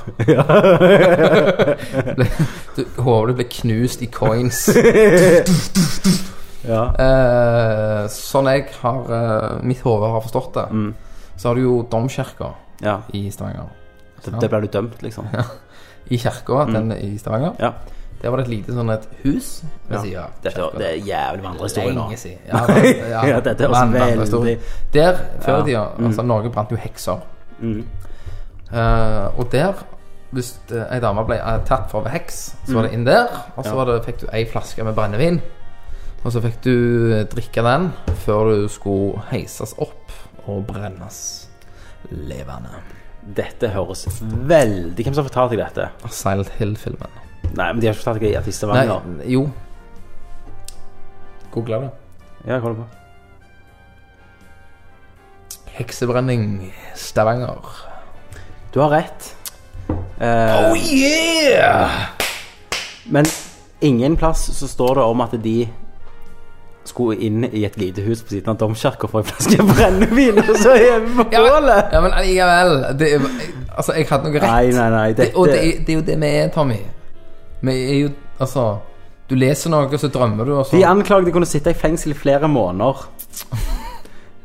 du, 2.75 2.83
hodet 3.05 3.35
ble 3.39 3.45
knust 3.49 4.01
i 4.05 4.07
coins. 4.13 4.62
Ja. 6.69 6.81
Eh, 6.99 8.07
sånn 8.13 8.49
jeg 8.51 8.65
har 8.81 9.13
eh, 9.15 9.53
Mitt 9.65 9.79
hode 9.85 10.09
har 10.12 10.21
forstått 10.25 10.53
det, 10.57 10.65
Mm. 10.75 10.89
så 11.39 11.47
har 11.49 11.55
du 11.55 11.62
jo 11.63 11.75
domkirka 11.91 12.51
ja. 12.83 12.97
i 13.15 13.29
Stavanger. 13.31 13.69
Det, 14.23 14.33
det 14.41 14.49
ble 14.51 14.59
du 14.65 14.67
dømt, 14.73 14.99
liksom. 15.01 15.29
I 16.12 16.17
kirka, 16.19 16.65
mm. 16.67 16.91
i 16.99 17.13
Stavanger, 17.21 17.53
Ja. 17.63 17.71
der 18.21 18.29
var 18.33 18.38
det 18.41 18.47
et 18.49 18.51
lite 18.51 18.75
sånn 18.75 18.91
et 18.91 19.07
hus 19.23 19.62
ved 19.88 20.05
Ja. 20.12 20.27
kirka. 20.43 20.69
det 20.77 20.88
er 20.89 20.97
jævlig 21.07 21.43
vandrehistorie 21.47 21.93
nå. 21.95 22.01
Lenge 22.09 22.17
siden. 22.17 22.39
Ja, 22.51 22.65
det, 22.67 22.95
ja, 23.09 23.25
Ja, 23.27 23.39
dette 23.39 23.63
er 23.63 23.69
men- 23.69 23.93
veldig-. 24.19 24.59
Der, 24.93 25.15
før 25.41 25.57
Ja. 25.57 25.62
i 25.62 25.65
tida, 25.71 25.88
altså 26.09 26.21
Norge 26.27 26.49
brant 26.51 26.71
jo 26.71 26.77
hekser. 26.77 27.19
Mm. 27.59 27.83
Eh, 28.69 29.39
og 29.39 29.49
der, 29.51 29.82
hvis 30.36 30.53
eh, 30.69 30.86
ei 30.93 30.99
dame 31.01 31.23
ble 31.25 31.39
eh, 31.39 31.62
tatt 31.65 31.89
for 31.89 32.01
å 32.01 32.05
være 32.05 32.19
heks, 32.19 32.41
så 32.67 32.77
var 32.77 32.88
det 32.88 32.93
inn 32.97 33.08
der, 33.08 33.32
og 33.55 33.65
så 33.65 33.86
det, 33.89 33.97
fikk 34.05 34.21
du 34.23 34.27
ei 34.29 34.43
flaske 34.49 34.86
med 34.86 34.97
brennevin. 34.97 35.41
Og 36.19 36.34
så 36.36 36.41
fikk 36.43 36.58
du 36.65 36.75
drikke 37.32 37.63
den 37.63 37.89
før 38.25 38.51
du 38.51 38.65
skulle 38.71 39.21
heises 39.29 39.71
opp 39.79 40.12
og 40.51 40.65
brennes 40.67 41.19
levende. 42.12 42.82
Dette 43.36 43.69
høres 43.71 44.05
veldig 44.21 45.03
Hvem 45.05 45.13
som 45.13 45.23
har 45.23 45.29
fortalt 45.29 45.53
deg 45.53 45.62
dette? 45.62 45.89
Silent 46.12 46.51
Hill-filmen. 46.58 47.17
Nei, 47.55 47.67
men 47.71 47.79
de 47.79 47.88
har 47.88 47.95
ikke 47.95 48.03
fortalt 48.03 48.23
deg 48.23 48.36
at 48.36 48.47
i 48.47 48.51
Nei, 48.51 48.58
Stavanger 48.58 49.27
jo. 49.32 49.45
Googla 51.53 51.84
det. 51.86 51.91
Ja, 52.43 52.58
jeg 52.58 52.63
holder 52.65 52.84
på. 52.84 52.88
Heksebrenning 55.79 56.73
Stavanger. 56.99 57.88
Du 58.73 58.79
har 58.79 58.89
rett. 58.89 59.36
Eh, 60.19 60.71
Oh 60.71 60.77
yeah! 60.77 61.89
Men 63.05 63.25
ingen 63.79 64.17
plass 64.17 64.49
så 64.58 64.67
står 64.67 64.95
det 64.95 65.03
om 65.03 65.21
at 65.21 65.32
de 65.43 65.67
skulle 66.89 67.15
inn 67.21 67.43
i 67.45 67.63
et 67.65 67.77
lite 67.77 68.01
hus 68.01 68.21
på 68.23 68.34
siden 68.34 68.49
av 68.53 68.58
domkirka 68.58 69.08
for 69.10 69.21
en 69.21 69.27
flaske 69.29 69.63
brennevin, 69.65 70.39
og 70.41 70.55
så 70.58 70.73
vi 70.73 70.88
på 71.17 71.25
Ja, 71.32 71.41
bålet! 71.45 71.91
Ja, 71.93 72.01
men 72.01 72.13
likevel. 72.17 72.71
det 72.99 73.10
er, 73.15 73.25
Altså, 73.77 73.93
jeg 73.95 74.08
hadde 74.10 74.29
noe 74.29 74.39
rett. 74.41 74.49
Nei, 74.49 74.71
nei, 74.75 74.88
nei. 74.93 75.10
Det, 75.17 75.27
og 75.36 75.47
det 75.47 75.60
det 75.88 75.93
er 75.93 75.99
jo 75.99 76.05
det 76.08 76.17
vi 76.21 76.32
er, 76.41 76.49
Tommy. 76.53 76.79
Vi 77.62 77.75
er 77.84 77.99
jo 78.03 78.10
Altså 78.39 78.63
Du 79.29 79.36
leser 79.36 79.69
noe, 79.69 79.86
og 79.93 79.99
så 80.01 80.08
drømmer 80.10 80.45
du, 80.47 80.53
og 80.58 80.65
så 80.65 80.75
De 80.77 80.86
anklagde 80.88 81.32
kunne 81.32 81.45
sitte 81.49 81.69
i 81.73 81.77
fengsel 81.77 82.12
i 82.15 82.17
flere 82.17 82.47
måneder. 82.49 83.05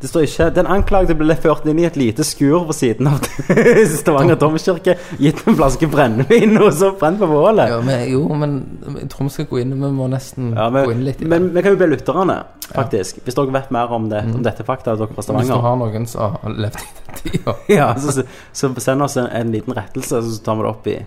Det 0.05 0.11
står 0.11 0.25
ikke 0.27 0.47
Den 0.59 0.67
anklagde 0.69 1.15
ble 1.17 1.33
ført 1.41 1.65
inn 1.65 1.79
i 1.81 1.87
et 1.89 1.95
lite 1.97 2.27
skur 2.29 2.67
på 2.69 2.75
siden 2.77 3.09
av 3.09 3.25
Stavanger 3.95 4.37
domkirke, 4.37 4.99
gitt 5.17 5.41
en 5.49 5.57
flaske 5.57 5.89
brennevin 5.89 6.59
og 6.61 6.69
så 6.77 6.91
brent 7.01 7.23
på 7.23 7.29
bålet. 7.31 7.73
ja, 7.73 7.79
men, 7.81 8.03
Jo, 8.11 8.21
men 8.37 8.59
vi 9.01 9.29
skal 9.33 9.49
gå 9.49 9.63
inn 9.63 9.73
Vi 9.81 9.91
må 9.97 10.11
nesten 10.13 10.53
Ja, 10.53 10.69
gå 10.69 10.93
inn 10.93 11.07
litt 11.07 11.25
men 11.25 11.49
vi 11.55 11.65
kan 11.65 11.73
jo 11.73 11.81
be 11.81 11.89
lytterne, 11.89 12.37
faktisk. 12.67 13.23
Hvis 13.25 13.39
dere 13.39 13.57
vet 13.57 13.73
mer 13.73 13.97
om, 13.97 14.11
det, 14.13 14.21
om 14.29 14.45
dette 14.45 14.69
fakta, 14.69 14.93
dere 15.01 15.09
fra 15.09 15.39
Hvis 15.39 15.55
du 15.55 15.57
har 15.65 15.81
noen 15.81 16.05
som 16.11 16.37
har 16.37 16.61
levd 16.67 16.85
i 16.85 16.93
den 17.01 17.19
tida 17.23 17.57
Ja, 17.79 17.89
så, 17.97 18.29
så 18.53 18.73
send 18.77 19.09
oss 19.09 19.17
en, 19.17 19.33
en 19.33 19.57
liten 19.57 19.73
rettelse, 19.73 20.21
så 20.21 20.39
tar 20.45 20.61
vi 20.61 20.69
det 20.69 20.73
opp 20.75 20.93
i 20.93 21.01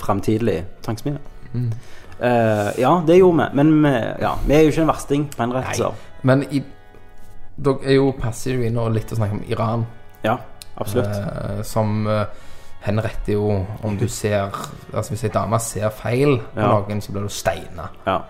framtidig 0.00 0.60
tvangsmine. 0.80 1.20
Mm. 1.52 1.70
Uh, 2.16 2.68
ja, 2.80 2.96
det 3.04 3.20
gjorde 3.20 3.44
vi. 3.44 3.60
Men 3.60 3.78
vi, 3.84 3.96
ja, 4.24 4.36
vi 4.46 4.56
er 4.56 4.64
jo 4.64 4.72
ikke 4.72 4.88
en 4.88 4.94
versting 4.96 5.32
på 5.36 5.44
henrettelser. 5.44 6.06
Men 6.24 6.48
i 6.48 6.64
Dere 7.60 7.84
er 7.84 7.94
jo 7.98 8.12
passer 8.16 8.54
jo 8.56 8.62
inn 8.66 8.78
og 8.78 8.92
litt 8.94 9.10
å 9.12 9.16
snakke 9.18 9.32
om 9.32 9.42
Iran, 9.48 9.86
Ja, 10.24 10.36
absolutt. 10.76 11.06
eh, 11.06 11.62
som 11.62 12.06
eh, 12.08 12.24
henretter 12.86 13.32
jo 13.34 13.66
om 13.84 13.96
du 13.98 14.06
ser 14.08 14.50
Altså 14.94 15.10
hvis 15.12 15.24
ei 15.24 15.28
dame 15.34 15.58
ser 15.60 15.90
feil 15.90 16.38
på 16.38 16.56
Ja. 16.60 16.68
noen, 16.80 17.00
så 17.00 17.12
blir 17.12 17.22
du 17.22 17.28
steina. 17.28 17.88
Ja. 18.06 18.22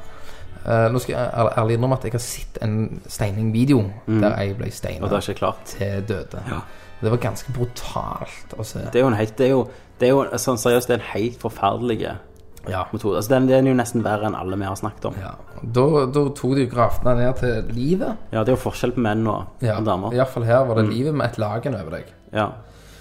Eh, 0.66 0.88
nå 0.92 0.98
skal 1.00 1.14
jeg 1.14 1.30
ærlig- 1.56 1.76
innrømme 1.78 1.96
at 1.96 2.02
jeg 2.04 2.12
har 2.12 2.18
sett 2.18 2.58
en 2.62 3.00
steiningvideo 3.08 3.84
der 4.06 4.36
jeg 4.36 4.56
ble 4.58 4.70
steina 4.70 5.06
Mm. 5.08 5.64
Til 5.64 6.02
døde. 6.08 6.42
Ja. 6.48 6.60
Det 7.00 7.10
var 7.10 7.16
ganske 7.18 7.52
brutalt 7.52 8.58
å 8.58 8.64
se. 8.64 8.78
Det 8.80 8.96
er 8.96 9.00
jo 9.00 9.06
en 9.06 9.14
helt 9.14 9.36
Det 9.36 9.46
er 9.46 9.50
jo, 9.50 9.68
det 9.98 10.08
er 10.08 10.12
jo 10.12 10.24
sånn 10.36 10.58
seriøst, 10.58 10.86
det 10.88 10.90
er 10.90 11.02
en 11.04 11.12
helt 11.14 11.38
forferdelig 11.40 12.16
Ja. 12.68 12.84
metode. 12.92 13.16
Altså, 13.16 13.30
den, 13.34 13.46
den 13.48 13.66
er 13.66 13.70
jo 13.70 13.76
nesten 13.78 14.02
verre 14.04 14.26
enn 14.28 14.34
alle 14.36 14.56
vi 14.60 14.64
har 14.68 14.76
snakket 14.76 15.04
om. 15.10 15.14
ja. 15.20 15.30
Da, 15.62 15.84
da 16.12 16.24
tok 16.36 16.54
de 16.56 16.66
graftene 16.66 17.14
ned 17.16 17.34
til 17.40 17.70
livet. 17.76 18.16
Ja, 18.32 18.42
det 18.44 18.52
er 18.52 18.56
jo 18.56 18.62
forskjell 18.70 18.92
på 18.96 19.00
menn 19.04 19.26
og, 19.26 19.44
Ja. 19.62 19.78
og 19.78 19.84
damer. 19.86 20.12
Iallfall 20.16 20.44
her 20.44 20.64
var 20.68 20.74
det 20.80 20.86
livet 20.88 21.14
med 21.14 21.26
et 21.30 21.38
lagen 21.38 21.74
over 21.74 21.90
deg. 21.98 22.04
Ja. 22.32 22.46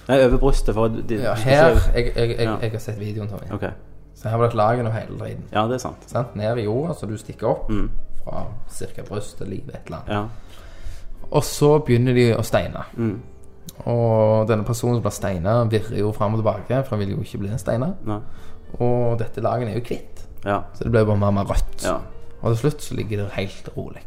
Nei, 0.09 0.17
over 0.25 0.37
brystet, 0.41 0.73
for 0.75 0.87
de, 0.89 1.19
Ja, 1.21 1.33
her 1.35 1.69
jeg, 1.95 2.15
jeg, 2.15 2.15
jeg, 2.37 2.57
jeg 2.61 2.71
har 2.71 2.79
sett 2.79 2.99
videoen, 2.99 3.29
Tommy. 3.29 3.51
Ok. 3.53 3.67
Så 4.15 4.27
her 4.27 4.37
var 4.37 4.47
det 4.47 4.53
et 4.53 4.57
lagen 4.57 4.87
over 4.87 4.95
hele 4.99 5.17
driten. 5.19 5.43
Ja, 5.53 5.63
det 5.67 5.73
er 5.77 5.83
sant. 5.85 6.03
Sant? 6.11 6.35
Ned 6.35 6.57
i 6.57 6.63
jorda, 6.65 6.93
så 6.99 7.05
du 7.07 7.15
stikker 7.17 7.47
opp 7.47 7.69
fra 8.23 8.45
ca. 8.67 9.03
brystet, 9.09 9.47
livet, 9.47 9.75
et 9.75 9.85
eller 9.85 9.97
annet. 10.01 10.09
Ja. 10.09 10.23
Og 11.31 11.43
så 11.43 11.77
begynner 11.85 12.13
de 12.17 12.31
å 12.35 12.43
steine. 12.43 12.83
Mm. 12.97 13.19
Og 13.85 14.47
denne 14.49 14.65
personen 14.67 14.97
som 14.97 15.03
blir 15.05 15.13
steina, 15.15 15.53
virrer 15.71 15.99
jo 16.01 16.11
fram 16.11 16.33
og 16.35 16.41
tilbake, 16.41 16.81
for 16.83 16.95
han 16.97 16.99
vil 17.05 17.13
jo 17.15 17.21
ikke 17.23 17.37
bli 17.45 17.51
en 17.53 17.61
steiner. 17.61 17.93
Og 18.79 19.19
dette 19.19 19.41
laget 19.41 19.69
er 19.69 19.79
jo 19.79 19.85
hvitt, 19.87 20.25
Ja. 20.45 20.61
så 20.73 20.83
det 20.83 20.91
ble 20.91 21.05
bare 21.05 21.17
mer 21.17 21.27
og 21.27 21.33
mer 21.33 21.49
rødt. 21.49 21.83
ja. 21.83 21.97
Og 22.41 22.53
til 22.53 22.57
slutt 22.57 22.81
så 22.83 22.95
ligger 22.95 23.17
det 23.17 23.31
helt 23.35 23.69
rolig. 23.77 24.01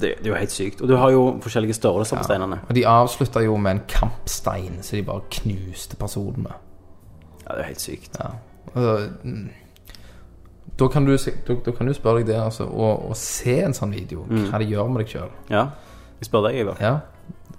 Det, 0.00 0.14
det 0.18 0.26
er 0.26 0.30
jo 0.30 0.34
helt 0.34 0.52
sykt. 0.52 0.80
Og 0.80 0.88
du 0.88 0.96
har 0.96 1.10
jo 1.10 1.22
forskjellige 1.42 1.74
størrelser 1.74 2.16
på 2.16 2.22
steinene. 2.22 2.60
Og 2.68 2.74
de 2.74 2.84
avslutta 2.86 3.40
jo 3.42 3.56
med 3.56 3.70
en 3.72 3.80
kampstein, 3.88 4.78
så 4.82 4.96
de 4.96 5.02
bare 5.02 5.20
knuste 5.30 5.96
personen 5.96 6.42
med. 6.42 6.52
Ja, 7.42 7.54
det 7.54 7.58
er 7.58 7.58
jo 7.58 7.66
helt 7.66 7.80
sykt. 7.80 8.18
Ja. 8.20 8.28
Og, 8.74 9.00
mm, 9.24 9.48
da 10.78 10.88
kan 10.88 11.06
du, 11.06 11.16
da, 11.48 11.54
da 11.66 11.70
kan 11.74 11.86
du 11.86 11.92
spørre 11.96 12.20
deg 12.20 12.26
det, 12.30 12.36
altså, 12.38 12.68
å, 12.70 13.10
se 13.18 13.56
en 13.64 13.74
sånn 13.74 13.90
video, 13.96 14.22
hva 14.28 14.60
det 14.62 14.68
gjør 14.70 14.92
med 14.92 15.02
deg 15.02 15.14
sjøl. 15.16 15.32
Ja. 15.50 15.64
Jeg 16.20 16.28
spør 16.30 16.46
deg, 16.46 16.60
da. 16.68 16.74
Ja. 16.80 16.94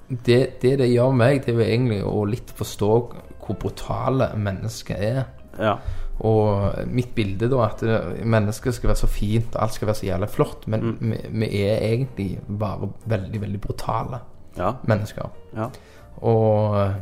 Det, 0.09 0.39
det 0.61 0.77
det 0.79 0.87
gjør 0.93 1.11
meg, 1.11 1.43
det 1.45 1.53
er 1.53 1.59
jo 1.59 1.65
egentlig 1.67 1.99
å 2.07 2.23
litt 2.25 2.53
forstå 2.55 2.91
hvor 3.43 3.57
brutale 3.59 4.31
mennesker 4.37 4.95
er. 4.95 5.25
Ja. 5.59 5.75
Og 6.19 6.73
mitt 6.91 7.13
bilde 7.15 7.47
da 7.51 7.61
at 7.69 7.83
eh, 7.87 8.25
mennesket 8.27 8.75
skal 8.75 8.89
være 8.91 8.99
så 9.03 9.07
fint, 9.07 9.55
alt 9.55 9.73
skal 9.77 9.87
være 9.87 9.95
så 10.01 10.05
jævlig 10.09 10.29
flott, 10.33 10.65
men 10.67 10.97
vi, 10.99 11.19
vi 11.31 11.49
er 11.63 11.77
egentlig 11.93 12.39
bare 12.59 12.89
veldig, 13.05 13.41
veldig 13.41 13.61
brutale 13.63 14.19
Ja. 14.57 14.73
mennesker. 14.83 15.29
ja. 15.55 15.69
Og 16.21 16.75
eh, 16.81 16.95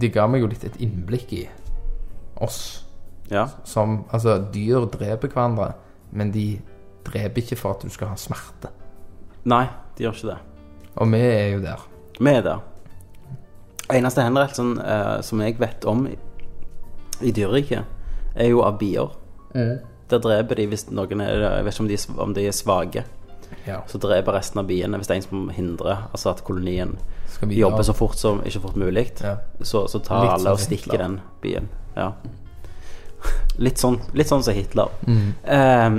de 0.00 0.10
ga 0.12 0.26
meg 0.28 0.42
jo 0.42 0.50
litt 0.50 0.64
et 0.68 0.76
innblikk 0.84 1.32
i 1.32 1.46
oss 2.44 2.84
ja. 3.30 3.46
som 3.64 4.02
Altså, 4.12 4.36
dyr 4.52 4.84
dreper 4.92 5.28
hverandre, 5.32 5.70
men 6.12 6.30
de 6.34 6.58
dreper 7.06 7.40
ikke 7.40 7.56
for 7.56 7.72
at 7.78 7.82
du 7.86 7.88
skal 7.88 8.08
ha 8.12 8.16
smerte. 8.20 8.68
Nei, 9.48 9.64
de 9.96 10.04
gjør 10.04 10.12
ikke 10.18 10.28
det. 10.34 10.38
Og 10.96 11.12
vi 11.12 11.20
er 11.24 11.48
jo 11.54 11.60
der. 11.64 11.86
Vi 12.20 12.30
er 12.34 12.42
der. 12.44 12.60
Eneste 13.94 14.22
henrettelsen 14.26 14.76
eh, 14.82 15.20
som 15.22 15.40
jeg 15.40 15.56
vet 15.60 15.84
om 15.88 16.06
i, 16.10 16.16
i 17.22 17.30
dyreriket, 17.32 17.84
er 18.36 18.50
jo 18.52 18.62
av 18.66 18.78
bier. 18.80 19.12
Der 20.06 20.22
dreper 20.22 20.58
de 20.60 20.66
hvis 20.70 20.86
noen 20.92 21.20
er 21.24 21.40
Jeg 21.40 21.64
vet 21.66 21.74
ikke 21.74 21.82
om 21.84 21.88
de, 21.90 21.98
om 22.26 22.34
de 22.36 22.46
er 22.46 22.54
svake. 22.54 23.04
Ja. 23.66 23.80
Så 23.90 23.98
dreper 24.02 24.34
resten 24.36 24.60
av 24.62 24.66
biene 24.68 24.98
hvis 24.98 25.08
det 25.08 25.14
er 25.16 25.20
en 25.20 25.26
som 25.26 25.48
hindrer 25.54 26.08
altså 26.10 26.32
at 26.32 26.42
kolonien 26.46 26.96
vi 27.42 27.58
jobber 27.60 27.82
så 27.84 27.92
fort 27.94 28.16
som 28.18 28.40
ikke 28.46 28.62
fort 28.62 28.76
mulig. 28.80 29.10
Ja. 29.20 29.36
Så, 29.60 29.86
så 29.88 30.00
tar 30.00 30.24
Litt 30.24 30.32
alle 30.38 30.54
og 30.56 30.60
stikker 30.62 30.92
Hitler. 30.96 31.02
den 31.02 31.18
bien. 31.42 31.68
Ja. 31.96 32.12
Litt 33.66 33.80
sånn, 33.80 33.98
litt 34.16 34.28
sånn 34.30 34.44
som 34.44 34.54
Hitler. 34.56 34.92
Mm. 35.08 35.28
Ehm, 35.52 35.98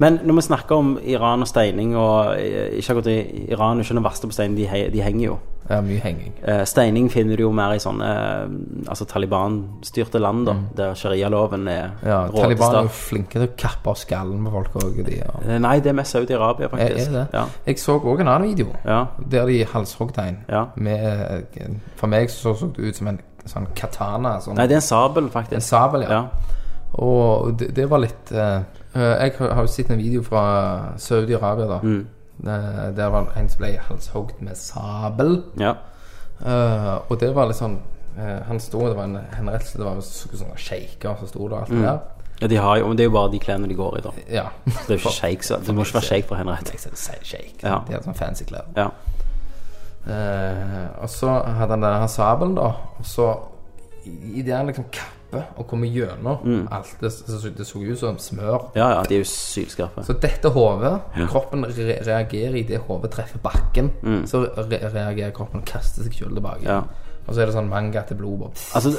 men 0.00 0.18
når 0.24 0.34
vi 0.38 0.42
snakker 0.48 0.80
om 0.80 0.94
Iran 1.04 1.44
og 1.44 1.48
steining 1.50 1.92
og 1.98 2.34
eh, 2.40 2.78
Ikke 2.80 2.94
akkurat 2.94 3.10
Iran 3.52 3.78
er 3.78 3.84
ikke 3.84 3.94
den 3.98 4.04
verste 4.06 4.26
på 4.30 4.32
steining, 4.36 4.56
de, 4.56 4.90
de 4.94 5.02
henger 5.04 5.26
jo. 5.26 5.38
Ja, 5.70 5.76
mye 5.86 6.00
henging. 6.02 6.32
Eh, 6.42 6.64
steining 6.66 7.06
finner 7.12 7.38
du 7.38 7.44
jo 7.44 7.50
mer 7.54 7.76
i 7.76 7.82
sånne 7.82 8.06
eh, 8.10 8.54
altså 8.90 9.04
Taliban-styrte 9.06 10.18
land, 10.18 10.46
da, 10.48 10.54
der 10.80 10.96
sharialoven 10.98 11.68
er 11.70 11.92
ja, 12.02 12.08
Ja, 12.08 12.18
Taliban 12.34 12.74
er 12.80 12.88
jo 12.88 12.94
flinke 12.96 13.38
til 13.38 13.46
å 13.46 13.52
kappe 13.60 13.92
av 13.92 14.00
skallen 14.00 14.42
på 14.48 14.54
folk 14.56 14.80
òg. 14.82 14.98
Ja. 15.14 15.30
Nei, 15.62 15.76
det 15.84 15.92
er 15.92 15.98
mest 16.00 16.16
Saudi-Arabia, 16.16 16.66
Er, 16.66 16.72
faktisk. 16.74 17.12
er 17.12 17.18
det? 17.20 17.26
Ja. 17.38 17.44
Jeg 17.68 17.78
så 17.84 17.98
òg 18.00 18.24
en 18.24 18.32
annen 18.34 18.48
video 18.50 18.72
Ja. 18.84 19.04
der 19.30 19.46
de 19.46 19.60
halshogg. 19.76 20.16
Eh, 20.18 21.40
for 21.96 22.06
meg 22.10 22.30
så 22.34 22.56
så 22.58 22.72
det 22.74 22.88
ut 22.90 22.96
som 22.96 23.12
en 23.12 23.20
sånn 23.46 23.66
katana. 23.76 24.40
Sånn, 24.40 24.56
Nei, 24.58 24.66
det 24.66 24.74
er 24.80 24.82
en 24.82 24.88
sabel, 24.90 25.28
faktisk. 25.30 25.54
en 25.54 25.60
sabel, 25.60 26.02
ja. 26.08 26.24
Og 26.98 27.54
det, 27.58 27.70
det 27.76 27.86
var 27.90 28.02
litt 28.02 28.32
eh, 28.34 28.60
Jeg 28.94 29.32
har 29.38 29.60
jo 29.62 29.66
sett 29.70 29.90
en 29.90 29.98
video 29.98 30.22
fra 30.22 30.94
Saudi-Arabia, 30.98 31.66
da. 31.68 31.78
Mm. 31.82 32.06
Der 32.96 33.08
var 33.12 33.28
en 33.36 33.48
som 33.48 33.58
ble 33.60 33.74
halshogd 33.88 34.40
med 34.40 34.56
sabel. 34.56 35.42
ja. 35.60 35.74
Uh, 36.40 37.10
og 37.10 37.18
det 37.20 37.34
var 37.36 37.50
litt 37.50 37.58
sånn 37.58 37.74
uh, 38.16 38.38
Han 38.48 38.56
sto, 38.64 38.78
det 38.88 38.94
var 38.96 39.04
en 39.04 39.18
henrettelse, 39.36 39.76
det 39.76 39.84
var 39.84 39.98
sånne 40.00 40.56
sjeiker 40.56 41.18
som 41.20 41.28
sto 41.28 41.48
der. 41.52 41.58
Alt 41.58 41.68
det 41.68 41.82
der. 41.84 41.98
ja 42.40 42.48
de 42.48 42.56
har 42.56 42.78
jo, 42.80 42.86
men 42.88 42.96
det 42.96 43.04
er 43.04 43.10
jo 43.10 43.12
bare 43.18 43.30
de 43.34 43.38
klærne 43.38 43.68
de 43.68 43.74
går 43.76 43.98
i, 43.98 44.00
da. 44.06 44.12
Ja. 44.32 44.46
Det 44.64 44.72
er 44.86 44.94
jo 44.94 45.00
ikke 45.02 45.12
sjeik, 45.18 45.44
så 45.44 45.58
Du 45.66 45.74
må 45.76 45.84
ikke 45.84 45.98
være 45.98 46.06
sjeik 46.08 46.24
for 46.30 46.34
å 46.34 46.38
henrette. 46.40 46.78
shake. 47.28 47.60
Ja. 47.62 47.82
De 47.86 47.92
har 47.92 48.00
sånn 48.08 48.16
fancy 48.16 48.44
klær. 48.48 48.64
Ja. 48.76 48.88
Uh, 50.08 51.02
og 51.04 51.08
så 51.12 51.28
hadde 51.44 51.76
han 51.76 51.84
denne 51.84 52.08
sabelen, 52.08 52.54
da. 52.56 52.70
Og 52.98 53.04
så 53.04 53.28
i- 54.08 54.38
idet 54.40 54.56
han 54.56 54.66
liksom 54.72 54.84
kapper 54.90 55.19
og 55.56 55.66
kommer 55.70 55.86
gjennom 55.86 56.66
alt 56.72 56.96
det, 57.00 57.10
det, 57.26 57.52
det 57.58 57.66
så 57.66 57.78
ut 57.78 57.98
som 57.98 58.18
smør. 58.18 58.70
ja, 58.74 58.88
ja, 58.96 59.02
de 59.08 59.14
er 59.14 59.22
jo 59.22 59.28
sylskarpe. 59.30 60.02
Så 60.04 60.16
dette 60.22 60.48
hodet 60.54 60.96
Kroppen 61.30 61.64
re 61.66 61.98
reagerer 62.06 62.54
i 62.54 62.62
det 62.66 62.80
hodet 62.88 63.10
treffer 63.14 63.38
bakken. 63.42 63.90
Så 64.26 64.42
re 64.56 64.80
reagerer 64.94 65.30
kroppen 65.30 65.60
og 65.60 65.66
kaster 65.66 66.02
seg 66.02 66.14
selv 66.14 66.34
tilbake. 66.34 66.64
Ja. 66.66 66.80
Og 67.26 67.34
så 67.34 67.42
er 67.42 67.46
det 67.50 67.54
sånn 67.54 67.68
manga 67.70 68.02
til 68.08 68.16
blod. 68.16 68.48
Altså, 68.74 68.90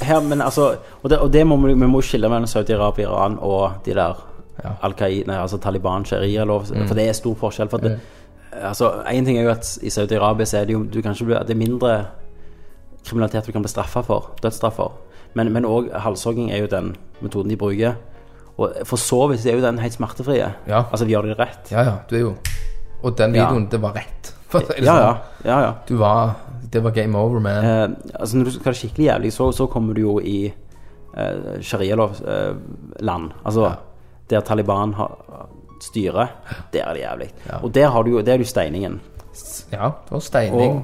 her, 0.00 0.20
men 0.24 0.40
altså 0.40 0.76
Og 1.02 1.10
det, 1.10 1.18
og 1.18 1.32
det 1.32 1.42
må 1.46 1.56
vi, 1.66 1.74
vi 1.74 1.86
må 1.90 2.00
skille 2.00 2.28
mellom 2.30 2.46
Saudi-Arabia, 2.46 3.08
Iran 3.10 3.38
og 3.40 3.84
de 3.84 3.94
der 3.94 4.28
Ja. 4.62 4.68
Al-Qaida, 4.84 5.40
altså 5.42 5.56
Taliban, 5.58 6.04
sharia-lov. 6.04 6.66
For 6.86 6.94
det 6.94 7.08
er 7.08 7.12
stor 7.16 7.34
forskjell. 7.40 7.70
For 7.72 7.80
det, 7.82 7.98
altså, 8.52 8.90
En 9.10 9.24
ting 9.24 9.38
er 9.38 9.42
jo 9.42 9.50
at 9.50 9.78
i 9.82 9.90
Saudi-Arabia 9.90 10.44
så 10.44 10.58
er 10.58 10.64
det 10.64 10.72
jo 10.76 10.82
du 10.84 11.00
kan 11.02 11.12
ikke 11.12 11.24
bli, 11.24 11.34
Det 11.34 11.50
er 11.50 11.58
mindre 11.58 12.04
kriminalitet 13.06 13.46
du 13.46 13.52
kan 13.52 13.62
bli 13.62 13.68
straffa 13.68 14.00
for. 14.00 14.30
Dødsstraff 14.42 14.78
Men 14.78 14.90
men 15.52 15.64
òg 15.64 15.90
halshogging 15.92 16.50
er 16.52 16.58
jo 16.58 16.66
den 16.66 16.96
metoden 17.22 17.48
de 17.48 17.56
bruker. 17.56 17.94
Og 18.58 18.74
for 18.84 18.96
så 19.00 19.28
vidt 19.30 19.46
er 19.46 19.54
jo 19.56 19.62
den 19.64 19.78
helt 19.78 19.92
smertefrie. 19.94 20.52
Ja. 20.68 20.82
Altså, 20.90 21.04
de 21.06 21.12
gjør 21.14 21.22
det 21.30 21.38
rett. 21.38 21.70
Ja, 21.72 21.82
ja, 21.82 21.94
du 22.10 22.16
er 22.16 22.20
jo 22.20 22.34
Og 23.02 23.16
den 23.18 23.34
Ja. 23.34 23.46
videoen, 23.48 23.68
det 23.70 23.80
var 23.82 23.92
rett. 23.96 24.34
Det 24.52 24.78
Ja, 24.84 24.92
sånn. 24.92 25.00
ja. 25.02 25.16
ja, 25.44 25.60
ja. 25.60 25.72
Du 25.88 25.96
var 25.96 26.34
Det 26.70 26.82
var 26.82 26.90
game 26.90 27.18
over, 27.18 27.40
man. 27.40 27.64
Eh, 27.64 27.88
altså 28.20 28.36
Når 28.36 28.44
du 28.44 28.50
skal 28.50 28.64
ha 28.64 28.70
det 28.70 28.78
skikkelig 28.78 29.06
jævlig, 29.06 29.32
så, 29.32 29.52
så 29.52 29.66
kommer 29.66 29.94
du 29.94 30.00
jo 30.00 30.18
i 30.20 30.52
eh, 31.16 31.60
sharialov-land. 31.60 33.32
altså 33.44 33.72
der 34.30 34.40
Taliban 34.40 34.94
har 34.94 35.48
styrer. 35.80 36.26
Der 36.72 36.84
er 36.86 36.92
det 36.94 37.02
jævlig. 37.02 37.30
Ja. 37.48 37.56
Og 37.62 37.74
der 37.74 37.88
har 37.88 38.02
du 38.02 38.20
der 38.22 38.32
er 38.32 38.36
det 38.38 38.46
steiningen. 38.48 39.00
Ja, 39.72 39.90
det 40.04 40.10
var 40.12 40.18
steining. 40.20 40.60
Og, 40.70 40.76
eh, 40.76 40.82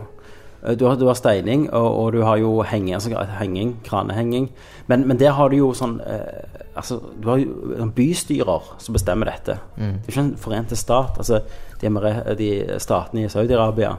du, 0.75 0.85
har, 0.88 0.97
du 0.99 1.07
har 1.07 1.14
steining, 1.14 1.68
og, 1.73 1.88
og 2.01 2.12
du 2.12 2.23
har 2.27 2.37
jo 2.40 2.62
henging, 2.66 2.94
altså 2.94 3.12
henging, 3.38 3.77
kranehenging. 3.87 4.49
Men, 4.90 5.05
men 5.07 5.18
der 5.21 5.31
har 5.37 5.49
du 5.53 5.57
jo 5.61 5.73
sånn 5.75 6.01
eh, 6.05 6.64
Altså, 6.79 7.01
du 7.18 7.25
har 7.27 7.40
jo 7.42 7.73
sånn 7.75 7.90
bystyrer 7.97 8.66
som 8.79 8.94
bestemmer 8.94 9.27
dette. 9.33 9.57
Det 9.75 9.87
er 10.07 10.12
ikke 10.12 10.21
en 10.23 10.37
forente 10.38 10.77
stat. 10.79 11.16
Altså, 11.18 11.40
de, 11.81 11.90
de 12.38 12.51
statene 12.79 13.25
i 13.25 13.31
Saudi-Arabia 13.33 13.97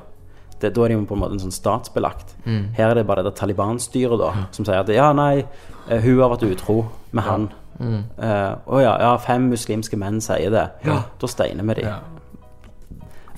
det, 0.62 0.72
Da 0.76 0.86
er 0.86 0.94
de 0.94 0.96
jo 0.96 1.02
på 1.10 1.16
en 1.18 1.20
måte 1.26 1.36
en 1.36 1.42
sånn 1.44 1.52
statsbelagt. 1.56 2.36
Her 2.46 2.92
er 2.94 2.96
det 3.02 3.04
bare 3.10 3.24
det 3.28 3.34
Taliban-styret 3.36 4.20
da 4.22 4.30
som 4.56 4.64
sier 4.68 4.80
at 4.80 4.92
ja, 4.96 5.10
nei, 5.12 5.42
eh, 5.90 6.00
hun 6.06 6.22
har 6.24 6.32
vært 6.38 6.48
utro 6.48 6.78
med 7.12 7.24
han. 7.28 7.50
Eh, 7.80 8.56
Å 8.68 8.80
ja, 8.84 8.96
ja, 9.04 9.12
fem 9.28 9.50
muslimske 9.52 10.00
menn 10.00 10.22
sier 10.24 10.52
det. 10.56 10.66
Ja, 10.88 11.02
Da 11.20 11.28
steiner 11.32 11.68
vi 11.74 11.82
dem. 11.82 11.92
Ja. 11.92 12.00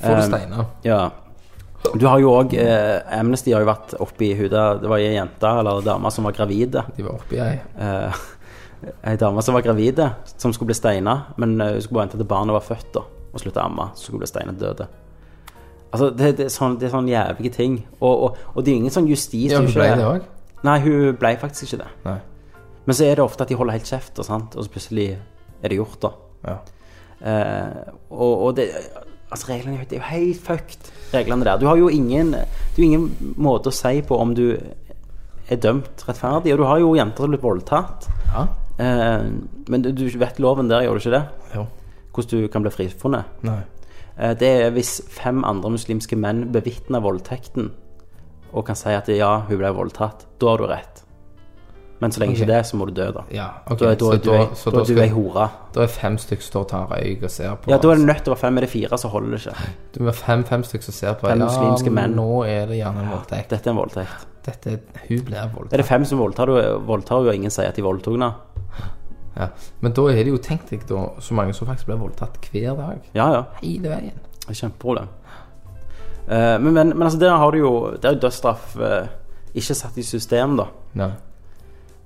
Får 0.02 0.16
du 0.16 0.22
Um, 0.22 0.30
steiner? 0.32 0.66
Ja. 0.86 1.02
Du 1.98 2.06
har 2.06 2.20
jo 2.22 2.34
òg 2.36 2.54
eh, 2.62 3.00
Amnesty 3.18 3.54
har 3.56 3.64
jo 3.64 3.70
vært 3.70 3.96
oppi 4.04 4.32
hudet 4.38 4.84
Det 4.84 4.90
var 4.90 5.02
ei 5.02 5.16
jente 5.16 5.50
eller 5.62 5.80
en 5.80 5.88
dame 5.88 6.12
som 6.14 6.28
var 6.28 6.36
gravide. 6.38 6.84
De 6.96 7.06
var 7.06 7.18
oppi 7.18 7.40
ei. 7.42 7.56
Eh, 7.58 8.22
ei 9.12 9.18
dame 9.22 9.42
som 9.46 9.58
var 9.58 9.66
gravide, 9.66 10.08
som 10.38 10.54
skulle 10.54 10.72
bli 10.72 10.78
steina, 10.78 11.16
men 11.42 11.58
eh, 11.60 11.76
hun 11.76 11.82
skulle 11.82 12.00
bare 12.00 12.10
vente 12.10 12.22
til 12.22 12.30
barnet 12.30 12.58
var 12.58 12.66
født 12.66 12.94
da 12.98 13.06
og 13.32 13.40
slutte 13.40 13.62
å 13.62 13.70
amme, 13.70 13.86
så 13.96 14.04
skulle 14.04 14.20
hun 14.20 14.24
bli 14.26 14.30
steinet 14.30 14.60
døde. 14.60 14.88
Altså, 15.92 16.10
det, 16.16 16.34
det, 16.40 16.48
er 16.48 16.52
sånn, 16.52 16.76
det 16.80 16.88
er 16.88 16.94
sånn 16.94 17.08
jævlige 17.08 17.54
ting. 17.56 17.78
Og, 18.00 18.12
og, 18.12 18.42
og 18.54 18.66
det 18.66 18.74
er 18.74 18.82
ingen 18.82 18.94
sånn 18.94 19.08
justis 19.12 19.54
Ja, 19.54 19.62
hun 19.64 19.72
ble 19.72 19.88
det 20.00 20.08
òg? 20.08 20.28
Nei, 20.68 20.76
hun 20.84 21.16
ble 21.20 21.32
faktisk 21.42 21.68
ikke 21.68 21.82
det. 21.84 21.90
Nei. 22.06 22.18
Men 22.86 22.98
så 22.98 23.08
er 23.08 23.18
det 23.18 23.24
ofte 23.24 23.46
at 23.46 23.52
de 23.52 23.58
holder 23.60 23.78
helt 23.78 23.88
kjeft, 23.88 24.20
og, 24.20 24.28
sant? 24.28 24.56
og 24.56 24.66
så 24.66 24.74
plutselig 24.74 25.08
er 25.16 25.72
det 25.72 25.80
gjort, 25.80 25.98
da. 26.04 26.12
Ja. 26.48 26.58
Eh, 27.32 27.96
og, 28.10 28.32
og 28.32 28.56
det 28.58 28.68
Altså, 29.32 29.48
reglene 29.48 29.76
er 29.78 29.80
jo- 29.80 29.90
det 29.90 29.98
er 29.98 30.02
jo 30.02 30.10
helt 30.10 30.42
fucked, 30.44 30.92
reglene 31.14 31.44
der. 31.46 31.58
Du 31.58 31.66
har 31.68 31.78
jo 31.78 31.88
ingen 31.90 32.32
du 32.32 32.82
har 32.82 32.84
ingen 32.84 33.34
måte 33.38 33.68
å 33.72 33.74
si 33.74 34.02
på 34.02 34.20
om 34.20 34.34
du 34.36 34.58
er 35.50 35.58
dømt 35.58 36.04
rettferdig. 36.08 36.52
Og 36.54 36.58
du 36.58 36.64
har 36.66 36.80
jo 36.80 36.94
jenter 36.96 37.18
som 37.24 37.32
har 37.32 37.38
blitt 37.38 37.42
voldtatt. 37.48 38.08
ja. 38.34 38.48
Eh, 38.80 39.24
men 39.70 39.82
du, 39.82 39.92
du 39.92 40.10
vet 40.18 40.40
loven 40.40 40.68
der, 40.68 40.82
gjør 40.82 40.98
du 40.98 41.00
ikke 41.00 41.12
det? 41.20 41.28
Jo. 41.56 41.68
Hvordan 42.14 42.30
du 42.42 42.48
kan 42.48 42.64
bli 42.64 42.72
frifunnet. 42.72 43.26
Nei. 43.44 43.60
Eh, 44.18 44.34
det 44.34 44.48
er 44.66 44.72
hvis 44.72 45.02
fem 45.08 45.44
andre 45.46 45.70
muslimske 45.72 46.18
menn 46.18 46.52
bevitner 46.52 47.00
voldtekten 47.04 47.70
og 48.54 48.66
kan 48.66 48.76
si 48.76 48.90
at 48.90 49.08
ja, 49.08 49.42
hun 49.48 49.58
ble 49.62 49.72
voldtatt. 49.72 50.26
Da 50.40 50.48
har 50.48 50.58
du 50.58 50.66
rett. 50.68 51.04
Men 52.02 52.12
så 52.12 52.20
lenge 52.24 52.34
okay. 52.34 52.42
ikke 52.42 52.54
det, 52.54 52.62
så 52.66 52.78
må 52.80 52.86
du 52.90 52.96
dø, 52.98 53.08
da. 53.14 53.22
Ja, 53.30 53.48
okay. 53.70 53.92
Da, 53.94 54.08
da, 54.18 54.38
så 54.58 54.72
da 54.74 54.80
er 54.82 54.88
du 54.90 55.02
ei 55.04 55.12
hore. 55.14 55.44
Da 55.76 55.84
er 55.84 55.92
fem 55.94 56.16
stykker 56.18 56.42
som 56.42 56.50
står 56.50 56.64
og 56.66 56.70
tar 56.72 56.88
røyk 56.90 57.26
og 57.28 57.30
ser 57.30 57.52
på. 57.62 57.70
Ja, 57.70 57.78
da 57.84 57.92
er 57.92 58.00
det 58.00 58.08
nødt 58.08 58.24
til 58.26 58.32
å 58.32 58.34
være 58.34 58.42
fem. 58.42 58.58
Er 58.58 58.66
det 58.66 58.70
fire, 58.72 58.98
så 58.98 59.12
holder 59.14 59.36
det 59.36 59.42
ikke. 59.44 59.70
Du 59.94 60.00
er 60.10 60.18
fem, 60.18 60.46
fem 60.50 60.66
stykker 60.66 60.88
som 60.88 60.98
ser 60.98 61.20
på. 61.20 61.30
Fem 61.30 61.44
muslimske 61.46 61.94
menn. 61.94 62.18
nå 62.18 62.42
er 62.50 62.74
det 62.74 62.80
gjerne 62.82 63.06
en 63.06 63.14
voldtekt. 63.14 63.54
Dette 63.54 63.70
er 63.70 63.76
en 63.76 63.80
voldtekt. 63.84 64.26
Dette, 64.48 64.76
hun 65.04 65.24
blir 65.30 65.38
Er 65.70 65.78
det 65.84 65.86
fem 65.86 66.10
som 66.10 66.18
voldtar, 66.18 66.50
hun, 66.50 67.06
og 67.06 67.32
ingen 67.36 67.54
sier 67.54 67.70
at 67.70 67.78
de 67.78 67.86
voldtok 67.86 68.18
henne? 68.18 68.34
Ja. 69.38 69.52
Men 69.86 69.94
da 69.94 70.10
er 70.10 70.26
det 70.26 70.34
jo, 70.34 70.42
tenk 70.42 70.66
deg 70.74 70.90
da, 70.90 71.06
så 71.22 71.38
mange 71.38 71.54
som 71.54 71.70
faktisk 71.70 71.94
blir 71.94 72.02
voldtatt 72.02 72.42
hver 72.50 72.74
dag. 72.82 73.10
Ja, 73.14 73.30
ja. 73.38 73.44
Hele 73.62 73.94
veien. 73.94 74.22
Kjempeproblem. 74.50 75.14
Uh, 76.26 76.58
men, 76.58 76.74
men, 76.74 76.96
men 76.98 77.06
altså, 77.06 77.20
der 77.22 77.38
har 77.38 77.52
du 77.52 77.58
jo 77.58 77.72
Der 77.98 78.12
er 78.12 78.14
jo 78.14 78.20
dødsstraff 78.22 78.76
uh, 78.78 79.08
ikke 79.54 79.76
satt 79.76 79.98
i 80.02 80.04
system, 80.06 80.58
da. 80.58 80.68
Nei. 80.98 81.14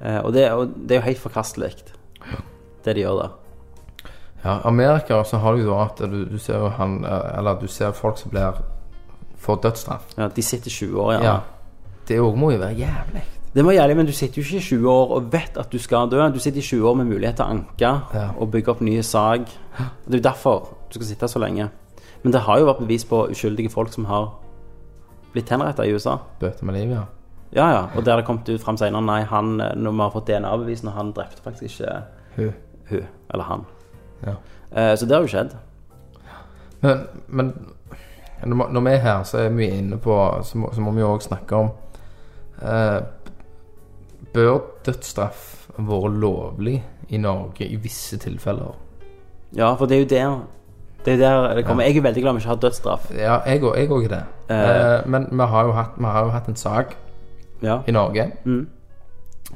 Eh, 0.01 0.19
og, 0.25 0.33
det, 0.33 0.51
og 0.51 0.67
det 0.75 0.91
er 0.97 1.01
jo 1.01 1.05
helt 1.09 1.19
forkastelig, 1.23 1.71
det 2.85 2.95
de 2.95 3.01
gjør 3.05 3.19
der. 3.21 3.35
Ja, 4.45 4.59
Amerika 4.69 5.23
så 5.23 5.37
har 5.41 5.55
du 5.55 5.63
jo 5.63 5.77
at 5.81 5.97
du, 6.11 6.25
du 6.29 6.37
ser 6.37 6.59
jo 6.61 6.67
han 6.69 6.99
eh, 7.03 7.37
Eller 7.37 7.55
du 7.59 7.67
ser 7.67 7.91
folk 7.97 8.17
som 8.21 8.29
blir 8.29 8.59
får 9.41 9.61
dødsstraff. 9.63 10.11
Ja, 10.17 10.27
de 10.27 10.41
sitter 10.43 10.69
20 10.69 10.99
år 11.01 11.13
ja. 11.13 11.23
Ja. 11.23 11.39
Det 12.07 12.19
òg 12.21 12.35
må 12.37 12.51
jo 12.53 12.59
være 12.61 12.75
jævlig. 12.77 13.23
Det 13.55 13.63
må 13.65 13.71
jævlig, 13.71 13.95
men 13.97 14.05
du 14.05 14.11
sitter 14.11 14.41
jo 14.41 14.45
ikke 14.45 14.57
i 14.57 14.67
20 14.67 14.89
år 14.91 15.11
og 15.15 15.31
vet 15.33 15.57
at 15.57 15.71
du 15.71 15.79
skal 15.79 16.09
dø. 16.11 16.19
Du 16.29 16.39
sitter 16.39 16.59
i 16.59 16.61
20 16.61 16.89
år 16.89 16.95
med 16.99 17.05
mulighet 17.09 17.35
til 17.39 17.45
å 17.45 17.53
anke 17.55 17.91
Ja. 18.13 18.27
og 18.37 18.51
bygge 18.51 18.71
opp 18.73 18.81
nye 18.81 19.03
sak. 19.03 19.45
Det 20.05 20.13
er 20.13 20.17
jo 20.17 20.23
derfor 20.29 20.67
du 20.89 20.97
skal 20.99 21.05
sitte 21.07 21.27
så 21.31 21.39
lenge. 21.39 21.69
Men 22.23 22.33
det 22.33 22.41
har 22.41 22.59
jo 22.59 22.65
vært 22.65 22.79
bevis 22.83 23.05
på 23.05 23.23
uskyldige 23.31 23.69
folk 23.71 23.93
som 23.93 24.05
har 24.05 24.31
blitt 25.33 25.49
henrettet 25.49 25.85
i 25.87 25.93
USA. 25.93 26.17
Bøter 26.39 26.65
med 26.65 26.73
livet, 26.75 26.95
ja. 26.97 27.03
Ja, 27.53 27.69
ja. 27.71 27.85
Og 27.95 28.05
der 28.05 28.15
det 28.15 28.25
kom 28.25 28.39
ut 28.49 28.61
frem 28.61 28.77
senere 28.77 29.01
Nei, 29.01 29.21
han, 29.23 29.57
når 29.77 29.91
vi 29.91 30.01
har 30.01 30.11
fått 30.11 30.27
DNA-bevis, 30.27 30.83
når 30.83 30.91
han 30.91 31.11
drepte 31.15 31.41
faktisk 31.43 31.63
ikke 31.63 32.01
Hun. 32.35 32.53
hun, 32.89 33.05
eller 33.33 33.43
han. 33.43 33.65
Ja. 34.25 34.33
Eh, 34.71 34.95
så 34.97 35.05
det 35.05 35.15
har 35.15 35.21
jo 35.21 35.27
skjedd. 35.27 35.55
Men, 36.81 37.07
men 37.27 37.53
når 38.45 38.81
vi- 38.81 38.91
er 38.91 38.97
her, 38.97 39.23
så 39.23 39.37
er 39.37 39.49
vi 39.49 39.67
inne 39.67 39.97
på 39.97 40.43
Så 40.43 40.57
må, 40.57 40.69
så 40.73 40.81
må 40.81 40.91
vi 40.91 40.99
jo 41.01 41.13
òg 41.15 41.21
snakke 41.21 41.55
om 41.55 41.69
eh, 42.61 43.01
Bør 44.33 44.59
dødsstraff 44.85 45.69
være 45.77 46.11
lovlig 46.19 46.83
i 47.09 47.17
Norge 47.17 47.65
i 47.67 47.75
visse 47.75 48.17
tilfeller? 48.17 48.75
Ja, 49.55 49.73
for 49.75 49.85
det 49.85 49.95
er 49.97 49.99
jo 49.99 50.05
der 50.09 50.39
det 51.05 51.13
er 51.13 51.17
der 51.17 51.55
det 51.55 51.65
kommer. 51.65 51.83
Jeg 51.83 51.97
er 51.97 52.01
veldig 52.01 52.21
glad 52.23 52.33
vi 52.33 52.39
ikke 52.39 52.47
har 52.49 52.55
dødsstraff. 52.55 53.11
Ja, 53.13 53.35
jeg 53.45 53.61
òg 53.61 54.03
er 54.03 54.07
det. 54.07 54.23
Eh. 54.49 54.95
Eh, 54.99 55.07
men 55.07 55.27
vi 55.31 55.43
har, 55.43 55.65
jo 55.65 55.71
hatt, 55.71 55.91
vi 55.97 56.03
har 56.05 56.23
jo 56.23 56.29
hatt 56.29 56.47
en 56.47 56.55
sak 56.55 56.95
Ja. 57.62 57.82
i 57.88 57.91
Norge 57.91 58.32
Mm. 58.45 58.68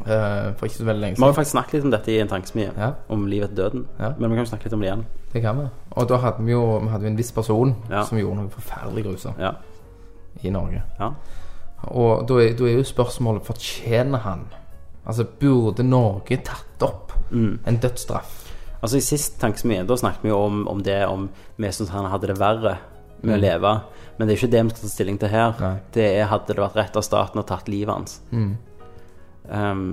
Uh, 0.02 0.54
for 0.56 0.66
ikke 0.68 0.76
så 0.78 0.86
veldig 0.86 1.02
lenge 1.02 1.16
Vi 1.18 1.24
har 1.24 1.32
jo 1.32 1.36
faktisk 1.36 1.52
snakket 1.56 1.74
litt 1.74 1.84
om 1.84 1.92
dette 1.92 2.12
i 2.14 2.20
en 2.22 2.28
tankesmie. 2.28 2.72
Ja. 2.78 2.92
Om 3.10 3.26
livet 3.28 3.50
etter 3.50 3.64
døden. 3.64 3.88
Ja. 4.00 4.12
Men 4.20 4.30
vi 4.30 4.36
kan 4.38 4.46
jo 4.46 4.50
snakke 4.52 4.64
litt 4.70 4.74
om 4.74 4.80
det 4.84 4.88
igjen. 4.88 5.06
Det 5.34 5.42
kan 5.42 5.58
vi. 5.58 5.66
Og 5.98 6.08
da 6.08 6.18
hadde 6.18 6.46
vi 6.46 6.52
jo 6.52 6.80
vi 6.80 6.88
hadde 6.94 7.08
en 7.08 7.18
viss 7.18 7.32
person 7.32 7.76
Ja. 7.90 8.04
som 8.04 8.18
gjorde 8.18 8.36
noe 8.36 8.50
forferdelig 8.50 9.04
grusomt 9.06 9.40
Ja. 9.40 9.52
i 10.44 10.50
Norge. 10.50 10.84
ja. 11.00 11.12
Og 11.88 12.28
da 12.28 12.34
er, 12.40 12.54
da 12.54 12.64
er 12.66 12.76
jo 12.78 12.84
spørsmålet 12.84 13.42
Fortjener 13.46 14.20
han 14.20 14.46
Altså, 15.08 15.24
burde 15.40 15.84
Norge 15.84 16.38
tatt 16.44 16.82
opp 16.84 17.12
Mm. 17.32 17.60
en 17.66 17.78
dødsstraff? 17.78 18.46
Altså 18.84 18.98
I 18.98 19.00
sist 19.02 19.40
tankesmie 19.42 19.84
da 19.88 19.96
snakket 19.96 20.24
vi 20.24 20.30
jo 20.30 20.38
om, 20.46 20.68
om 20.68 20.82
det 20.84 21.06
om 21.08 21.30
vi 21.58 21.68
syntes 21.68 21.90
han 21.90 22.06
hadde 22.12 22.28
det 22.28 22.38
verre 22.40 22.78
med 23.22 23.36
å 23.36 23.42
leve. 23.42 23.74
Men 24.18 24.28
det 24.28 24.34
er 24.34 24.40
ikke 24.40 24.52
det 24.52 24.64
vi 24.66 24.70
skal 24.74 24.82
ta 24.86 24.92
stilling 24.94 25.18
til 25.22 25.32
her. 25.34 25.52
Mm. 25.58 25.62
Nei. 25.66 25.76
Det 25.96 26.08
er 26.20 26.30
hadde 26.32 26.54
det 26.54 26.64
vært 26.64 26.76
rett 26.80 26.98
av 27.00 27.06
staten 27.06 27.42
å 27.42 27.46
tatt 27.48 27.70
livet 27.72 27.94
hans. 27.94 28.20
Mm. 28.32 28.50
Um, 29.50 29.84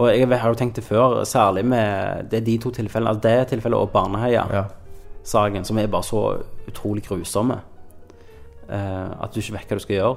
og 0.00 0.08
jeg 0.08 0.28
har 0.30 0.48
jo 0.54 0.56
tenkt 0.58 0.78
det 0.80 0.84
før, 0.86 1.20
særlig 1.28 1.64
med 1.68 2.30
det 2.32 2.40
er 2.40 2.46
de 2.46 2.56
to 2.62 2.70
tilfellene, 2.72 3.12
altså 3.12 3.26
det 3.26 3.48
tilfellet 3.52 3.76
og 3.78 3.90
Baneheia-saken, 3.92 5.60
Ja. 5.60 5.62
som 5.68 5.78
er 5.78 5.86
bare 5.92 6.02
så 6.02 6.22
utrolig 6.68 7.04
grusomme. 7.04 7.60
Uh, 8.70 9.10
at 9.22 9.34
du 9.34 9.40
ikke 9.40 9.58
vet 9.58 9.68
hva 9.68 9.76
du 9.76 9.82
skal 9.84 9.96
gjøre. 9.96 10.16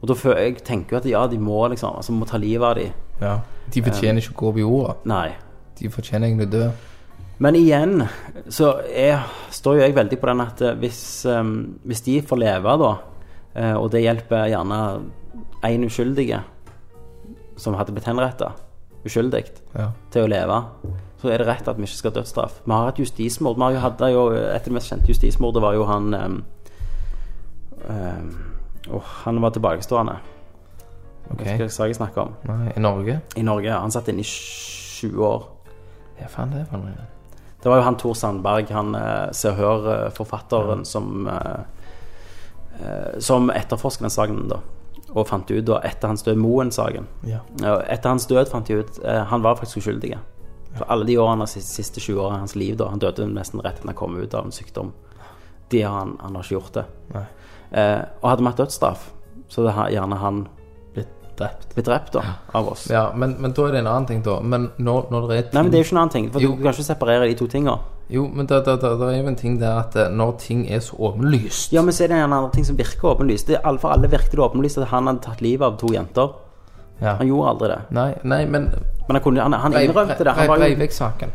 Og 0.00 0.08
da 0.08 0.14
føler 0.14 0.40
jeg 0.44 0.64
tenker 0.64 0.96
jo 0.96 0.98
at 1.00 1.06
ja, 1.10 1.26
de 1.26 1.38
må 1.40 1.66
liksom 1.72 1.96
Altså 1.96 2.12
må 2.12 2.26
ta 2.28 2.36
livet 2.38 2.62
av 2.68 2.74
dem. 2.76 2.92
ja. 3.20 3.40
De 3.72 3.82
fortjener 3.82 4.22
ikke 4.22 4.30
å 4.30 4.38
gå 4.38 4.52
på 4.52 4.60
jorda. 4.62 4.92
Nei. 5.10 5.32
De 5.80 5.88
fortjener 5.90 6.28
egentlig 6.28 6.46
å 6.46 6.50
dø. 6.52 6.66
Men 7.38 7.56
igjen 7.58 8.00
så 8.48 8.70
er, 8.88 9.26
står 9.52 9.76
jo 9.76 9.84
jeg 9.84 9.94
veldig 9.96 10.18
på 10.20 10.28
den 10.30 10.40
at 10.44 10.62
eh, 10.64 10.76
hvis, 10.80 11.00
um, 11.28 11.78
hvis 11.84 12.00
de 12.06 12.20
får 12.24 12.40
leve, 12.40 12.76
da, 12.80 12.92
eh, 13.54 13.74
og 13.76 13.90
det 13.92 14.04
hjelper 14.06 14.48
gjerne 14.48 14.78
én 15.68 15.84
uskyldige 15.84 16.38
som 17.60 17.76
hadde 17.76 17.92
blitt 17.92 18.08
henretta, 18.08 18.52
uskyldig, 19.06 19.44
Ja. 19.76 19.90
til 20.10 20.24
å 20.24 20.30
leve, 20.32 20.60
så 21.20 21.28
er 21.32 21.38
det 21.38 21.46
rett 21.48 21.68
at 21.68 21.76
vi 21.76 21.84
ikke 21.84 21.96
skal 22.00 22.10
ha 22.10 22.20
dødsstraff. 22.20 22.60
Vi 22.64 22.72
har 22.72 22.88
et 22.88 22.98
justismord. 23.00 23.56
Vi 23.60 23.80
hadde 23.80 24.10
jo, 24.12 24.28
et 24.32 24.56
av 24.60 24.64
de 24.64 24.74
mest 24.76 24.90
kjente 24.92 25.08
justismordet 25.08 25.62
var 25.62 25.74
jo 25.76 25.84
han 25.88 26.14
um, 26.14 26.38
um, 27.88 28.30
oh, 28.92 29.12
Han 29.24 29.40
var 29.40 29.50
tilbakestående. 29.56 30.16
Okay. 31.32 31.56
Hva 31.58 31.68
skal 31.68 31.90
jeg 31.90 31.98
snakke 31.98 32.22
om. 32.22 32.34
Nei, 32.46 32.72
I 32.76 32.80
Norge? 32.80 33.20
I 33.36 33.42
Norge. 33.42 33.68
ja. 33.68 33.80
Han 33.80 33.90
satt 33.90 34.08
inne 34.12 34.22
i 34.22 34.28
20 34.28 35.24
år. 35.26 35.48
Ja, 36.20 36.28
faen 36.32 36.52
det 36.52 36.66
for 36.70 36.80
noe. 36.84 37.15
Det 37.66 37.70
var 37.70 37.80
jo 37.80 37.82
han 37.82 37.96
Tor 37.98 38.14
Sandberg, 38.14 38.68
han 38.70 38.94
eh, 38.94 39.32
Se 39.34 39.50
og 39.50 39.56
Hør-forfatteren, 39.58 40.84
som 40.86 41.26
eh, 41.26 41.64
eh, 42.78 43.16
Som 43.18 43.50
etterforsket 43.50 44.06
den 44.06 44.12
saken, 44.14 44.44
da. 44.52 44.60
Og 45.08 45.26
fant 45.26 45.50
ut 45.50 45.64
da, 45.66 45.80
etter 45.82 46.12
hans 46.12 46.22
død, 46.22 46.38
Moen-saken 46.38 47.08
Ja. 47.26 47.40
Ja, 47.64 47.80
Etter 47.90 48.14
hans 48.14 48.28
død 48.30 48.52
fant 48.52 48.70
de 48.70 48.78
ut 48.84 49.00
eh, 49.02 49.18
Han 49.32 49.42
var 49.42 49.58
faktisk 49.58 49.82
uskyldig. 49.82 50.12
For 50.76 50.86
alle 50.86 51.08
de 51.10 51.18
årene, 51.18 51.50
de 51.50 51.64
siste 51.66 51.98
20 51.98 52.20
årene 52.20 52.36
av 52.36 52.44
hans 52.44 52.54
liv, 52.54 52.76
da 52.78 52.92
Han 52.92 53.02
døde 53.02 53.26
nesten 53.34 53.64
rett 53.64 53.80
etter 53.80 53.90
han 53.90 53.98
kom 53.98 54.14
ut 54.14 54.38
av 54.38 54.46
en 54.46 54.54
sykdom. 54.54 54.94
De 55.74 55.82
har 55.82 55.98
han, 56.04 56.14
han 56.22 56.38
har 56.38 56.46
ikke 56.46 56.60
gjort 56.60 56.78
det. 56.78 56.86
Eh, 57.72 58.02
og 58.20 58.30
hadde 58.30 58.46
vi 58.46 58.52
hatt 58.52 58.62
dødsstraff, 58.62 59.10
så 59.50 59.66
det 59.66 59.74
er 59.74 59.96
gjerne 59.96 60.22
han 60.22 60.44
drept. 61.38 61.74
Blir 61.74 61.84
drept 61.84 62.12
da, 62.12 62.22
av 62.54 62.68
oss. 62.72 62.86
Ja, 62.90 63.10
men, 63.14 63.36
men 63.40 63.52
da 63.52 63.66
er 63.68 63.72
det 63.76 63.80
en 63.84 63.86
annen 63.90 64.06
ting, 64.08 64.22
da. 64.24 64.38
Men 64.40 64.70
når, 64.78 65.06
når 65.10 65.28
det 65.28 65.36
er 65.38 65.42
ting 65.42 65.54
Nei, 65.54 65.62
men 65.62 65.70
det 65.72 65.78
er 65.78 65.82
jo 65.84 65.86
ikke 65.88 65.96
en 65.96 66.00
annen 66.02 66.14
ting. 66.14 66.30
For 66.32 66.40
Jo. 66.44 66.50
Du 66.56 66.62
kan 66.62 66.72
ikke 66.72 66.86
separere 66.88 67.28
de 67.28 67.34
to 67.38 67.46
tinga. 67.52 67.76
Jo, 68.08 68.26
men 68.28 68.46
det, 68.46 68.60
det, 68.66 68.76
det, 68.82 68.90
det 69.00 69.06
er 69.10 69.16
jo 69.18 69.28
en 69.32 69.36
ting 69.36 69.56
der 69.60 69.80
at 69.80 69.96
eh, 69.98 70.10
når 70.14 70.36
ting 70.38 70.60
er 70.70 70.78
så 70.80 70.94
åpenlyst 71.08 71.72
Ja, 71.74 71.82
men 71.82 71.92
så 71.92 72.04
er 72.04 72.12
det 72.12 72.18
en 72.22 72.32
annen 72.32 72.50
ting 72.54 72.64
som 72.66 72.76
virker 72.78 73.08
åpenlyst. 73.10 73.48
Det 73.48 73.56
er 73.58 73.64
alle, 73.66 73.78
for 73.82 73.90
alle 73.90 74.10
virker 74.10 74.30
det 74.38 74.44
åpenlyst 74.46 74.78
at 74.78 74.86
han 74.92 75.06
hadde 75.10 75.24
tatt 75.26 75.40
livet 75.42 75.66
av 75.66 75.78
to 75.80 75.90
jenter. 75.94 76.36
Ja. 77.00 77.16
Han 77.18 77.26
gjorde 77.28 77.48
aldri 77.50 77.68
det. 77.72 77.80
Nei, 77.90 78.10
nei, 78.22 78.44
men 78.46 78.70
Men 79.08 79.16
han, 79.16 79.22
kunne, 79.22 79.42
han, 79.42 79.52
han 79.52 79.74
innrømte 79.74 80.24
det. 80.24 80.32
Han 80.38 80.48
var 80.48 80.56
jo, 80.56 80.62
Breivik-saken. 80.64 81.30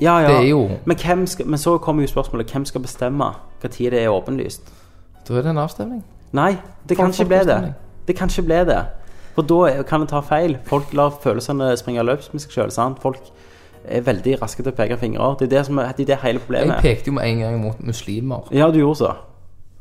ja, 0.00 0.20
ja. 0.20 0.28
det 0.28 0.36
er 0.36 0.48
jo- 0.48 0.68
men, 0.84 0.96
hvem 0.96 1.26
skal, 1.26 1.46
men 1.46 1.58
så 1.58 1.78
kommer 1.78 2.02
jo 2.02 2.08
spørsmålet 2.08 2.50
hvem 2.52 2.64
skal 2.64 2.80
bestemme 2.80 3.30
når 3.62 3.70
det 3.78 4.02
er 4.02 4.08
åpenlyst? 4.08 4.62
Da 5.28 5.34
er 5.34 5.42
det 5.42 5.50
en 5.50 5.58
avstemning. 5.58 6.04
Nei, 6.32 6.56
det 6.88 6.96
kan 6.96 7.10
ikke 7.10 7.24
bli 7.24 7.36
det. 7.36 7.46
folkeavstemning. 7.46 7.74
Det 8.06 8.16
kan 8.16 8.28
ikke 8.28 8.42
bli 8.42 8.64
det. 8.64 8.78
For 9.40 9.46
da 9.48 9.82
kan 9.88 10.00
det 10.04 10.08
ta 10.10 10.20
feil. 10.20 10.58
Folk 10.68 10.92
lar 10.92 11.10
følelsene 11.22 11.76
springe 11.80 12.02
løps 12.04 12.32
med 12.32 12.42
seg 12.44 12.50
sjøl. 12.50 12.96
Folk 13.00 13.20
er 13.88 14.00
veldig 14.04 14.36
raske 14.42 14.62
til 14.62 14.72
å 14.72 14.76
peke 14.76 14.96
fingre. 15.00 15.34
Det 15.38 15.46
er 15.48 15.56
det 15.56 15.66
som 15.66 15.78
er, 15.78 15.92
det 15.96 16.04
er 16.10 16.14
det 16.14 16.18
hele 16.22 16.40
Jeg 16.50 16.80
pekte 16.82 17.06
jo 17.08 17.12
med 17.12 17.24
en 17.24 17.38
gang 17.40 17.60
mot 17.60 17.80
muslimer. 17.80 18.48
Ja, 18.52 18.70
du 18.70 18.78
gjorde 18.78 18.96
så. 18.96 19.12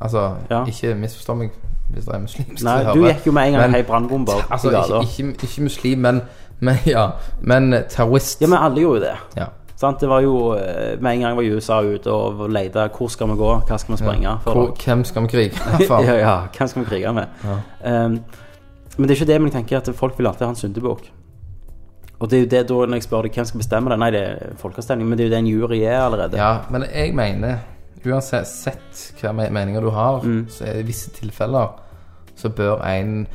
Altså, 0.02 0.36
Ja. 0.50 0.64
ikke 0.66 0.96
misforstå 0.96 1.34
meg 1.36 1.50
hvis 1.92 2.06
det 2.06 2.14
er 2.16 2.20
muslimsk 2.20 2.64
Nei, 2.64 2.84
du 2.94 3.02
gikk 3.04 3.26
jo 3.26 3.32
med 3.32 3.48
en 3.48 3.52
gang 3.54 3.62
Men- 3.62 3.72
hei 3.74 3.82
brannbomber 3.84 4.34
Altså, 4.50 4.70
ikke, 4.70 5.24
ikke, 5.24 5.44
ikke 5.44 5.62
muslim, 5.62 5.98
men, 6.00 6.22
men 6.60 6.76
ja. 6.86 7.10
Men 7.42 7.72
terrorist. 7.90 8.42
Ja, 8.42 8.48
men 8.48 8.58
alle 8.62 8.80
gjorde 8.82 9.00
jo 9.00 9.06
det. 9.06 9.16
Ja. 9.38 9.46
Sant? 9.76 10.00
Det 10.00 10.10
var 10.10 10.20
jo 10.22 10.54
eh, 10.54 11.02
Med 11.02 11.14
en 11.14 11.20
gang 11.20 11.36
var 11.38 11.44
USA 11.44 11.82
ute 11.82 12.12
og 12.12 12.50
lette 12.50 12.90
hvor 12.98 13.08
skal 13.10 13.28
vi 13.28 13.36
gå, 13.40 13.62
hva 13.68 13.78
skal 13.78 13.96
vi 13.96 13.98
sprenge 13.98 14.24
Ja. 14.24 14.36
Hvor, 14.44 14.76
hvem 14.86 15.04
skal 15.04 15.22
vi 15.22 15.28
krige? 15.28 15.52
Ja, 15.90 16.16
ja, 16.16 16.38
hvem 16.58 16.68
skal 16.68 16.84
vi 16.84 16.90
krige 16.90 17.14
med? 17.14 17.26
Um, 17.86 18.20
men 19.00 19.08
det 19.08 19.16
er 19.16 19.22
ikke 19.22 19.30
det, 19.32 19.40
men 19.42 19.50
jeg 19.50 19.56
tenker 19.62 19.80
at 19.80 19.90
folk 19.96 20.18
vil 20.20 20.28
alltid 20.30 20.46
ha 20.46 20.52
en 20.54 20.60
syndebukk. 20.60 21.10
Og 22.20 22.28
det 22.30 22.36
er 22.38 22.42
jo 22.44 22.50
det 22.52 22.62
da 22.68 22.80
når 22.86 23.00
jeg 23.00 23.06
spør 23.08 23.26
deg 23.30 23.38
hvem 23.40 23.46
skal 23.48 23.62
bestemme 23.64 23.90
det 23.94 23.98
Nei, 24.02 24.10
det 24.12 24.22
er 24.28 24.56
folkeavstemning, 24.60 25.08
men 25.08 25.18
det 25.18 25.24
er 25.24 25.30
jo 25.30 25.34
det 25.34 25.40
en 25.40 25.48
jury 25.54 25.78
er 25.88 26.02
allerede. 26.04 26.36
Ja, 26.38 26.66
men 26.70 26.84
jeg 26.92 27.14
mener 27.16 27.62
Uansett 28.06 28.48
sett 28.48 29.00
hva 29.20 29.32
me- 29.36 29.50
meninger 29.52 29.84
du 29.84 29.90
har, 29.92 30.22
så 30.52 30.64
er 30.68 30.78
det 30.78 30.84
i 30.86 30.88
visse 30.88 31.12
tilfeller 31.16 31.74
så 32.40 32.48
bør 32.56 32.80
en 32.88 33.26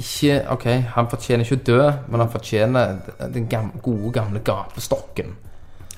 ikke 0.00 0.34
OK, 0.52 0.66
han 0.94 1.08
fortjener 1.08 1.44
ikke 1.44 1.56
å 1.56 1.64
dø, 1.66 1.78
men 2.12 2.20
han 2.20 2.32
fortjener 2.32 2.98
den 3.32 3.46
gode, 3.84 4.10
gamle 4.12 4.40
gapestokken. 4.44 5.34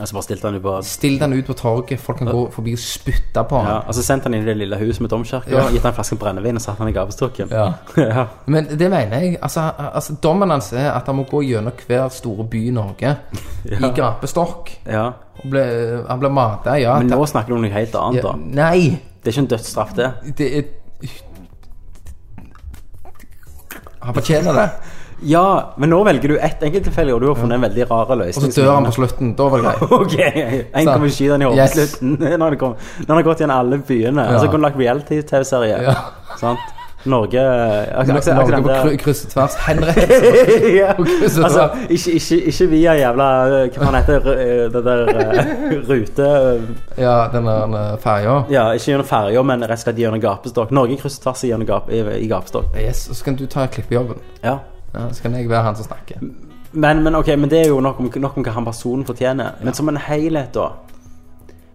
Altså 0.00 0.14
bare 0.16 0.24
stilte 0.24 0.46
han 0.48 0.54
ut 0.56 0.62
på 0.64 0.72
Still 0.88 1.18
den 1.20 1.32
ut 1.36 1.46
på 1.46 1.54
torget, 1.54 2.00
folk 2.00 2.18
kan 2.18 2.26
gå 2.32 2.46
forbi 2.50 2.72
og 2.72 2.80
spytte 2.80 3.42
på 3.48 3.58
ja, 3.60 3.74
og 3.86 3.94
så 3.94 4.02
sendte 4.02 4.24
han 4.30 4.34
inn 4.38 4.46
i 4.46 4.48
det 4.48 4.54
lille 4.56 4.78
huset 4.80 5.02
med 5.04 5.10
domkirka, 5.12 5.50
Ja. 5.52 5.66
gitt 5.70 5.82
han 5.84 5.92
en 5.92 5.96
flaske 5.98 6.16
brennevin 6.16 6.56
og 6.56 6.62
satt 6.64 6.78
han 6.80 6.88
i 6.88 6.94
gavestokken. 6.96 7.52
Ja. 7.52 7.66
ja. 8.00 8.24
Men 8.46 8.70
det 8.78 8.88
mener 8.90 9.20
jeg. 9.20 9.36
Altså, 9.42 9.66
altså 9.76 10.16
Dommen 10.22 10.50
hans 10.50 10.72
er 10.72 10.90
at 10.94 11.06
han 11.06 11.16
må 11.20 11.26
gå 11.28 11.42
gjennom 11.44 11.72
hver 11.86 12.08
store 12.08 12.48
by 12.48 12.62
i 12.68 12.70
Norge 12.70 13.16
i 13.68 13.92
gapestokk. 13.96 14.72
ja. 14.88 15.10
Ble, 15.42 15.62
han 16.08 16.20
ble 16.20 16.28
mata, 16.30 16.76
ja. 16.78 16.96
Men 16.98 17.08
nå 17.10 17.24
snakker 17.26 17.52
du 17.52 17.56
om 17.56 17.62
noe 17.64 17.72
helt 17.72 17.94
annet, 17.98 18.22
ja, 18.22 18.30
da. 18.32 18.36
Nei! 18.62 18.98
Det 19.22 19.30
er 19.30 19.32
ikke 19.36 19.42
en 19.44 19.52
dødsstraff, 19.52 19.94
det. 19.96 20.10
Det 20.38 20.48
er 20.58 20.64
Han 24.02 24.14
fortjener 24.14 24.52
det. 24.56 24.68
Ja, 25.22 25.72
men 25.76 25.90
nå 25.92 26.00
velger 26.04 26.28
du 26.34 26.36
ett 26.38 26.62
enkelttilfelle, 26.66 27.14
og 27.14 27.20
du 27.22 27.28
har 27.30 27.38
funnet 27.38 27.56
en 27.60 27.64
veldig 27.68 27.86
rar 27.90 28.10
Og 28.10 28.34
så 28.34 28.50
dør 28.56 28.74
han 28.74 28.84
på 28.88 28.92
slutten. 28.96 29.34
Da 29.38 29.48
var 29.48 29.62
det 29.62 29.70
greit. 29.70 29.96
Ok, 30.00 30.18
en 30.74 30.86
kommer 30.92 31.08
skyte 31.14 31.32
han 31.36 31.42
i 31.42 31.50
hodet 31.50 31.62
Yes. 31.62 31.72
på 31.72 31.80
slutten 31.86 32.38
når, 32.42 32.50
det 32.50 32.58
kom, 32.58 32.76
når 33.06 33.08
han 33.14 33.16
har 33.22 33.26
gått 33.30 33.42
gjennom 33.44 33.58
alle 33.62 33.78
byene. 33.88 34.24
Ja. 34.28 34.36
Altså 34.36 34.50
kunne 34.52 34.66
lagt 34.68 34.78
reality-TV-serie. 34.82 35.82
Ja. 35.86 35.94
Sant? 36.40 36.58
Norge 37.04 37.34
akkurat- 37.42 38.28
akkurat- 38.28 38.52
Norge 38.62 38.74
på 38.96 39.02
kryss 39.02 39.24
og 39.26 39.30
tvers. 39.32 39.56
Henrettelse. 39.66 40.68
ja. 40.76 40.92
kryss 40.98 41.38
og 41.38 41.44
Altså, 41.48 41.64
ikke, 41.90 42.12
ikke, 42.18 42.36
ikke 42.52 42.66
via 42.70 42.92
jævla 42.94 43.26
Hva 43.74 43.80
faen 43.82 43.96
heter 43.98 44.20
det? 44.28 44.36
Det 44.76 44.82
der 44.86 45.02
eh, 45.10 45.50
rute 45.90 46.28
Ja, 47.02 47.16
den 47.32 47.48
der 47.50 47.74
eh, 47.80 47.96
ferja. 48.04 48.36
Ja, 48.54 48.68
ikke 48.78 48.92
gjennom 48.92 49.08
ferja, 49.10 49.42
men 49.42 49.66
rett 49.66 49.80
og 49.82 49.86
slett 49.88 49.98
gjennom 49.98 50.22
gapestokk. 50.22 50.70
Norge 50.78 50.98
kryss 51.02 51.18
og 51.18 51.26
tvers 51.26 51.42
gjennom 51.50 51.66
gap, 51.72 51.90
i, 51.90 52.04
i 52.22 52.28
gapestokk. 52.30 52.70
Yes, 52.78 53.08
og 53.10 53.18
så 53.18 53.24
kan 53.30 53.34
du 53.40 53.46
ta 53.50 53.66
klippejobben. 53.66 54.22
Ja. 54.46 54.60
Ja, 54.92 55.08
så 55.12 55.24
kan 55.24 55.36
jeg 55.36 55.48
være 55.50 55.66
han 55.66 55.76
som 55.76 55.88
snakker. 55.88 56.24
Men, 56.72 57.02
men 57.04 57.14
ok, 57.14 57.34
men 57.36 57.50
det 57.50 57.60
er 57.62 57.68
jo 57.68 57.80
nok 57.84 58.00
om, 58.00 58.10
nok 58.16 58.36
om 58.36 58.46
hva 58.46 58.56
han 58.56 58.66
personen 58.68 59.04
fortjener. 59.08 59.58
Men 59.64 59.76
som 59.76 59.88
en 59.92 60.00
helhet, 60.00 60.54
da. 60.56 60.70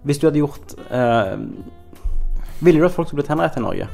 Hvis 0.07 0.21
du 0.21 0.27
hadde 0.27 0.39
gjort 0.39 0.73
eh, 0.93 1.33
Ville 2.63 2.79
du 2.79 2.85
at 2.85 2.93
folk 2.93 3.09
skulle 3.09 3.21
blitt 3.21 3.31
henrettet 3.33 3.59
i 3.59 3.63
Norge? 3.65 3.87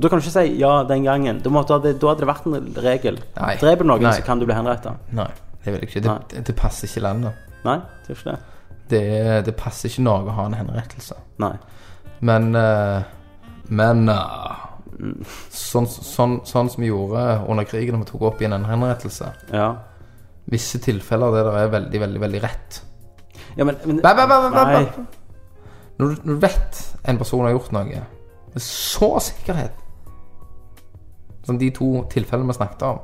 Da 0.00 0.08
kan 0.08 0.18
du 0.18 0.24
ikke 0.24 0.32
si 0.32 0.58
'ja, 0.58 0.84
den 0.88 1.04
gangen'. 1.04 1.40
Da, 1.42 1.50
hadde, 1.50 1.92
da 1.98 2.08
hadde 2.08 2.20
det 2.20 2.28
vært 2.28 2.46
en 2.46 2.74
regel. 2.76 3.20
Nei. 3.36 3.56
Dreper 3.60 3.84
du 3.84 3.88
noen, 3.88 4.02
Nei. 4.02 4.12
så 4.16 4.22
kan 4.22 4.38
du 4.38 4.46
bli 4.46 4.54
henrettet. 4.54 4.92
Nei, 5.12 5.28
det 5.64 5.72
vil 5.72 5.80
jeg 5.80 5.88
ikke. 5.88 6.00
Det, 6.30 6.46
det, 6.46 6.54
passer 6.56 6.88
ikke 6.88 7.02
landet. 7.04 7.32
Nei, 7.64 7.76
det 7.76 8.14
gjør 8.14 8.20
ikke 8.20 8.30
det. 8.30 8.38
Det, 8.90 9.44
det 9.46 9.54
passer 9.56 9.90
ikke 9.90 10.02
Norge 10.02 10.32
å 10.32 10.36
ha 10.38 10.46
en 10.46 10.56
henrettelse. 10.56 11.18
Nei. 11.38 11.52
Men 12.20 12.54
uh, 12.56 13.02
Men 13.70 14.08
eh, 14.08 14.14
sånn, 15.54 15.86
sånn, 15.88 16.40
sånn 16.48 16.70
som 16.72 16.82
vi 16.82 16.90
gjorde 16.90 17.24
under 17.48 17.66
krigen, 17.68 17.96
når 17.96 18.04
vi 18.04 18.10
tok 18.12 18.26
opp 18.30 18.42
igjen 18.42 18.56
en 18.56 18.68
henrettelse 18.68 19.32
Ja. 19.52 19.70
Visse 20.50 20.80
tilfeller 20.82 21.34
der 21.34 21.46
det 21.46 21.60
er 21.60 21.74
veldig, 21.74 22.00
veldig, 22.00 22.20
veldig 22.20 22.42
rett. 22.42 22.80
ja 23.56 23.64
men, 23.64 23.76
men 23.84 24.00
Ba, 24.02 24.14
ba, 24.14 24.26
ba. 24.26 24.74
Når, 26.00 26.16
du, 26.24 26.34
vet 26.40 26.80
en 27.04 27.18
person 27.20 27.44
har 27.44 27.52
gjort 27.54 27.72
noe 27.76 27.84
med 27.84 28.62
så 28.62 29.12
sikkerhet 29.20 29.76
Som 31.44 31.58
de 31.60 31.70
to 31.70 32.04
tilfellene 32.10 32.48
vi 32.48 32.56
snakket 32.56 32.82
om, 32.88 32.98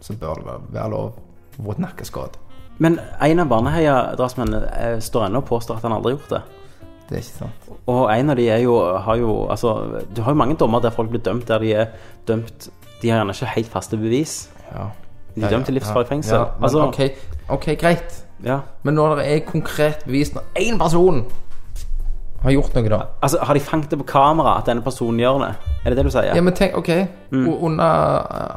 så 0.00 0.14
bør 0.18 0.40
det 0.40 0.56
være, 0.74 0.90
lov 0.90 1.04
å 1.04 1.62
få 1.62 1.74
et 1.74 1.82
nakkeskudd. 1.84 2.38
Men 2.82 2.96
en 3.20 3.42
av 3.42 3.50
Baneheia-drapsmennene 3.50 4.70
eh, 4.80 4.96
står 5.04 5.26
ennå 5.26 5.42
og 5.42 5.48
påstår 5.50 5.78
at 5.78 5.86
han 5.86 5.94
aldri 5.94 6.14
har 6.14 6.16
gjort 6.16 6.32
det. 6.32 6.61
Det 7.12 7.18
er 7.18 7.24
ikke 7.26 7.38
sant. 7.44 7.72
Og 7.92 8.06
en 8.08 8.32
av 8.32 8.38
de 8.38 8.46
er 8.48 8.62
jo, 8.64 8.78
har 9.04 9.18
jo 9.20 9.32
Altså, 9.52 9.74
du 10.16 10.22
har 10.22 10.32
jo 10.32 10.38
mange 10.40 10.56
dommer 10.56 10.80
der 10.80 10.94
folk 10.94 11.10
blir 11.12 11.20
dømt 11.20 11.48
der 11.48 11.58
de 11.60 11.72
er 11.74 11.86
dømt 12.28 12.70
De 13.02 13.10
har 13.10 13.20
gjerne 13.20 13.34
ikke 13.36 13.50
helt 13.56 13.68
faste 13.68 13.98
bevis. 14.00 14.48
Ja. 14.70 14.86
De 15.34 15.44
er 15.44 15.50
dømt 15.50 15.66
til 15.68 15.74
livsfarlig 15.74 16.08
fengsel. 16.08 16.36
Ja, 16.38 16.44
men 16.56 16.64
altså, 16.64 16.86
ok, 16.86 17.00
ok, 17.48 17.66
greit. 17.80 18.24
ja. 18.44 18.60
Men 18.82 18.94
når 18.94 19.16
det 19.16 19.26
er 19.32 19.38
konkret 19.46 20.04
bevis, 20.06 20.34
når 20.34 20.42
én 20.58 20.78
person 20.78 21.24
har 22.42 22.50
gjort 22.50 22.74
noe, 22.74 22.88
da 22.88 23.00
altså, 23.22 23.38
har 23.42 23.54
de 23.54 23.60
fanget 23.60 23.90
det 23.90 23.98
på 23.98 24.04
kamera 24.04 24.58
at 24.58 24.66
denne 24.70 24.82
personen 24.82 25.20
gjør 25.20 25.40
det? 25.42 25.52
Er 25.84 25.90
det 25.90 25.96
det 25.96 26.04
du 26.04 26.10
sier? 26.10 26.34
Ja, 26.34 26.40
men 26.40 26.54
tenk, 26.54 26.74
ok 26.78 26.88
og 27.48 27.62
Under 27.62 27.84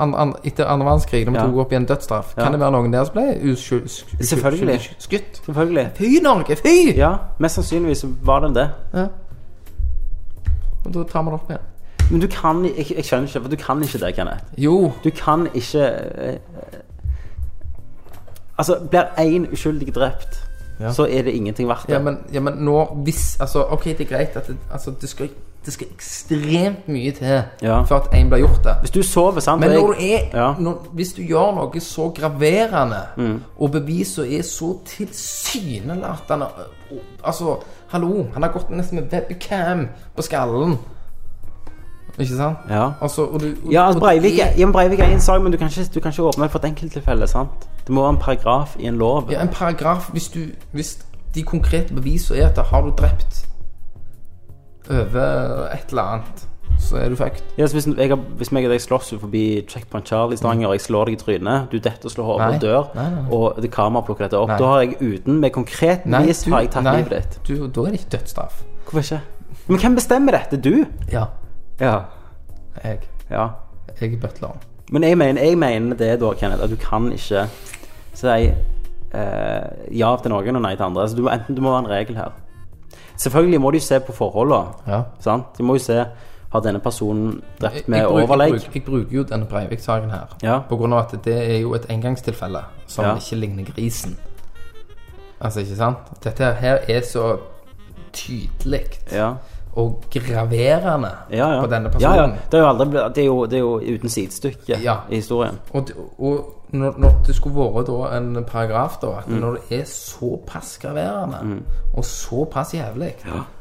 an, 0.01 0.13
an, 0.15 0.33
Etter 0.43 0.65
andre 0.69 0.85
verdenskrig, 0.85 1.25
da 1.25 1.31
vi 1.31 1.37
Mm. 1.37 1.41
Ja. 1.43 1.45
tok 1.47 1.57
opp 1.57 1.71
igjen 1.71 1.85
dødsstraff, 1.85 2.33
Ja. 2.37 2.43
kan 2.43 2.51
det 2.51 2.59
være 2.59 2.71
noen 2.71 2.91
der 2.93 3.03
som 3.03 3.13
ble 3.13 3.51
uskyld, 3.51 3.87
Selvfølgelig. 4.21 4.79
skutt? 4.99 5.41
Selvfølgelig. 5.45 5.89
Fy, 5.95 6.19
Norge! 6.23 6.55
Fy! 6.55 6.93
Ja, 6.97 7.15
mest 7.39 7.55
sannsynligvis 7.55 8.05
var 8.21 8.39
det 8.39 8.55
det. 8.55 8.69
Ja. 8.93 9.07
Og 10.85 10.93
da 10.93 11.03
tar 11.03 11.21
vi 11.23 11.29
det 11.31 11.33
opp 11.33 11.49
igjen. 11.49 11.61
Men 12.11 12.21
du 12.21 12.27
kan 12.27 12.63
Jeg, 12.65 12.85
jeg 12.95 13.03
skjønner 13.05 13.27
ikke, 13.27 13.41
for 13.41 13.49
du 13.49 13.55
kan 13.55 13.81
ikke 13.83 13.97
det, 14.05 14.15
Kenneth. 14.15 14.43
Jo. 14.57 14.91
Du 15.03 15.09
kan 15.09 15.47
ikke 15.55 15.81
eh, 16.17 16.37
Altså, 18.57 18.75
blir 18.89 19.03
én 19.17 19.51
uskyldig 19.51 19.95
drept, 19.95 20.41
Ja. 20.79 20.91
så 20.91 21.03
er 21.03 21.21
det 21.23 21.33
ingenting 21.33 21.67
verdt 21.69 21.87
det. 21.87 21.93
Ja, 21.93 21.99
men, 21.99 22.17
ja, 22.33 22.39
men 22.39 22.53
nå 22.53 22.85
Hvis 23.03 23.37
Altså, 23.39 23.63
OK, 23.71 23.83
det 23.83 24.01
er 24.01 24.05
greit 24.17 24.35
at 24.35 24.47
det, 24.47 24.57
altså, 24.71 24.91
det, 25.01 25.09
skal, 25.09 25.29
det 25.65 25.73
skal 25.73 25.87
ekstremt 25.95 26.87
mye 26.87 27.11
til 27.11 27.43
Ja. 27.61 27.81
for 27.83 27.95
at 27.95 28.07
en 28.13 28.29
blir 28.29 28.39
gjort 28.39 28.63
det. 28.63 28.75
Hvis 28.81 28.91
du 28.91 29.01
sover, 29.03 29.39
sant 29.39 29.59
Men 29.59 29.69
når 29.69 29.87
du 29.87 29.93
er, 29.99 30.19
Ja. 30.33 30.53
når, 30.59 30.87
hvis 30.93 31.13
du 31.13 31.21
gjør 31.21 31.55
noe 31.55 31.79
så 31.79 32.09
graverende, 32.09 33.01
og 33.59 33.71
bevisene 33.71 34.37
er 34.37 34.41
så 34.43 34.77
tilsynelatende 34.85 36.45
Altså, 37.23 37.57
hallo, 37.89 38.25
han 38.33 38.43
har 38.43 38.51
gått 38.51 38.69
nesten 38.69 38.95
med 38.99 39.13
webcam 39.13 39.87
på 40.15 40.21
skallen. 40.21 40.77
Ikke 42.19 42.35
sant? 42.37 42.57
Ja. 42.69 42.91
Altså, 43.01 43.25
og 43.25 43.41
du, 43.41 43.47
og, 43.65 43.71
Ja, 43.73 43.85
altså 43.87 43.99
Breivik, 43.99 44.31
det 44.31 44.53
ja, 44.59 44.71
Breivik 44.71 44.99
er 44.99 45.05
en 45.05 45.19
sak, 45.21 45.41
men 45.41 45.51
du 45.51 45.57
kan 45.57 45.67
ikke, 45.67 45.89
du 45.95 45.99
kan 45.99 46.11
ikke 46.11 46.23
åpne 46.23 46.49
for 46.49 46.59
et 46.59 46.65
enkelttilfelle. 46.65 47.27
sant? 47.27 47.49
Det 47.87 47.89
må 47.89 48.01
være 48.01 48.09
en 48.09 48.17
paragraf 48.17 48.75
i 48.79 48.85
en 48.85 48.95
lov. 48.97 49.27
Ja, 49.31 49.41
en 49.41 49.47
paragraf 49.47 50.09
hvis 50.11 50.27
du 50.27 50.39
Hvis 50.71 50.97
de 51.35 51.43
konkrete 51.43 51.93
bevisene 51.93 52.39
er 52.39 52.47
at 52.49 52.57
har 52.67 52.81
du 52.81 52.89
drept 52.97 53.45
over 54.89 55.69
et 55.73 55.89
eller 55.89 56.01
annet, 56.15 56.43
så 56.79 56.97
er 56.99 57.09
du 57.09 57.15
fucked. 57.15 57.43
Ja, 57.57 57.65
hvis, 57.71 57.85
jeg, 57.87 58.09
har- 58.09 58.23
hvis 58.37 58.51
meg 58.51 58.65
og 58.67 58.71
deg 58.73 58.81
slåss 58.83 59.13
forbi 59.21 59.43
Checkpoint 59.67 60.07
Charlie 60.09 60.33
i 60.35 60.37
Stavanger, 60.37 60.67
og 60.67 60.73
jeg 60.75 60.81
slår 60.81 61.05
deg 61.05 61.15
i 61.15 61.21
trynet, 61.23 61.69
du 61.71 61.77
detter 61.79 62.05
og 62.09 62.11
slår 62.11 62.25
hodet 62.31 62.47
Nei. 62.47 62.55
og 62.55 62.61
dør, 62.61 62.89
Nei, 62.95 63.05
nei, 63.09 63.21
nei. 63.21 63.31
og 63.37 63.61
det 63.63 63.71
kameraet 63.71 64.05
plukker 64.09 64.25
dette 64.27 64.37
opp, 64.41 64.49
Nei. 64.51 64.57
da 64.59 64.65
har 64.73 64.81
jeg 64.83 64.97
uten 65.01 65.39
med 65.39 65.53
konkret 65.55 66.05
vis 66.05 66.43
har 66.45 66.61
jeg 66.65 66.71
tatt 66.75 66.83
nei, 66.83 66.95
livet 66.97 67.11
ditt. 67.15 67.39
Du, 67.47 67.67
da 67.67 67.81
er 67.87 67.91
det 67.95 68.01
ikke 68.01 68.17
dødsstraff. 68.17 68.61
Hvorfor 68.91 69.01
ikke? 69.03 69.21
Men 69.67 69.79
hvem 69.81 69.95
bestemmer 69.95 70.31
dette? 70.37 70.57
Du? 70.61 70.85
Ja. 71.11 71.25
Ja. 71.79 71.95
Jeg. 72.83 72.99
ja. 73.31 73.47
Jeg 74.01 74.13
er 74.13 74.17
butleren. 74.27 74.59
Men 74.91 75.03
jeg 75.03 75.17
mener, 75.17 75.41
jeg 75.41 75.57
mener 75.57 75.95
det 75.97 76.19
da, 76.21 76.33
Kenneth, 76.37 76.61
at 76.63 76.69
du 76.69 76.75
kan 76.77 77.07
ikke 77.15 77.47
si 78.13 78.27
eh, 79.15 79.67
ja 79.95 80.11
til 80.21 80.31
noen 80.31 80.59
og 80.59 80.61
nei 80.61 80.75
til 80.75 80.85
andre. 80.85 81.07
Så 81.09 81.15
du 81.17 81.23
må, 81.25 81.31
enten 81.33 81.55
du 81.57 81.61
må 81.65 81.71
ha 81.73 81.79
en 81.81 81.89
regel 81.89 82.15
her. 82.19 82.35
Selvfølgelig 83.17 83.61
må 83.61 83.71
de 83.71 83.79
se 83.79 83.99
på 83.99 84.13
forholdene. 84.13 84.73
Ja. 84.87 85.01
Sant? 85.19 85.45
De 85.57 85.63
må 85.63 85.73
jo 85.75 85.79
se 85.79 86.05
har 86.55 86.61
denne 86.61 86.79
personen 86.79 87.41
drept 87.61 87.87
med 87.87 87.99
jeg, 87.99 88.07
bruker, 88.07 88.23
overlegg. 88.23 88.53
jeg, 88.53 88.69
jeg 88.73 88.83
bruker 88.85 89.11
jo 89.17 89.23
denne 89.23 89.45
Breivik-saken 89.45 90.09
her 90.11 90.35
Ja. 90.43 90.59
på 90.69 90.77
grunn 90.77 90.93
av 90.93 90.99
at 90.99 91.23
det 91.25 91.35
er 91.55 91.59
jo 91.59 91.73
et 91.73 91.85
engangstilfelle 91.89 92.61
som 92.87 93.05
Ja. 93.05 93.15
ikke 93.15 93.35
ligner 93.35 93.63
grisen. 93.63 94.17
Altså, 95.41 95.59
ikke 95.59 95.75
sant? 95.75 95.97
Dette 96.23 96.53
her 96.53 96.79
er 96.87 97.01
så 97.01 97.37
tydelig 98.13 98.85
Ja. 99.11 99.33
Og 99.75 100.03
graverende 100.11 101.09
Ja, 101.31 101.49
ja. 101.53 101.61
på 101.61 101.67
denne 101.67 101.89
Ja, 101.99 102.15
ja. 102.15 102.21
personen. 102.21 102.35
Det 102.51 102.57
er 102.57 102.61
jo 102.63 102.69
aldri 102.69 102.85
Det 103.15 103.17
er 103.17 103.25
jo, 103.25 103.45
det 103.45 103.53
er 103.53 103.59
jo 103.59 103.79
uten 103.95 104.09
sidestykke 104.09 104.77
Ja. 104.83 104.95
i 105.09 105.15
historien. 105.15 105.59
Og, 105.73 105.89
og 106.19 106.51
når, 106.71 106.93
når 106.97 107.11
det 107.27 107.35
skulle 107.35 107.55
vært 107.55 108.17
en 108.17 108.43
paragraf 108.47 108.97
da 109.01 109.07
Mm. 109.27 109.33
Når 109.39 109.51
det 109.69 109.79
er 109.79 109.83
såpass 109.85 110.77
graverende 110.81 111.61
Og 111.93 112.05
såpass 112.05 112.73
jævlig 112.73 113.13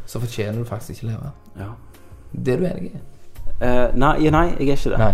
Så 0.07 0.21
fortjener 0.21 0.59
du 0.59 0.65
faktisk 0.65 0.91
ikke 0.91 1.07
leve 1.07 1.31
Ja. 1.59 1.65
Det 2.45 2.55
er 2.55 2.59
du 2.59 2.65
enig 2.65 2.85
i? 2.85 2.97
Uh, 3.63 3.99
nei, 3.99 4.31
nei, 4.31 4.47
jeg 4.59 4.69
er 4.69 4.73
ikke 4.73 4.91
det. 4.91 4.99
Nei 4.99 5.13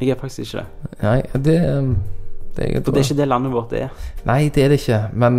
Jeg 0.00 0.08
er 0.08 0.14
faktisk 0.20 0.38
ikke 0.38 0.58
det. 0.58 1.02
Nei, 1.02 1.22
det, 1.44 1.78
um, 1.78 1.96
det, 2.56 2.64
er, 2.76 2.80
For 2.82 2.92
det 2.92 3.00
er 3.00 3.04
ikke 3.08 3.16
det 3.20 3.28
landet 3.28 3.52
vårt 3.52 3.72
er. 3.78 3.88
Nei, 4.26 4.48
det 4.48 4.64
er 4.64 4.68
det 4.72 4.80
ikke 4.80 4.98
Men 5.22 5.36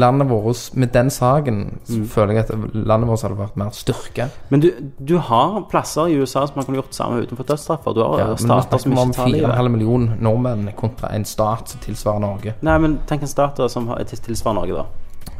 landet 0.00 0.28
vårt 0.30 0.70
Med 0.76 0.88
den 0.92 1.10
saken 1.10 1.60
Mm. 1.90 2.04
føler 2.08 2.32
jeg 2.34 2.44
at 2.44 2.50
landet 2.74 3.08
vårt 3.08 3.22
hadde 3.22 3.38
vært 3.38 3.56
mer 3.56 3.70
styrke 3.74 4.28
Men 4.50 4.60
du, 4.60 4.68
du 5.08 5.16
har 5.18 5.64
plasser 5.70 6.06
i 6.12 6.18
USA 6.20 6.44
som 6.46 6.56
man 6.60 6.64
kunne 6.68 6.78
gjort 6.82 6.94
samme 6.94 7.22
utenfor 7.24 7.44
dødsstraffer. 7.48 7.92
Du 7.96 8.02
har 8.04 8.18
ja, 8.18 8.36
stater 8.36 8.78
som 8.78 8.92
ikke 8.92 9.12
tar 9.16 9.26
livet. 9.32 9.50
4,5 9.50 9.68
million 9.68 10.10
nordmenn 10.20 10.70
Kontra 10.76 11.14
en 11.14 11.24
stat 11.24 11.68
som 11.72 11.80
tilsvarer 11.80 12.20
Norge 12.20 12.54
Nei, 12.62 12.78
men 12.78 12.98
tenk 13.08 13.22
en 13.22 13.28
stat 13.32 13.58
som 13.70 13.88
er 13.96 14.04
tilsvarer 14.04 14.54
Norge, 14.60 14.74
da. 14.74 14.86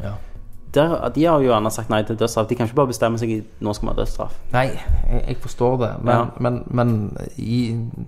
Ja 0.03 0.13
Der, 0.73 1.09
de 1.15 1.25
har 1.25 1.41
jo 1.43 1.49
gjerne 1.49 1.67
sagt 1.71 1.89
nei 1.91 1.97
til 2.07 2.15
dødsstraff. 2.15 2.47
De 2.47 2.55
kan 2.55 2.65
ikke 2.69 2.77
bare 2.77 2.87
bestemme 2.87 3.17
seg 3.19 3.29
i 3.33 3.39
nå 3.59 3.73
skal 3.75 3.89
vi 3.89 3.91
ha 3.91 3.95
dødsstraff. 3.97 4.37
Nei, 4.53 4.61
jeg, 4.71 5.23
jeg 5.27 5.37
forstår 5.43 5.73
det, 5.81 5.89
men, 6.01 6.13
Ja. 6.15 6.25
men, 6.39 6.63
men 6.71 6.93
i, 7.35 7.57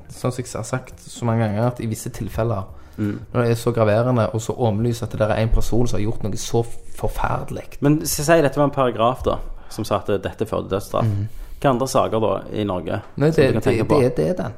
sånn 0.07 0.32
som 0.32 0.39
jeg 0.45 0.53
har 0.55 0.64
sagt 0.64 1.03
så 1.03 1.26
mange 1.28 1.43
ganger, 1.43 1.68
at 1.74 1.82
i 1.84 1.89
visse 1.91 2.09
tilfeller 2.16 2.64
Mm. 2.97 3.19
Når 3.33 3.41
det 3.41 3.51
er 3.51 3.55
så 3.55 3.71
graverende 3.73 4.27
og 4.33 4.41
så 4.41 4.53
åmlyst 4.53 5.03
at 5.03 5.15
det 5.17 5.21
er 5.21 5.39
en 5.41 5.49
person 5.49 5.87
som 5.87 5.97
har 5.97 6.03
gjort 6.03 6.23
noe 6.23 6.37
så 6.37 6.61
forferdelig 6.97 7.63
Men 7.81 8.05
si 8.05 8.21
dette 8.21 8.59
var 8.59 8.67
en 8.69 8.75
paragraf, 8.75 9.23
da, 9.25 9.39
som 9.69 9.85
sa 9.85 9.97
at 9.97 10.11
dette 10.23 10.45
fører 10.45 10.67
til 10.67 10.75
dødsstraff. 10.75 11.05
Hvilke 11.07 11.69
andre 11.71 11.87
saker 11.87 12.19
da 12.19 12.31
i 12.51 12.63
Norge 12.67 13.01
Nei, 13.15 13.31
det, 13.31 13.53
det, 13.63 13.89
det, 13.89 14.15
det 14.17 14.29
er 14.29 14.33
den. 14.37 14.55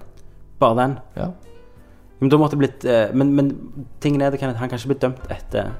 Bare 0.60 0.76
den? 0.82 0.98
Ja. 1.16 1.30
Men 2.20 2.30
da 2.32 2.38
måtte 2.40 2.56
det 2.56 2.64
blitt 2.64 2.86
eh, 2.86 3.12
Men, 3.14 3.34
men 3.36 3.52
tingen 4.02 4.22
er 4.22 4.32
det 4.32 4.40
kan, 4.40 4.56
han 4.56 4.70
kan 4.70 4.80
ikke 4.80 4.94
bli 4.94 5.02
dømt 5.04 5.28
etter 5.30 5.74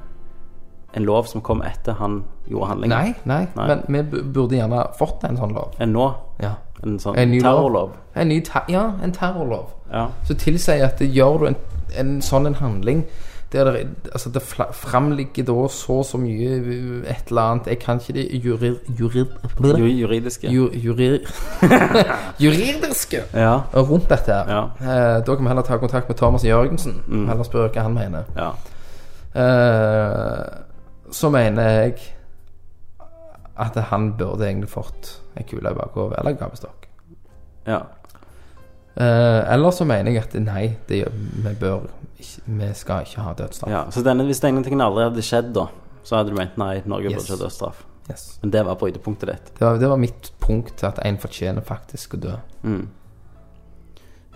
en 0.96 1.04
lov 1.04 1.26
som 1.28 1.42
kom 1.44 1.60
etter 1.66 1.92
han 1.98 2.22
gjorde 2.48 2.66
handlingen. 2.70 2.96
Nei, 2.96 3.14
nei, 3.28 3.42
Nei. 3.56 3.74
men 3.92 4.06
vi 4.12 4.22
burde 4.32 4.56
gjerne 4.56 4.78
fått 4.96 5.26
en 5.28 5.36
sånn 5.36 5.52
lov. 5.52 5.74
Enn 5.82 5.92
nå. 5.92 6.06
Ja. 6.40 6.54
En 6.86 6.96
sånn 7.02 7.18
En 7.20 7.28
ny 7.34 7.40
lov. 7.42 7.50
terrorlov. 7.50 7.90
En 8.16 8.30
ny 8.32 8.38
ter 8.46 8.70
ja, 8.72 8.84
en 9.04 9.12
terrorlov. 9.12 9.74
Ja. 9.90 10.06
Så 10.24 10.38
tilsier 10.40 10.86
at 10.86 10.96
det 11.02 11.10
gjør 11.12 11.42
du 11.42 11.46
en, 11.50 11.58
en 11.98 12.20
sånn 12.22 12.46
en 12.46 12.54
handling 12.60 13.04
der 13.52 13.64
det, 13.72 13.82
altså 14.12 14.30
det 14.34 14.42
framligger 14.74 15.44
da 15.46 15.68
så 15.70 16.00
og 16.00 16.04
så 16.04 16.18
mye 16.18 16.56
uh, 16.60 17.04
et 17.08 17.28
eller 17.30 17.42
annet 17.52 17.66
Jeg 17.70 17.78
kan 17.78 18.00
ikke 18.00 18.12
det 18.16 18.24
jurid... 18.44 18.76
jurid 18.98 19.26
Ju- 19.62 20.00
Juridiske. 20.00 20.50
ju, 20.50 20.64
jurid 20.74 21.20
juridiske 22.42 23.20
Ja. 23.34 23.60
rundt 23.74 24.08
dette 24.10 24.32
her. 24.32 24.50
Ja. 24.50 24.64
Eh, 24.80 25.22
da 25.26 25.34
kan 25.36 25.44
vi 25.44 25.48
heller 25.48 25.62
ta 25.62 25.76
kontakt 25.78 26.08
med 26.08 26.16
Thomas 26.18 26.44
Jørgensen. 26.44 27.02
Mm. 27.06 27.28
Heller 27.28 27.44
spørre 27.44 27.68
hva 27.72 27.82
han 27.86 27.94
mener. 27.94 28.24
ja. 28.36 28.50
Eh, 29.36 30.44
så 31.12 31.28
mener 31.30 31.62
jeg 31.62 31.94
at 33.58 33.76
han 33.90 34.12
burde 34.18 34.44
egentlig 34.48 34.68
fått 34.68 35.20
ei 35.36 35.44
kule 35.48 35.70
i 35.70 35.74
bakhodet 35.74 36.18
eller 36.18 36.32
gavestokk. 36.40 36.86
ja. 37.66 37.78
Eh, 38.96 39.52
eller 39.52 39.70
så 39.76 39.84
mener 39.84 40.10
jeg 40.14 40.22
at 40.24 40.34
nei, 40.40 40.76
det 40.88 41.02
vi 41.12 41.52
bør 41.60 41.82
ikke, 42.18 42.40
Vi 42.46 42.68
skal 42.74 43.02
ikke 43.04 43.20
ha 43.26 43.34
dødsstraff. 43.36 43.70
ja. 43.70 43.82
Så 43.92 44.02
denne, 44.06 44.24
hvis 44.24 44.40
denne 44.40 44.62
tingen 44.64 44.80
aldri 44.80 45.04
hadde 45.04 45.22
skjedd, 45.22 45.52
da, 45.52 45.66
så 46.02 46.16
hadde 46.16 46.30
du 46.32 46.36
ment 46.38 46.56
nei, 46.56 46.78
Norge 46.86 47.10
Yes. 47.10 47.18
burde 47.18 47.26
ikke 47.26 47.36
ha 47.36 47.44
dødsstraff. 47.44 47.84
Yes. 48.08 48.38
Men 48.42 48.50
det 48.54 48.64
var 48.64 48.76
brytepunktet 48.80 49.28
ditt. 49.28 49.50
Det, 49.58 49.60
var, 49.66 49.78
det 49.82 49.88
var 49.90 49.96
mitt 49.98 50.30
punkt 50.40 50.76
til 50.78 50.86
at 50.86 50.98
en 51.04 51.18
fortjener 51.18 51.60
faktisk 51.66 52.14
å 52.14 52.20
dø. 52.22 52.36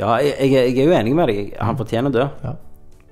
Ja, 0.01 0.17
jeg, 0.25 0.35
jeg, 0.41 0.51
jeg 0.75 0.79
er 0.81 0.89
jo 0.89 0.97
enig 0.97 1.15
med 1.17 1.29
deg. 1.31 1.55
Han 1.61 1.77
fortjener 1.79 2.11
å 2.11 2.15
dø. 2.15 2.27
Ja. 2.45 2.55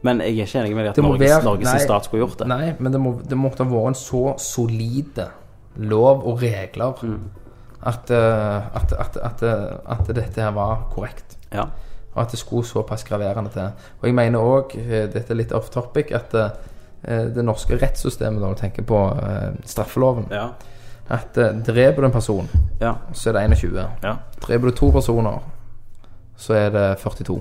Men 0.07 0.21
jeg 0.25 0.37
er 0.39 0.47
ikke 0.47 0.61
enig 0.63 0.75
med 0.77 0.85
deg 0.87 0.93
at 0.95 1.01
Norges, 1.05 1.31
være- 1.33 1.45
Norges 1.45 1.69
nei. 1.73 1.79
stat 1.85 2.05
skulle 2.07 2.23
gjort 2.27 2.39
det. 2.43 2.47
Nei, 2.49 2.69
men 2.79 2.93
det, 2.95 3.01
må, 3.03 3.13
det 3.29 3.39
måtte 3.39 3.65
ha 3.65 3.71
vært 3.71 3.93
en 3.93 3.99
så 3.99 4.23
solide 4.41 5.29
lov 5.79 6.25
og 6.27 6.41
regler 6.43 6.95
at, 7.87 8.11
eh, 8.11 8.69
at, 8.79 8.93
at, 8.99 9.17
at, 9.23 9.43
at 9.87 10.13
dette 10.17 10.43
her 10.43 10.53
var 10.57 10.87
korrekt. 10.95 11.38
Ja. 11.53 11.65
Og 12.15 12.23
at 12.23 12.31
det 12.35 12.39
skulle 12.41 12.67
såpass 12.67 13.05
graverende 13.05 13.51
til. 13.55 13.69
Og 14.01 14.09
jeg 14.09 14.15
mener 14.15 14.39
òg, 14.43 14.73
dette 15.13 15.31
er 15.33 15.39
litt 15.39 15.53
off 15.53 15.69
topic, 15.71 16.11
at 16.13 16.35
eh, 16.35 17.29
det 17.35 17.45
norske 17.45 17.77
rettssystemet, 17.79 18.41
når 18.43 18.55
du 18.57 18.61
tenker 18.65 18.83
på 18.83 19.03
eh, 19.23 19.53
straffeloven 19.65 20.27
Ja. 20.35 20.49
At 21.09 21.39
eh, 21.39 21.55
dreper 21.65 22.03
du 22.03 22.07
en 22.07 22.13
person, 22.13 22.49
Ja. 22.81 22.95
så 23.13 23.31
er 23.31 23.33
det 23.39 23.45
21. 23.51 23.87
ja. 24.03 24.17
Dreper 24.47 24.69
du 24.71 24.75
to 24.77 24.91
personer, 24.91 25.39
så 26.37 26.55
er 26.55 26.71
det 26.71 26.99
42. 26.99 27.39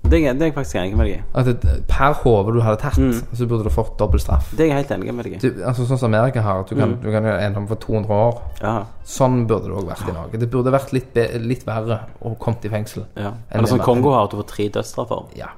Det, 0.00 0.18
er, 0.26 0.32
det 0.32 0.42
er 0.42 0.48
jeg 0.48 0.54
faktisk 0.56 0.76
enig 0.80 0.96
med 0.96 1.06
deg 1.06 1.18
i. 1.18 1.22
At 1.36 1.46
det, 1.46 1.72
per 1.88 2.14
hode 2.22 2.54
du 2.56 2.60
hadde 2.64 2.80
tatt, 2.80 2.96
så 3.36 3.46
burde 3.46 3.66
du 3.68 3.70
fått 3.70 3.98
dobbel 4.00 4.20
straff. 4.22 4.48
Det 4.56 4.64
er 4.64 4.70
jeg 4.72 4.78
helt 4.80 4.94
enig 4.96 5.14
med 5.14 5.28
deg 5.28 5.34
i. 5.36 5.40
Du, 5.44 5.60
altså 5.68 5.84
Sånn 5.86 6.00
som 6.00 6.08
Amerika 6.08 6.42
har, 6.42 6.64
du 6.66 6.72
kan, 6.78 6.96
du 7.02 7.10
kan 7.12 7.28
ende 7.30 7.60
opp 7.60 7.68
for 7.74 7.82
200 7.84 8.16
år. 8.16 8.40
Ja. 8.62 8.74
Sånn 9.04 9.44
burde 9.50 9.68
det 9.68 9.76
òg 9.76 9.90
vært 9.92 10.08
i 10.08 10.14
Norge. 10.16 10.40
Det 10.40 10.48
burde 10.50 10.72
vært 10.74 10.94
litt, 10.96 11.12
be, 11.14 11.26
litt 11.44 11.66
verre 11.68 12.00
å 12.24 12.32
kommet 12.40 12.64
i 12.64 12.72
fengsel. 12.72 13.04
ja. 13.20 13.34
Eller 13.50 13.70
som 13.70 13.82
Kongo 13.84 14.14
har, 14.16 14.24
at 14.24 14.32
du 14.34 14.40
får 14.40 14.48
tre 14.54 14.68
dødsstraffer. 14.78 15.28
Ja. 15.38 15.52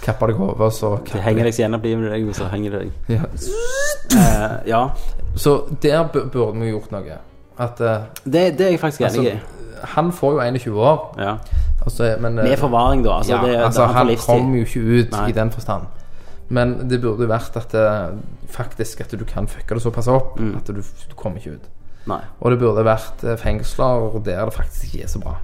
Kapper 0.00 0.32
deg 0.32 0.40
over, 0.40 0.70
så 0.72 0.94
Det 1.12 1.20
henger 1.22 1.44
deg 1.44 1.54
så 1.54 1.62
gjenopplivet 1.66 2.10
deg, 2.12 2.28
så 2.36 2.50
henger 2.50 2.76
det 2.76 2.84
deg. 2.84 2.92
ja. 3.18 3.30
Eh, 4.10 4.54
ja. 4.72 4.84
Så 5.36 5.56
der 5.82 6.02
burde 6.12 6.52
vi 6.58 6.70
gjort 6.72 6.90
noe. 6.92 7.18
At 7.60 7.80
uh, 7.80 8.08
Det, 8.24 8.58
det 8.58 8.66
er 8.66 8.70
jeg 8.74 8.80
faktisk 8.80 9.06
altså, 9.06 9.20
enig 9.20 9.36
i. 9.36 9.84
Han 9.94 10.12
får 10.12 10.32
jo 10.32 10.40
21 10.40 10.78
år, 10.80 10.98
Ja. 11.20 11.34
Altså, 11.84 12.16
men 12.20 12.38
eh, 12.38 12.44
Med 12.50 12.58
forvaring, 12.58 13.04
da. 13.04 13.16
Altså, 13.18 13.32
ja, 13.32 13.40
det, 13.46 13.56
altså, 13.64 13.86
det, 13.86 13.94
han 13.94 14.16
kommer 14.26 14.58
jo 14.58 14.64
ikke 14.64 14.80
ut 14.80 15.10
Nei. 15.16 15.28
i 15.28 15.32
den 15.32 15.50
forstand. 15.50 15.86
Men 16.48 16.72
det 16.90 17.00
burde 17.02 17.28
vært 17.30 17.56
at 17.56 17.72
det, 17.72 17.84
faktisk 18.50 19.00
at 19.04 19.12
du 19.18 19.24
kan 19.24 19.46
fucke 19.48 19.74
det 19.74 19.82
såpass 19.82 20.08
opp 20.10 20.40
Mm. 20.40 20.56
at 20.56 20.66
du, 20.66 20.80
du 20.82 21.14
kommer 21.16 21.38
ikke 21.38 21.50
ut. 21.60 21.68
Nei. 22.10 22.20
Og 22.40 22.50
det 22.50 22.58
burde 22.58 22.84
vært 22.84 23.24
eh, 23.24 23.36
fengsler 23.38 24.20
der 24.24 24.44
det 24.44 24.54
faktisk 24.56 24.84
ikke 24.94 25.04
er 25.04 25.08
så 25.12 25.20
bra. 25.22 25.36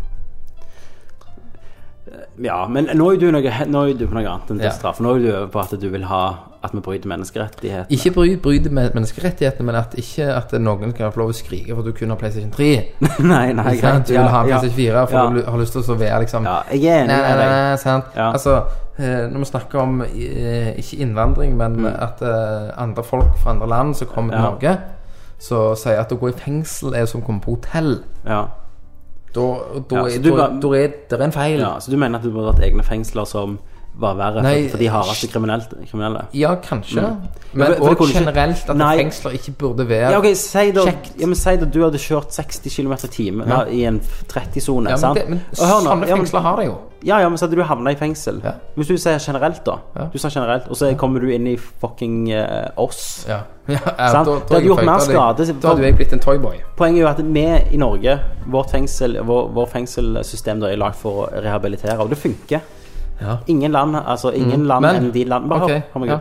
Ja, 2.43 2.67
men 2.69 2.87
nå 2.95 3.11
er 3.13 3.19
du, 3.21 3.31
noe, 3.31 3.43
nå 3.67 3.83
er 3.91 3.95
du 3.99 4.07
på 4.07 4.15
noe 4.15 4.27
annet 4.29 4.51
enn 4.51 4.61
Ja. 4.61 4.71
straff. 4.71 4.99
Nå 5.01 5.15
er 5.17 5.19
du 5.25 5.29
over 5.37 5.47
på 5.53 5.61
at 5.61 5.81
du 5.81 5.89
vil 5.89 6.05
ha 6.05 6.23
at 6.67 6.73
vi 6.75 6.81
bryter 6.81 7.07
menneskerettighetene. 7.09 7.87
Ikke 7.95 8.11
bry- 8.15 8.37
bryte 8.43 8.71
menneskerettighetene, 8.71 9.67
men 9.67 9.77
at 9.77 9.95
ikke 9.95 10.25
at 10.35 10.53
noen 10.59 10.93
kan 10.97 11.13
få 11.13 11.21
lov 11.21 11.31
å 11.31 11.37
skrike 11.37 11.75
for 11.75 11.81
at 11.85 11.87
du 11.87 11.93
kun 11.93 12.11
har 12.11 12.17
PlayStation 12.19 12.51
3. 12.51 12.69
nei, 13.33 13.53
nei, 13.53 13.77
greit. 13.77 14.07
Du 14.09 14.13
vil 14.17 14.23
ha 14.33 14.43
PlayStation 14.43 14.77
4 14.77 15.07
for 15.07 15.17
Ja. 15.17 15.29
du 15.31 15.51
har 15.51 15.59
lyst 15.61 15.73
til 15.77 15.83
å 15.95 15.99
være 15.99 16.21
liksom 16.25 16.45
Ja, 16.45 16.57
jeg 16.73 16.85
er 16.85 17.05
enig 17.05 17.09
Nei, 17.15 17.37
nei, 17.37 17.47
nei, 17.53 17.77
sant? 17.77 18.05
Ja. 18.17 18.33
Altså, 18.33 18.57
eh, 18.99 19.29
når 19.31 19.39
vi 19.39 19.51
snakker 19.53 19.79
om 19.85 20.01
eh, 20.03 20.75
ikke 20.83 20.99
innvandring, 21.07 21.57
men 21.57 21.77
Mm. 21.77 21.87
at 22.03 22.23
eh, 22.23 22.73
andre 22.83 23.03
folk 23.05 23.39
fra 23.39 23.51
andre 23.55 23.69
land 23.69 23.95
som 23.97 24.09
kommer 24.09 24.33
til 24.35 24.43
Norge, 24.43 24.79
så 25.39 25.75
sier 25.77 26.01
at 26.01 26.11
å 26.13 26.19
gå 26.19 26.29
i 26.33 26.33
fengsel 26.33 26.95
er 26.97 27.07
som 27.07 27.21
å 27.23 27.27
komme 27.27 27.41
på 27.45 27.55
hotell. 27.61 28.01
Ja. 28.27 28.47
Da, 29.37 29.47
da, 29.77 30.03
Ja, 30.03 30.05
er, 30.17 30.19
da, 30.25 30.31
bare- 30.37 30.61
da 30.65 30.75
er 30.81 30.93
det 31.13 31.21
en 31.31 31.33
feil. 31.37 31.59
ja, 31.61 31.75
Så 31.79 31.91
du 31.93 31.97
mener 32.01 32.19
at 32.19 32.25
det 32.25 32.33
burde 32.33 32.55
vært 32.55 32.65
egne 32.71 32.83
fengsler 32.87 33.27
som 33.29 33.59
var 33.99 34.13
verre 34.19 34.43
Nei, 34.45 34.63
for, 34.67 34.75
for 34.75 34.79
de 34.83 34.89
hardeste 34.93 35.29
kriminelle? 35.33 36.25
Ja, 36.37 36.51
kanskje. 36.61 37.01
Men 37.01 37.71
Men 37.73 37.79
òg 37.81 38.01
ja, 38.03 38.19
generelt 38.21 38.69
at 38.69 38.77
Nei. 38.77 38.97
fengsler 38.99 39.37
ikke 39.39 39.55
burde 39.57 39.87
være 39.89 40.11
Ja, 40.13 40.19
ok, 40.21 40.27
si 40.37 40.71
da, 40.77 40.85
Kjekt. 40.85 41.15
ja, 41.21 41.27
men 41.27 41.35
si 41.41 41.55
da 41.57 41.65
du 41.65 41.79
hadde 41.85 42.01
kjørt 42.03 42.29
60 42.37 42.77
km 42.77 42.93
i 42.93 43.09
timen 43.09 43.49
i 43.73 43.85
en 43.89 44.01
30-sone. 44.29 44.91
Ja, 44.91 44.97
men, 45.01 45.15
det, 45.17 45.29
men 45.31 45.41
sånne 45.53 46.07
fengsler 46.11 46.41
har 46.45 46.57
det 46.61 46.67
jo. 46.67 46.77
Ja, 47.07 47.21
ja, 47.23 47.29
men 47.31 47.39
så 47.39 47.47
hadde 47.47 47.57
du 47.57 47.63
havna 47.63 47.93
i 47.95 47.97
fengsel. 47.99 48.41
Ja. 48.43 48.57
Hvis 48.75 48.89
du 48.91 48.97
sier 48.99 49.21
generelt, 49.23 49.61
da. 49.67 49.77
Ja. 49.95 50.07
Du 50.13 50.19
sa 50.19 50.29
generelt, 50.33 50.67
og 50.69 50.77
så 50.79 50.89
kommer 50.99 51.23
du 51.23 51.29
inn 51.31 51.47
i 51.47 51.55
fucking 51.57 52.33
uh, 52.35 52.67
oss. 52.83 53.27
Ja. 53.29 53.45
ja, 53.71 53.79
ja 53.79 54.09
da- 54.13 54.25
da 54.25 54.33
hadde 54.57 54.63
gjort 54.67 54.83
mer 54.89 55.05
skade. 55.05 55.47
Da 55.63 55.69
hadde 55.71 55.87
jeg 55.87 55.97
blitt 56.01 56.13
en 56.17 56.23
toyboy. 56.25 56.59
Poenget 56.77 56.99
er 56.99 57.05
jo 57.05 57.11
at 57.13 57.23
vi 57.37 57.45
i 57.77 57.79
Norge, 57.79 58.17
vårt 58.51 58.75
fengsel, 58.75 59.21
vår, 59.27 59.53
vår 59.55 59.71
fengselssystem 59.77 60.61
da 60.65 60.73
er 60.73 60.83
lagd 60.83 60.99
for 60.99 61.23
å 61.27 61.29
rehabilitere, 61.47 61.95
og 62.03 62.11
det 62.11 62.19
funker. 62.19 62.67
Ja. 63.21 63.39
Ingen 63.49 63.73
land 63.73 63.97
altså 63.97 64.33
ingen 64.37 64.67
land 64.69 64.83
Men- 64.85 64.97
enn 64.97 65.13
de 65.15 65.23
land 65.25 65.49
Bare 65.49 65.65
okay, 65.65 65.83
hør, 65.95 66.07
hør. 66.11 66.19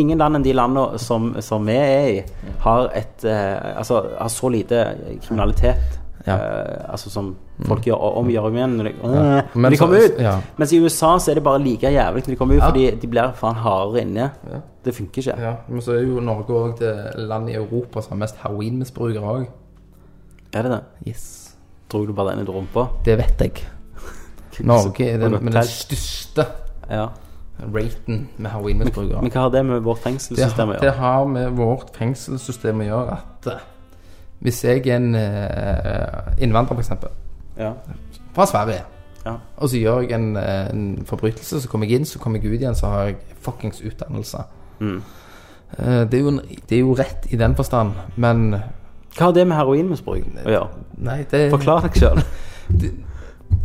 Ingen 0.00 0.18
land 0.18 0.38
enn 0.38 0.42
de 0.46 0.54
landene 0.56 0.98
som, 0.98 1.34
som 1.44 1.66
vi 1.66 1.74
er 1.76 2.06
i, 2.08 2.22
har 2.64 2.88
et 2.96 3.26
uh, 3.28 3.76
Altså 3.78 4.00
har 4.18 4.28
så 4.32 4.48
lite 4.48 4.86
kriminalitet. 5.26 6.00
Ja. 6.26 6.34
Uh, 6.40 6.90
altså 6.94 7.10
som 7.12 7.34
folk 7.68 7.84
gjør 7.84 8.00
om 8.16 8.28
gjør 8.32 8.46
om 8.48 8.54
igjen 8.56 8.76
når 8.78 8.84
de, 8.88 8.92
Men 9.02 9.62
når 9.66 9.70
de 9.74 9.76
kommer 9.76 10.04
ut. 10.06 10.14
ja. 10.24 10.38
Mens 10.56 10.72
i 10.72 10.78
USA 10.80 11.10
så 11.20 11.30
er 11.30 11.34
det 11.34 11.42
bare 11.44 11.58
like 11.60 11.90
jævlig 11.92 12.22
når 12.24 12.32
de 12.32 12.36
kommer 12.40 12.54
ut, 12.56 12.62
Ja. 12.62 12.70
fordi 12.70 12.86
de 13.02 13.06
blir 13.12 13.32
faen 13.36 13.54
hardere 13.60 14.00
inne. 14.06 14.30
Ja. 14.50 14.60
Det 14.84 14.94
funker 14.94 15.22
ikke. 15.22 15.36
Ja, 15.40 15.52
men 15.68 15.80
så 15.84 15.92
er 15.98 16.02
jo 16.06 16.20
Norge 16.20 16.48
òg 16.56 16.78
det 16.78 16.94
landet 17.28 17.54
i 17.54 17.56
Europa 17.60 18.00
som 18.02 18.12
har 18.16 18.22
mest 18.24 18.36
heroinmisbrukere 18.42 19.22
òg. 19.36 19.46
Er 20.54 20.62
det 20.62 20.70
det? 20.72 20.80
Yes. 21.08 21.54
Dro 21.92 22.06
du 22.06 22.12
bare 22.12 22.36
den 22.36 22.46
i 22.46 22.50
rumpa? 22.50 22.86
Det 23.04 23.18
vet 23.18 23.40
jeg. 23.40 23.52
Norge 24.64 25.10
er 25.10 25.18
den 25.18 25.32
den 25.52 25.62
største 25.68 26.46
Ja. 26.90 27.08
raten 27.74 28.28
med 28.38 28.50
heroinmisbrukere. 28.50 29.22
Men 29.22 29.30
hva 29.30 29.40
har 29.44 29.50
det 29.50 29.64
med 29.66 29.80
vårt 29.82 29.98
fengselssystem 30.02 30.68
å 30.68 30.72
gjøre? 30.74 30.80
det 30.80 30.92
har 30.98 31.24
med 31.26 31.50
vårt 31.56 31.94
fengselssystem 31.96 32.80
å 32.80 32.84
gjøre 32.88 33.12
at 33.18 33.48
hvis 34.44 34.60
jeg 34.64 34.82
er 34.86 34.96
en 34.98 35.14
uh, 35.14 36.34
innvandrer, 36.38 36.76
f.eks., 36.76 36.90
Ja. 37.56 37.70
fra 38.34 38.46
Sverige, 38.46 38.82
Ja. 39.24 39.32
og 39.56 39.68
så 39.70 39.78
gjør 39.78 40.00
jeg 40.04 40.12
en, 40.12 40.36
eh, 40.36 40.70
en 40.70 41.04
forbrytelse, 41.06 41.60
så 41.62 41.68
kommer 41.68 41.86
jeg 41.86 42.00
inn, 42.00 42.04
så 42.04 42.18
kommer 42.18 42.42
jeg 42.42 42.50
ut 42.52 42.60
igjen, 42.60 42.74
så 42.74 42.86
har 42.92 43.04
jeg 43.04 43.16
fuckings 43.40 43.80
utdannelse. 43.80 44.42
Mm. 44.80 45.02
Uh, 45.78 45.84
det, 46.10 46.14
er 46.14 46.18
jo, 46.18 46.30
det 46.68 46.76
er 46.76 46.80
jo 46.80 46.94
rett 46.98 47.26
i 47.30 47.36
den 47.36 47.54
forstand, 47.56 47.92
men 48.16 48.54
Hva 49.16 49.28
har 49.28 49.32
det 49.32 49.46
med 49.46 49.56
heroinmisbruk 49.56 50.26
å 50.44 50.50
gjøre? 50.50 50.68
Nei, 50.98 51.20
det 51.30 51.50
Forklar 51.50 51.86
deg 51.86 51.96
sjøl. 51.98 52.20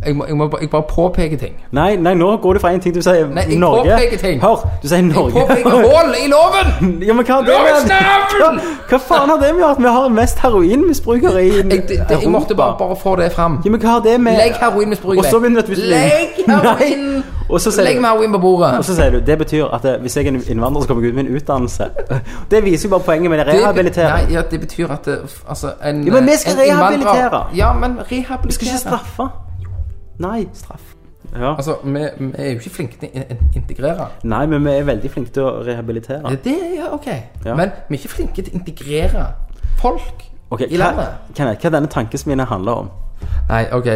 Jeg 0.06 0.16
må, 0.16 0.24
jeg 0.26 0.36
må 0.36 0.46
bare- 0.48 0.60
jeg 0.62 0.70
bare 0.70 0.82
påpeke 0.88 1.36
ting. 1.36 1.54
Nei, 1.72 1.96
nei, 1.96 2.14
nå 2.14 2.36
går 2.36 2.52
det 2.52 2.60
fra 2.62 2.70
en 2.72 2.80
ting 2.80 2.94
du 2.94 3.02
sier 3.02 3.26
Nei, 3.28 3.42
jeg 3.48 3.58
Norge. 3.58 3.90
påpeker 3.90 4.18
ting. 4.18 4.40
Hør, 4.40 4.68
du 4.82 4.88
sier 4.88 5.02
Norge. 5.02 5.32
Påpeke 5.32 5.70
hull 5.70 6.14
i 6.24 6.28
loven! 6.30 7.02
ja, 7.08 7.12
men 7.12 7.26
hva 7.26 7.34
har 7.34 7.40
det 7.42 7.48
Lovens 7.48 7.84
med 7.88 7.96
hva, 8.40 8.46
navn! 8.46 8.60
hva 8.90 8.98
faen 8.98 9.28
har 9.28 9.36
det 9.42 9.54
med 9.56 9.64
at 9.70 9.78
vi 9.78 9.88
har 9.96 10.08
mest 10.08 10.38
heroinmisbrukere 10.38 11.42
i 11.44 11.50
Jeg, 11.56 11.64
det, 11.70 11.88
det, 11.88 12.20
jeg 12.22 12.30
måtte 12.30 12.54
bare, 12.54 12.76
bare 12.78 12.96
få 12.96 13.16
det 13.16 13.32
fram. 13.32 13.58
Ja, 13.64 13.70
men 13.70 13.80
hva 13.80 13.88
har 13.88 14.00
det 14.00 14.20
med 14.20 14.36
Legg 14.38 14.54
heroinmisbruk 14.60 15.18
Og 15.18 15.24
så 15.24 15.38
begynner 15.38 15.60
du 15.60 15.64
at 15.64 15.68
hvis 15.68 15.78
du 15.78 15.90
Legg 15.90 16.40
heroin 16.48 17.04
Nei. 17.04 17.22
Og 17.50 17.60
så 17.60 17.70
sier 17.70 17.84
Legg 17.84 17.96
du- 17.98 18.04
heroin 18.06 18.32
på 18.32 18.38
bordet. 18.38 18.78
Og 18.78 18.84
så 18.84 18.94
sier 18.94 19.10
du 19.10 19.20
det 19.26 19.38
betyr 19.38 19.64
at 19.74 19.82
det, 19.82 19.96
hvis 20.00 20.16
jeg 20.16 20.24
er 20.26 20.28
en 20.32 20.42
innvandrer, 20.48 20.82
så 20.82 20.88
kommer 20.88 21.02
jeg 21.02 21.10
ut 21.10 21.16
med 21.16 21.26
en 21.26 21.36
utdannelse. 21.36 21.84
Det 22.50 22.64
viser 22.64 22.88
jo 22.88 22.90
bare 22.96 23.00
poenget 23.10 23.30
med 23.30 23.38
det 23.38 23.46
Det- 23.46 23.54
rehabilitere. 23.62 24.10
Nei, 24.16 24.32
ja, 24.34 24.42
det 24.50 24.60
betyr 24.60 24.90
at 24.92 25.04
det, 25.04 25.18
altså, 25.48 25.66
en, 25.84 26.04
Ja, 26.06 26.12
men 26.12 26.26
vi 26.26 26.36
skal 26.38 26.52
en 26.52 26.58
innvandrer- 26.58 27.04
rehabilitere. 27.04 27.46
Ja, 27.56 27.72
men 27.72 27.98
Vi 28.08 28.52
skal 28.52 28.66
ikke 28.66 28.78
straffe. 28.78 29.28
Nei. 30.20 30.46
Straff. 30.56 30.94
Ja. 31.34 31.52
Altså, 31.54 31.76
vi, 31.84 32.00
vi 32.18 32.30
er 32.40 32.48
jo 32.54 32.58
ikke 32.58 32.72
flinke 32.74 32.96
til 33.00 33.10
å 33.12 33.22
in- 33.22 33.44
integrere. 33.60 34.06
Nei, 34.26 34.42
men 34.50 34.64
vi 34.66 34.72
er 34.80 34.86
veldig 34.88 35.10
flinke 35.12 35.34
til 35.36 35.44
å 35.46 35.52
rehabilitere. 35.66 36.22
Det, 36.32 36.40
det 36.48 36.56
ja, 36.78 36.88
ok. 36.96 37.06
Ja. 37.44 37.54
Men 37.58 37.70
vi 37.88 37.96
er 37.96 38.00
ikke 38.02 38.14
flinke 38.16 38.42
til 38.42 38.50
å 38.54 38.58
integrere 38.60 39.26
folk 39.80 40.26
Ok, 40.50 40.64
i 40.66 40.74
hva, 40.74 40.88
landet. 40.88 41.34
Kenneth, 41.38 41.62
hva 41.62 41.70
denne 41.76 41.90
tankesmien 41.92 42.40
handler 42.50 42.80
om? 42.84 42.88
Nei, 43.50 43.64
ok. 43.76 43.90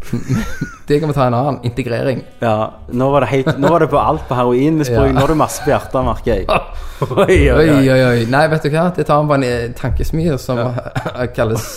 Det 0.88 0.96
kan 1.02 1.10
vi 1.10 1.14
ta 1.14 1.26
en 1.28 1.34
annen. 1.36 1.58
Integrering. 1.68 2.22
Ja, 2.40 2.54
nå 2.96 3.10
var 3.12 3.26
det, 3.26 3.28
helt, 3.34 3.50
nå 3.60 3.68
var 3.68 3.84
det 3.84 3.90
på 3.92 3.98
alt 4.00 4.24
på 4.30 4.34
heroinmisbruk. 4.38 5.10
Ja. 5.10 5.12
Nå 5.18 5.26
er 5.26 5.34
det 5.34 5.36
masse 5.42 5.60
på 5.66 5.70
hjertet, 5.74 6.00
merker 6.06 6.32
jeg. 6.32 6.46
Oi, 7.10 7.36
oi, 7.52 7.52
Oi, 7.52 7.68
oi. 7.76 7.84
oi, 7.92 8.00
oi. 8.08 8.24
Nei, 8.32 8.42
vet 8.52 8.64
du 8.66 8.72
hva? 8.74 8.86
Det 8.96 9.04
tar 9.08 9.20
vi 9.22 9.28
på 9.30 9.36
en 9.38 9.44
eh, 9.46 9.68
tankesmie 9.76 10.34
som 10.40 10.58
kalles 11.36 11.68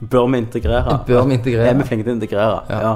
Bør 0.00 0.26
vi 0.32 0.40
integrere? 0.42 0.98
Bør 1.08 1.24
vi 1.28 1.38
integrere? 1.38 1.70
Er 1.72 1.78
vi 1.80 1.86
flinke 1.88 2.04
til 2.06 2.12
å 2.14 2.18
integrere? 2.18 2.58
Ja. 2.72 2.80
Ja. 2.84 2.92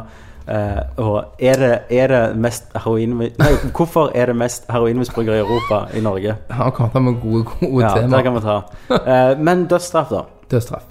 Eh, 0.49 0.79
og 0.99 1.25
er 1.39 1.59
det, 1.61 1.79
er 1.91 2.07
det 2.11 2.37
mest 2.37 2.73
heroin... 2.75 3.15
Nei, 3.39 3.51
hvorfor 3.77 4.11
er 4.15 4.27
det 4.27 4.37
mest 4.37 4.65
heroinmisbrukere 4.71 5.37
i 5.37 5.43
Europa 5.45 5.85
i 5.95 6.01
Norge? 6.03 6.35
Han 6.51 6.73
kommer 6.73 7.01
med 7.01 7.21
gode, 7.23 7.45
gode 7.45 7.85
Ja, 7.85 7.95
det 7.95 8.03
temaer. 8.03 8.23
kan 8.23 8.35
vi 8.35 8.41
ta. 8.41 8.57
Uh, 8.91 9.39
men 9.45 9.67
dødsstraff, 9.71 10.11
da? 10.11 10.23
Dødsstraff. 10.51 10.83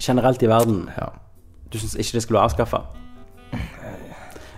Generelt 0.00 0.42
i 0.42 0.48
verden. 0.48 0.88
Ja. 0.96 1.10
Du 1.72 1.78
syns 1.78 1.94
ikke 1.94 2.12
det 2.16 2.22
skulle 2.22 2.38
være 2.38 2.44
avskaffa? 2.44 2.80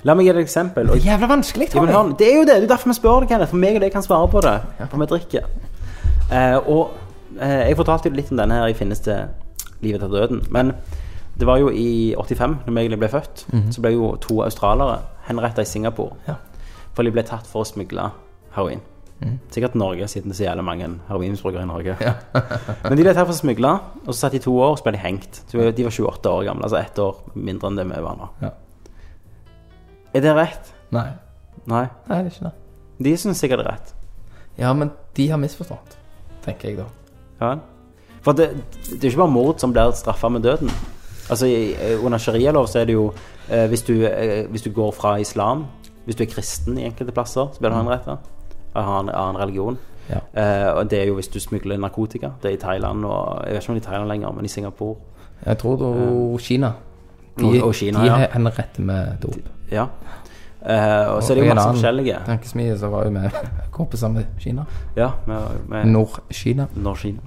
La 0.06 0.14
meg 0.14 0.28
gi 0.28 0.30
deg 0.32 0.44
et 0.44 0.46
eksempel. 0.46 0.90
Og, 0.90 0.94
Det 0.94 1.02
er 1.06 1.10
jævla 1.16 1.26
vanskelig, 1.26 1.70
Tommy. 1.72 1.90
Ja, 1.90 2.02
det 2.18 2.28
er 2.28 2.36
jo 2.36 2.44
det. 2.46 2.54
Det 2.60 2.68
er 2.68 2.68
derfor 2.76 2.92
vi 2.92 2.94
spør 2.94 3.20
deg, 3.24 3.28
Kenneth. 3.32 3.50
For 3.50 3.58
meg 3.58 3.80
og 3.80 3.82
deg 3.82 3.92
kan 3.92 4.04
svare 4.06 4.28
på 4.30 4.40
det. 4.44 4.54
For 4.84 5.02
vi 5.02 5.08
drikker. 5.10 5.48
Uh, 6.30 6.68
og 6.70 6.90
jeg 7.40 7.76
fortalte 7.76 8.08
jo 8.08 8.14
litt 8.14 8.30
om 8.30 8.38
denne 8.38 8.60
her 8.60 8.70
i 8.70 8.76
Finnes 8.78 9.02
til 9.02 9.26
livet 9.82 9.98
etter 9.98 10.14
døden. 10.14 10.44
Men 10.54 10.70
det 11.38 11.46
var 11.46 11.60
jo 11.60 11.70
i 11.70 12.14
85, 12.16 12.58
når 12.66 12.82
jeg 12.82 12.98
ble 12.98 13.08
født, 13.12 13.46
så 13.70 13.82
ble 13.84 13.92
jo 13.92 14.14
to 14.24 14.40
australere 14.44 15.00
henretta 15.26 15.62
i 15.62 15.68
Singapore. 15.68 16.16
Ja. 16.28 16.38
For 16.96 17.04
de 17.04 17.12
ble 17.12 17.24
tatt 17.28 17.48
for 17.50 17.60
å 17.64 17.68
smugle 17.68 18.10
heroin. 18.56 18.80
Sikkert 19.52 19.74
Norge, 19.74 20.08
siden 20.12 20.28
det 20.28 20.36
er 20.36 20.38
så 20.38 20.44
jævlig 20.44 20.64
mange 20.64 20.88
heroinmisbrukere 21.08 21.64
i 21.64 21.68
Norge. 21.68 21.96
Men 22.88 22.98
de 22.98 23.04
ble 23.04 23.14
tatt 23.16 23.24
for 23.24 23.34
å 23.34 23.38
smugle, 23.38 23.72
og 24.04 24.10
så 24.12 24.18
satt 24.18 24.36
de 24.36 24.42
to 24.44 24.52
år, 24.56 24.74
og 24.74 24.80
så 24.80 24.86
ble 24.86 24.96
de 24.96 25.02
hengt. 25.04 25.42
De 25.50 25.60
var 25.60 25.72
28 25.72 26.32
år 26.32 26.44
gamle, 26.50 26.68
altså 26.68 26.80
ett 26.80 27.00
år 27.00 27.22
mindre 27.34 27.70
enn 27.70 27.80
det 27.80 27.86
vi 27.88 28.02
var 28.04 28.18
nå. 28.20 28.28
Ja. 28.44 28.52
Er 30.16 30.24
det 30.24 30.34
rett? 30.36 30.72
Nei. 30.96 31.08
Nei. 31.68 31.86
Nei, 32.08 32.18
det 32.18 32.18
er 32.18 32.34
ikke 32.34 32.48
det. 32.48 32.54
De 33.06 33.14
syns 33.20 33.40
sikkert 33.40 33.60
det 33.60 33.66
er 33.66 33.72
rett. 33.74 33.94
Ja, 34.60 34.72
men 34.76 34.92
de 35.16 35.30
har 35.32 35.40
misforstått, 35.40 35.96
tenker 36.44 36.70
jeg 36.70 36.78
da. 36.80 36.86
Ja. 37.40 37.56
For 38.24 38.36
det, 38.36 38.50
det 38.88 39.00
er 39.00 39.10
jo 39.10 39.14
ikke 39.14 39.24
bare 39.24 39.36
mord 39.36 39.60
som 39.60 39.72
blir 39.72 39.92
straffa 39.96 40.30
med 40.32 40.44
døden. 40.44 40.72
Altså, 41.30 41.46
i- 41.46 41.74
under 42.04 42.18
sharialov 42.18 42.66
så 42.66 42.78
er 42.80 42.84
det 42.84 42.92
jo 42.94 43.12
eh, 43.50 43.66
hvis, 43.68 43.82
du, 43.82 43.92
eh, 44.06 44.46
hvis 44.50 44.62
du 44.62 44.70
går 44.70 44.90
fra 44.92 45.16
islam, 45.16 45.64
hvis 46.04 46.16
du 46.16 46.22
er 46.24 46.28
kristen 46.30 46.78
i 46.78 46.84
enkelte 46.84 47.12
plasser, 47.12 47.48
så 47.52 47.58
blir 47.60 47.70
du 47.70 47.76
henrettet 47.76 48.18
av 48.74 49.00
en 49.00 49.08
annen 49.10 49.36
religion. 49.42 49.78
Ja. 50.10 50.18
Eh, 50.36 50.76
og 50.76 50.90
det 50.90 51.00
er 51.02 51.06
jo 51.06 51.14
hvis 51.14 51.28
du 51.28 51.40
smugler 51.40 51.76
narkotika. 51.78 52.28
Det 52.42 52.50
er 52.50 52.54
i 52.54 52.60
Thailand 52.60 53.04
og 53.04 53.42
Jeg 53.46 53.54
vet 53.54 53.62
ikke 53.62 53.70
om 53.70 53.74
det 53.74 53.82
er 53.84 53.88
i 53.88 53.90
Thailand 53.90 54.08
lenger, 54.08 54.32
men 54.32 54.44
i 54.44 54.48
Singapore. 54.48 54.96
Jeg 55.46 55.58
tror 55.58 55.76
det 55.76 55.86
er 56.02 56.38
Kina. 56.38 56.72
De, 57.40 57.62
Og- 57.62 57.74
Kina, 57.74 58.00
de 58.00 58.06
ja. 58.06 58.26
henretter 58.32 58.80
med 58.82 59.06
dop. 59.22 59.34
Ja. 59.72 59.86
Eh, 60.68 61.14
og 61.14 61.22
så 61.22 61.32
er 61.32 61.34
det 61.40 61.48
jo 61.48 61.54
masse 61.54 61.68
forskjellige. 61.68 62.16
Tankesmie 62.26 62.78
så 62.78 62.88
var 62.88 63.04
jo 63.04 63.10
med 63.10 63.30
kompiser 63.72 64.08
med 64.08 64.24
Kina. 64.38 64.64
Ja, 64.96 65.10
med, 65.26 65.36
med 65.68 65.84
Nord-Kina. 65.86 66.66
Nord-Kina. 66.76 67.18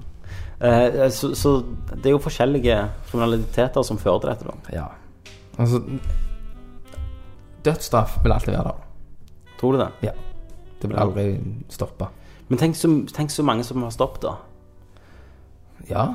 Eh, 0.60 1.10
så, 1.10 1.34
så 1.34 1.54
det 1.94 2.06
er 2.06 2.16
jo 2.16 2.22
forskjellige 2.22 2.76
kriminaliteter 3.10 3.84
som 3.86 3.98
fører 3.98 4.20
til 4.20 4.30
dette, 4.32 4.44
da. 4.44 4.74
Ja. 4.74 4.86
Altså 5.60 5.80
Dødsstraff 7.64 8.18
vil 8.24 8.32
alltid 8.32 8.52
være 8.52 8.64
der. 8.64 8.84
Tror 9.60 9.72
du 9.72 9.78
det? 9.78 9.88
Ja. 10.02 10.12
Det 10.82 10.88
vil 10.88 10.98
aldri 11.00 11.26
stoppe. 11.68 12.08
Men 12.48 12.58
tenk 12.58 12.76
så, 12.76 12.88
tenk 13.14 13.30
så 13.30 13.44
mange 13.44 13.64
som 13.64 13.82
har 13.84 13.92
stoppet, 13.94 14.24
da. 14.24 14.36
Ja. 15.88 16.06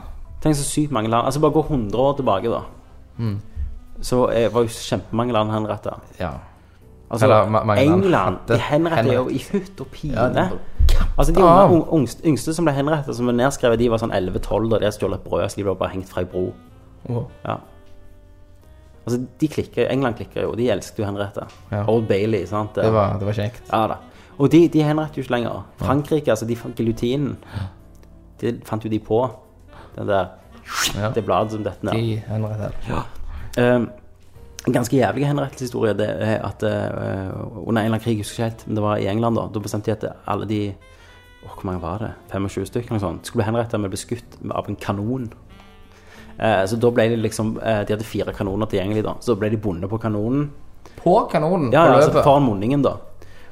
Tenk 0.42 0.58
så 0.58 0.66
sykt 0.68 0.92
mange 0.94 1.10
land 1.10 1.26
Altså 1.26 1.40
bare 1.42 1.56
gå 1.56 1.64
100 1.66 1.98
år 1.98 2.18
tilbake, 2.18 2.50
da. 2.50 2.62
Mm. 3.18 3.40
Så 4.02 4.28
eh, 4.30 4.50
var 4.54 4.66
jo 4.66 4.74
kjempemange 4.74 5.34
land 5.34 5.54
henretta. 5.54 6.00
ja. 6.20 6.34
Altså, 7.12 7.26
Eller 7.26 7.78
England 7.78 8.38
de 8.48 8.58
henretter 8.58 9.14
jo 9.14 9.28
i 9.30 9.38
hutt 9.52 9.82
og 9.82 9.88
pine. 9.94 10.14
Ja, 10.16 10.28
de- 10.30 11.06
altså 11.18 11.34
De 11.36 11.42
unge, 11.44 11.86
yngste, 11.94 12.24
yngste 12.26 12.54
som 12.54 12.66
ble 12.66 12.74
henrettet, 12.74 13.16
som 13.16 13.26
var 13.30 13.34
nedskrevet, 13.38 13.78
de 13.80 13.90
var 13.90 13.98
sånn 14.02 14.12
11-12 14.12 14.70
da 14.72 14.80
de 14.80 14.86
hadde 14.86 14.98
stjålet 14.98 15.24
brød, 15.24 15.46
så 15.52 15.56
de 15.60 15.64
ble 15.64 15.76
bare 15.76 15.90
hengt 15.94 16.10
fra 16.10 16.22
ei 16.22 16.26
bro. 16.32 16.54
Wow. 17.08 17.28
Ja. 17.46 17.58
Altså, 19.06 19.20
de 19.42 19.48
klikker, 19.48 19.88
England 19.92 20.16
klikker 20.18 20.42
jo. 20.48 20.56
De 20.58 20.70
elsket 20.74 20.98
jo 21.00 21.06
henrette. 21.06 21.46
Ja. 21.72 21.84
Old 21.88 22.08
Bailey, 22.10 22.46
sant. 22.50 22.74
Det 22.76 22.92
var, 22.94 23.20
det 23.20 23.28
var 23.28 23.34
kjekt. 23.38 23.62
Ja 23.72 23.84
da. 23.88 23.98
Og 24.40 24.50
de, 24.52 24.68
de 24.68 24.82
henretter 24.84 25.22
jo 25.22 25.24
ikke 25.24 25.32
lenger. 25.38 25.62
Frankrike, 25.78 26.32
altså, 26.34 26.46
de 26.50 26.56
giljotinen. 26.76 27.38
Det 28.42 28.56
fant 28.68 28.84
jo 28.84 28.90
de 28.90 29.00
på. 29.00 29.22
Den 29.96 30.08
der 30.10 30.26
Ja. 30.98 31.12
Det 31.14 31.22
bladet 31.26 31.52
som 31.52 31.64
dette 31.64 31.86
ned. 31.86 31.94
De 31.94 32.24
henretter. 32.28 32.74
Eh, 33.58 33.86
en 34.68 34.74
ganske 34.74 34.98
jævlig 34.98 35.28
henrettelseshistorie 35.30 35.94
det 35.98 36.08
er 36.10 36.40
at 36.46 36.64
uh, 36.64 36.70
under 37.68 37.82
en 37.82 37.86
eller 37.86 37.96
annen 37.96 38.04
krig, 38.04 38.18
jeg 38.18 38.26
husker 38.26 38.36
ikke 38.40 38.50
helt, 38.50 38.68
men 38.68 38.76
det 38.80 38.84
var 38.86 38.98
i 39.02 39.08
England 39.12 39.38
da, 39.40 39.48
da 39.54 39.62
bestemte 39.64 39.92
de 39.92 39.96
at 39.96 40.06
alle 40.28 40.48
de 40.50 40.60
åh, 41.46 41.54
Hvor 41.54 41.66
mange 41.70 41.82
var 41.82 41.98
det? 42.02 42.12
25 42.34 42.66
stykker 42.72 42.90
eller 42.90 43.00
noe 43.00 43.06
sånt. 43.08 43.26
Skulle 43.30 43.44
bli 43.44 43.50
henrettet 43.52 43.80
med 43.80 43.92
å 43.92 43.94
bli 43.94 44.02
skutt 44.02 44.38
av 44.50 44.70
en 44.70 44.80
kanon. 44.82 45.28
Uh, 46.40 46.64
så 46.68 46.80
da 46.82 46.92
ble 46.92 47.10
de 47.14 47.20
liksom 47.22 47.56
uh, 47.62 47.82
De 47.86 47.94
hadde 47.94 48.08
fire 48.08 48.34
kanoner 48.36 48.68
tilgjengelig, 48.72 49.04
da. 49.06 49.14
Så 49.22 49.36
da 49.36 49.44
ble 49.44 49.52
de 49.54 49.62
bundet 49.62 49.92
på 49.92 50.00
kanonen. 50.02 50.50
På 51.00 51.20
kanonen 51.32 51.70
Ja, 51.72 51.86
på 51.86 51.92
ja, 51.94 52.00
altså 52.02 52.24
foran 52.26 52.48
munningen, 52.50 52.82
da. 52.86 52.98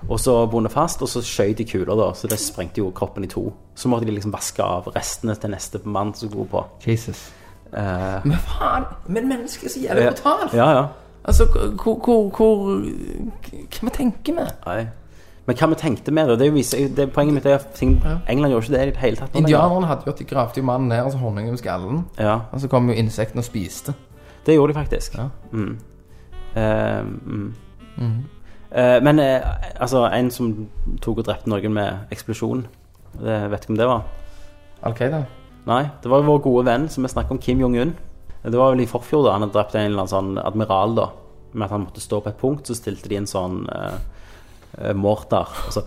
Og 0.09 0.19
så 0.19 0.33
bundet 0.51 0.73
fast, 0.73 1.01
og 1.05 1.07
så 1.07 1.21
skjøt 1.23 1.61
de 1.61 1.67
kuler, 1.69 1.93
da. 1.95 2.09
Så 2.17 2.27
det 2.27 2.39
sprengte 2.41 2.81
jo 2.81 2.89
kroppen 2.95 3.23
i 3.23 3.29
to. 3.31 3.45
Så 3.75 3.87
måtte 3.91 4.09
de 4.09 4.17
liksom 4.17 4.33
vaske 4.33 4.65
av 4.65 4.89
restene 4.95 5.35
til 5.39 5.53
neste 5.53 5.79
mann 5.85 6.11
som 6.17 6.27
skulle 6.27 6.49
på. 6.51 6.65
Jesus. 6.83 7.21
Eh, 7.73 8.25
Men 8.25 8.37
faen! 8.37 8.89
Men 9.07 9.29
mennesker 9.31 9.69
er 9.69 9.73
så 9.73 9.79
jævlig 9.81 10.09
brutalt! 10.11 10.53
ja, 10.53 10.67
ja. 10.75 10.83
Altså, 11.23 11.45
hvor, 11.45 11.95
hvor, 12.03 12.29
hvor 12.35 12.81
Hva 13.71 13.87
vi 13.87 13.93
tenker 13.95 14.35
vi? 14.35 14.47
Nei. 14.65 14.81
Men 15.45 15.57
hva 15.59 15.67
vi 15.73 15.77
tenkte 15.79 16.11
med 16.15 16.29
det, 16.31 16.37
det, 16.39 16.47
er 16.47 16.55
viser, 16.55 16.87
det 16.95 17.09
Poenget 17.11 17.35
mitt 17.35 17.47
er 17.47 17.57
at 17.57 17.81
England 17.83 18.51
gjorde 18.53 18.65
ikke 18.65 18.75
det 18.75 18.81
i 18.81 18.91
det 18.91 19.01
hele 19.01 19.19
tatt. 19.19 19.35
Indianerne 19.35 19.87
hadde 19.87 20.07
jo 20.07 20.13
at 20.13 20.19
de 20.19 20.27
gravde 20.27 20.59
jo 20.59 20.67
mannen 20.67 20.87
ned 20.91 21.03
og 21.03 21.11
så 21.11 21.19
honningen 21.19 21.51
med 21.51 21.59
skallen. 21.59 22.05
Ja, 22.19 22.39
Og 22.51 22.61
så 22.63 22.67
kom 22.71 22.87
jo 22.89 22.95
insektene 22.95 23.43
og 23.43 23.47
spiste. 23.47 23.93
det 24.45 24.55
gjorde 24.55 24.73
de 24.73 24.79
faktisk. 24.79 25.17
Ja. 25.17 25.27
Mm. 25.51 25.77
Uh, 26.55 27.05
mm. 27.97 28.23
Eh, 28.75 29.03
men 29.03 29.19
uh, 29.19 29.25
altså, 29.79 30.09
en 30.09 30.31
som 30.31 30.67
tok 31.01 31.17
og 31.17 31.25
drepte 31.25 31.49
noen 31.49 31.73
med 31.73 32.11
eksplosjon, 32.11 32.65
det, 33.13 33.51
vet 33.51 33.59
ikke 33.59 33.73
hvem 33.73 33.77
det 33.77 33.87
var? 33.87 34.07
Al-Qaida? 34.83 35.23
Nei, 35.65 35.83
det 36.03 36.11
var 36.11 36.23
jo 36.23 36.31
vår 36.31 36.39
gode 36.43 36.65
venn 36.65 36.89
som 36.89 37.05
vi 37.05 37.11
snakket 37.11 37.31
om, 37.31 37.39
Kim 37.39 37.61
Jong-un. 37.61 37.93
Det 38.43 38.57
var 38.59 38.73
vel 38.73 38.83
i 38.83 38.89
forfjor, 38.89 39.23
da. 39.25 39.35
Han 39.37 39.45
hadde 39.45 39.55
drept 39.55 39.75
en 39.79 39.85
eller 39.87 40.03
annen 40.03 40.11
sånn 40.11 40.33
admiral, 40.41 40.95
da. 40.97 41.07
Med 41.53 41.67
at 41.67 41.75
han 41.75 41.85
måtte 41.85 42.03
stå 42.03 42.19
på 42.25 42.31
et 42.33 42.41
punkt, 42.41 42.67
så 42.67 42.75
stilte 42.75 43.11
de 43.11 43.21
en 43.21 43.29
sånn 43.29 43.61
uh, 43.69 44.91
mortar, 44.97 45.51
og 45.67 45.75
så 45.75 45.83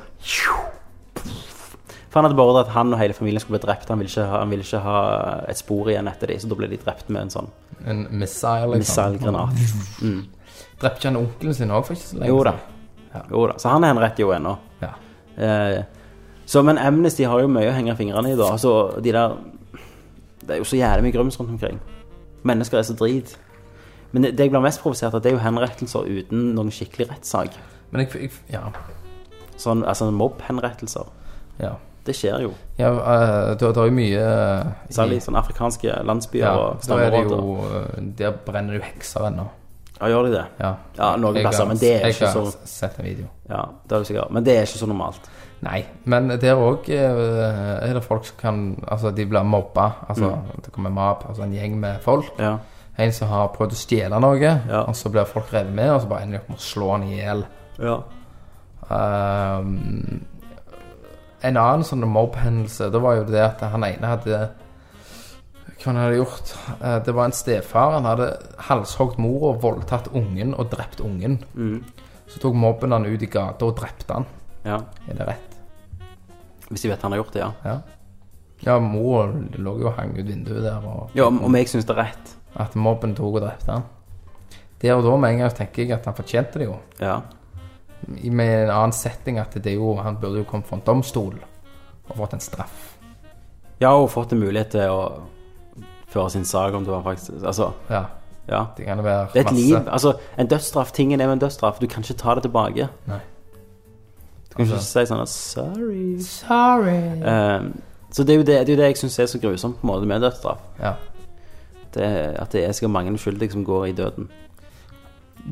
For 1.17 2.21
han 2.23 2.29
hadde 2.29 2.39
beordret 2.39 2.69
at 2.69 2.77
han 2.77 2.95
og 2.95 3.01
hele 3.01 3.17
familien 3.17 3.43
skulle 3.43 3.59
bli 3.59 3.67
drept. 3.67 3.91
Han 3.93 4.01
ville 4.01 4.25
ha, 4.31 4.39
han 4.41 4.53
ville 4.53 4.65
ikke 4.65 4.81
ha 4.85 5.01
et 5.51 5.59
spor 5.61 5.91
igjen 5.93 6.09
etter 6.09 6.33
dem, 6.33 6.41
så 6.41 6.49
da 6.49 6.57
ble 6.63 6.71
de 6.71 6.79
drept 6.81 7.11
med 7.13 7.27
en 7.27 7.35
sånn 7.35 7.51
En 7.85 8.07
missile, 8.09 8.71
liksom. 8.73 8.87
missile-granat. 8.87 10.31
Drepte 10.81 10.97
ikke 11.03 11.11
han 11.11 11.19
onkelen 11.21 11.59
sin 11.59 11.75
òg 11.75 11.85
for 11.85 11.97
ikke 11.97 12.09
så 12.09 12.23
lenge 12.23 12.31
Jo 12.31 12.39
da. 12.47 12.55
Ja. 13.11 13.21
Jo 13.35 13.43
da. 13.51 13.59
Så 13.61 13.75
han 13.75 13.85
henretter 13.85 14.25
jo 14.25 14.33
ennå. 14.33 14.55
Ja. 14.81 14.95
Eh, 15.37 15.83
så, 16.47 16.63
men 16.65 16.81
Amnesty 16.81 17.27
har 17.29 17.43
jo 17.43 17.51
mye 17.53 17.69
å 17.69 17.75
henge 17.77 17.99
fingrene 17.99 18.33
i, 18.33 18.39
da. 18.39 18.49
Altså, 18.55 18.73
de 19.03 19.13
der 19.13 19.37
Det 20.41 20.57
er 20.57 20.61
jo 20.63 20.69
så 20.69 20.79
jævlig 20.79 21.09
mye 21.09 21.17
grums 21.19 21.37
rundt 21.41 21.53
omkring. 21.57 21.81
Mennesker 22.47 22.81
er 22.81 22.87
så 22.87 22.95
drit. 22.99 23.35
Men 24.13 24.23
det, 24.29 24.37
jeg 24.39 24.53
blir 24.53 24.63
mest 24.65 24.81
provosert 24.83 25.15
av, 25.15 25.23
det 25.25 25.33
er 25.33 25.37
jo 25.37 25.43
henrettelser 25.43 26.07
uten 26.07 26.53
noen 26.57 26.71
skikkelig 26.73 27.11
rettssak. 27.11 27.59
Men 27.91 28.05
jeg, 28.05 28.29
jeg 28.29 28.55
Ja. 28.55 28.69
Sånn, 29.57 29.85
altså 29.89 30.11
mobbhenrettelser. 30.13 31.13
ja. 31.63 31.77
Det 32.07 32.15
skjer 32.15 32.43
jo. 32.45 32.53
ja 32.79 32.93
uh, 32.95 33.57
det, 33.59 33.67
er 33.67 33.89
jo 33.89 33.95
mye 33.97 34.19
uh, 34.23 34.69
Særlig 34.95 35.17
i 35.19 35.23
sånne 35.25 35.41
afrikanske 35.43 35.95
landsbyer 36.07 36.45
ja, 36.45 36.53
og 36.55 36.77
er 36.77 36.85
stammeområder. 36.87 37.81
eh, 37.81 38.05
Der 38.21 38.37
brenner 38.47 38.77
det 38.77 38.79
jo 38.79 38.85
hekser 38.85 39.27
ennå. 39.27 39.49
Ja, 39.97 40.11
gjør 40.13 40.29
de 40.29 40.31
det? 40.37 40.45
Ja. 40.61 40.71
Ja, 41.01 41.09
noen 41.19 41.41
plasser, 41.41 41.67
men 41.67 41.81
det 41.81 41.91
er 41.97 42.13
ikke 42.13 42.31
så 42.31 42.45
sett 42.69 43.01
en 43.01 43.09
video. 43.09 43.27
Ja, 43.49 43.65
det 43.89 43.97
er 43.97 44.05
du 44.05 44.09
sikkert. 44.13 44.31
Men 44.37 44.47
det 44.47 44.55
er 44.55 44.69
ikke 44.69 44.83
så 44.85 44.89
normalt. 44.91 45.27
Nei, 45.67 45.81
men 46.07 46.29
der 46.39 46.55
òg 46.63 46.87
er 46.95 47.93
det 47.97 48.03
folk 48.05 48.25
som 48.29 48.37
kan 48.39 48.59
Altså, 48.87 49.11
de 49.11 49.25
blir 49.27 49.43
mobba. 49.43 49.89
Altså, 50.09 50.29
det 50.63 50.73
kommer 50.73 50.91
mob, 50.95 51.25
altså 51.29 51.43
en 51.43 51.53
gjeng 51.57 51.75
med 51.83 52.01
folk. 52.05 52.29
Ja. 52.39 52.57
En 52.99 53.13
som 53.13 53.29
har 53.29 53.49
prøvd 53.57 53.73
å 53.75 53.81
stjele 53.81 54.21
noe, 54.23 54.39
Ja. 54.41 54.83
og 54.87 54.95
så 54.97 55.11
blir 55.13 55.25
folk 55.29 55.51
revet 55.53 55.75
med, 55.75 55.91
og 55.91 56.01
så 56.05 56.09
bare 56.09 56.23
ender 56.23 56.39
de 56.39 56.43
opp 56.45 56.49
med 56.49 56.59
å 56.59 56.63
slå 56.63 56.91
han 56.93 57.03
i 57.09 57.17
hjel. 57.19 57.45
ja. 57.83 57.97
Um, 58.89 60.21
en 61.43 61.57
annen 61.59 61.83
sånn 61.85 62.05
mobbhendelse, 62.09 62.87
det 62.93 63.01
var 63.03 63.17
jo 63.19 63.25
det 63.29 63.43
at 63.43 63.61
han 63.73 63.85
ene 63.85 64.07
hadde 64.13 64.39
Hva 65.77 65.91
han 65.93 65.97
hadde 66.01 66.17
gjort? 66.21 66.53
Eh, 66.81 66.99
Det 67.05 67.15
var 67.15 67.25
en 67.29 67.33
stefar. 67.37 67.93
Han 67.93 68.05
hadde 68.09 68.29
halshogd 68.69 69.19
mora, 69.19 69.53
voldtatt 69.61 70.09
ungen 70.15 70.55
og 70.59 70.71
drept 70.73 71.01
ungen. 71.05 71.37
Så 72.27 72.41
tok 72.43 72.55
mobben 72.55 72.93
han 72.93 73.05
ut 73.07 73.23
i 73.23 73.27
gata 73.27 73.67
og 73.67 73.77
drepte 73.77 74.13
han. 74.15 74.27
ja. 74.65 74.79
Er 75.11 75.15
det 75.15 75.27
rett? 75.29 75.56
Hvis 76.71 76.83
de 76.83 76.89
vet 76.91 77.03
han 77.03 77.13
har 77.13 77.19
gjort 77.23 77.33
det, 77.33 77.41
ja. 77.41 77.53
Ja. 77.65 77.77
Ja, 78.65 78.79
mor 78.81 79.29
lå 79.59 79.75
jo 79.81 79.87
og 79.91 79.95
hang 79.99 80.15
ut 80.19 80.25
vinduet 80.27 80.63
der, 80.65 80.81
og 80.87 81.11
Ja, 81.15 81.27
om, 81.27 81.43
om 81.45 81.55
jeg 81.55 81.69
syns 81.69 81.85
det 81.85 81.97
er 81.97 82.03
rett. 82.05 82.33
at 82.57 82.75
mobben 82.75 83.15
tok 83.15 83.35
og 83.35 83.43
drepte 83.43 83.71
han. 83.73 83.83
Der 84.81 84.95
og 84.95 85.05
da 85.05 85.17
med 85.17 85.31
en 85.31 85.39
gang 85.39 85.51
tenker 85.55 85.83
jeg 85.85 85.93
at 85.93 86.05
han 86.05 86.15
fortjente 86.15 86.59
det 86.59 86.65
jo. 86.67 86.77
Ja. 87.01 87.21
I- 88.23 88.31
Med 88.31 88.65
en 88.65 88.71
annen 88.71 88.93
setting 88.93 89.39
at 89.39 89.53
det 89.55 89.67
er 89.73 89.75
jo 89.77 89.95
Han 89.97 90.17
burde 90.17 90.39
jo 90.39 90.45
kommet 90.45 90.67
for 90.67 90.77
en 90.77 90.83
domstol 90.87 91.35
og 92.09 92.17
fått 92.17 92.33
en 92.35 92.41
straff. 92.41 92.97
Ja, 93.81 93.91
og 93.97 94.11
fått 94.11 94.33
en 94.33 94.41
mulighet 94.41 94.71
til 94.71 94.81
å 94.89 95.23
føre 96.09 96.31
sin 96.31 96.45
sak 96.45 96.75
om 96.75 96.85
du 96.85 96.93
har 96.93 97.03
faktisk 97.03 97.43
Altså, 97.45 97.73
Ja, 97.91 98.05
ja. 98.49 98.67
det 98.77 98.87
kan 98.87 98.97
det 98.99 99.05
være 99.05 99.27
Det 99.33 99.37
er 99.37 99.41
et 99.41 99.53
masse. 99.53 99.67
liv. 99.67 99.89
Altså, 99.89 100.13
en 100.39 100.47
dødsstraff, 100.47 100.93
tingen 100.93 101.21
er 101.21 101.27
med 101.27 101.33
en 101.33 101.39
dødsstraff. 101.49 101.79
Du 101.81 101.87
kan 101.87 102.03
ikke 102.03 102.15
ta 102.17 102.35
det 102.35 102.43
tilbake. 102.45 102.89
Nei. 103.07 103.21
Du 104.57 104.65
kan 104.65 104.67
ikke 104.67 104.75
Altså- 104.75 105.07
si 105.07 105.13
sånn 105.13 105.21
at 105.21 105.29
'sorry'. 105.29 106.23
Sorry. 106.23 107.23
Eh, 107.23 107.63
så 108.11 108.25
det 108.25 108.31
er 108.31 108.37
jo 108.37 108.43
det, 108.43 108.47
det, 108.47 108.69
er 108.69 108.77
jo 108.77 108.83
det 108.83 108.87
jeg 108.87 108.97
syns 108.97 109.19
er 109.19 109.27
så 109.27 109.39
grusomt 109.39 109.77
på 109.81 109.85
en 109.85 109.89
måte 109.91 110.07
med 110.07 110.21
dødsstraff. 110.21 110.59
Ja, 110.81 110.93
Det 111.95 112.03
At 112.39 112.53
det 112.53 112.65
er 112.65 112.73
sikkert 112.73 112.91
mange 112.91 113.13
uskyldige 113.13 113.53
som 113.53 113.65
går 113.65 113.85
i 113.87 113.93
døden. 113.93 114.29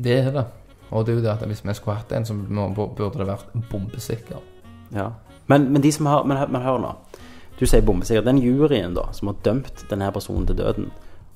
det 0.03 0.17
er 0.19 0.31
det. 0.31 0.45
Og 0.91 1.05
det 1.05 1.11
er 1.13 1.15
jo 1.17 1.23
det 1.23 1.41
at 1.41 1.47
hvis 1.47 1.65
vi 1.65 1.73
skulle 1.73 1.97
hatt 1.97 2.11
en, 2.11 2.25
så 2.25 2.33
burde 2.33 3.17
det 3.19 3.27
vært 3.27 3.45
bombesikker. 3.71 4.37
Ja. 4.93 5.09
Men, 5.47 5.71
men 5.73 5.81
de 5.81 5.91
som 5.91 6.05
har 6.05 6.23
Men, 6.23 6.51
men 6.51 6.61
hør 6.61 6.77
nå. 6.79 6.95
Du 7.59 7.65
sier 7.65 7.81
bombesikker. 7.81 8.21
Den 8.23 8.37
juryen 8.37 8.93
da 8.95 9.01
som 9.11 9.27
har 9.27 9.35
dømt 9.43 9.85
denne 9.89 10.11
personen 10.11 10.45
til 10.47 10.57
døden, 10.57 10.91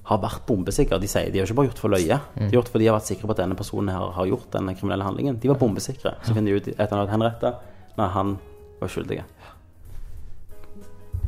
har 0.09 0.19
vært 0.23 0.45
bombesikre. 0.49 0.97
De 1.01 1.07
sier 1.09 1.29
de 1.29 1.41
har 1.41 1.47
ikke 1.47 1.59
bare 1.59 1.69
gjort 1.69 1.81
for 1.83 1.93
løye. 1.93 2.19
De 2.35 2.47
har 2.47 2.55
gjort 2.57 2.71
fordi 2.73 2.85
de 2.85 2.89
har 2.89 2.97
vært 2.97 3.09
sikre 3.11 3.29
på 3.29 3.35
at 3.35 3.41
denne 3.43 3.57
personen 3.59 3.93
her 3.93 4.13
har 4.15 4.29
gjort 4.29 4.49
denne 4.55 4.73
kriminelle 4.77 5.05
handlingen. 5.05 5.37
De 5.41 5.51
var 5.51 5.59
bombesikre. 5.61 6.15
Så 6.25 6.33
finner 6.33 6.55
de 6.55 6.61
ut 6.61 6.69
etter 6.73 6.87
at 6.89 6.99
han 7.03 7.13
henrettet 7.13 7.65
Nei, 7.99 8.07
han 8.13 8.37
var 8.79 8.91
skyldig. 8.93 9.17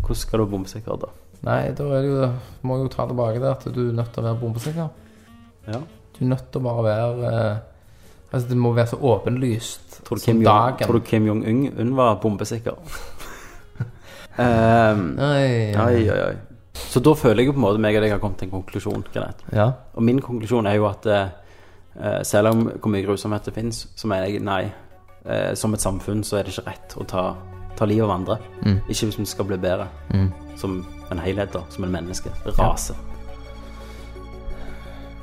Hvordan 0.02 0.20
skal 0.22 0.40
du 0.40 0.44
være 0.46 0.52
bombesikker 0.54 1.02
da? 1.02 1.10
Nei, 1.46 1.62
da 1.76 1.88
er 1.98 2.06
det 2.06 2.12
jo 2.12 2.30
må 2.68 2.78
jeg 2.78 2.86
jo 2.86 2.92
ta 2.94 3.08
tilbake 3.10 3.42
det 3.42 3.50
at 3.50 3.66
du 3.76 3.82
er 3.90 3.98
nødt 3.98 4.14
til 4.14 4.22
å 4.22 4.28
være 4.30 4.40
bombesikker. 4.40 4.88
Ja. 5.68 5.82
Du 6.16 6.22
er 6.24 6.32
nødt 6.32 6.48
til 6.54 6.62
å 6.62 6.66
bare 6.70 6.86
være 6.88 7.34
eh, 7.34 7.68
Altså, 8.32 8.48
det 8.48 8.58
må 8.64 8.70
være 8.72 8.88
så 8.88 8.98
åpenlyst 9.12 9.98
Tror 10.08 10.16
du 10.16 10.22
som 10.24 10.30
Kim, 10.30 10.38
Jong, 10.42 10.46
dagen. 10.48 10.88
tror 10.88 10.98
du 10.98 11.04
Kim 11.04 11.26
Jong-un 11.28 11.90
var 11.98 12.14
bombesikker? 12.24 12.78
um, 14.46 15.02
oi, 15.20 15.76
oi, 15.76 16.06
oi. 16.16 16.38
Så 16.74 17.00
da 17.04 17.14
føler 17.16 17.44
jeg 17.44 17.54
på 17.54 17.60
en 17.60 17.66
måte 17.66 17.82
meg 17.84 17.98
og 17.98 18.06
deg 18.06 18.14
har 18.14 18.20
kommet 18.22 18.40
til 18.40 18.48
en 18.48 18.56
konklusjon. 18.56 19.04
Ja. 19.52 19.72
Og 19.96 20.04
min 20.04 20.22
konklusjon 20.24 20.68
er 20.68 20.78
jo 20.80 20.88
at 20.88 21.06
eh, 21.12 21.34
eh, 22.00 22.22
selv 22.28 22.54
om 22.54 22.64
hvor 22.70 22.92
mye 22.94 23.06
grusomhet 23.06 23.48
det 23.48 23.56
finnes, 23.56 23.86
så 23.96 24.08
mener 24.08 24.30
jeg 24.30 24.44
nei. 24.46 24.64
Eh, 25.26 25.52
som 25.56 25.74
et 25.74 25.84
samfunn 25.84 26.24
så 26.26 26.40
er 26.40 26.48
det 26.48 26.56
ikke 26.56 26.70
rett 26.70 26.96
å 26.98 27.06
ta, 27.06 27.26
ta 27.78 27.86
livet 27.86 28.08
av 28.08 28.16
andre. 28.16 28.40
Ikke 28.88 29.12
hvis 29.12 29.20
vi 29.20 29.28
skal 29.30 29.48
bli 29.52 29.60
bedre 29.62 29.88
som 30.58 30.82
en 31.12 31.22
helhet, 31.22 31.54
da. 31.54 31.64
Som 31.70 31.86
en 31.86 31.94
menneske. 31.94 32.32
Rase. 32.58 32.96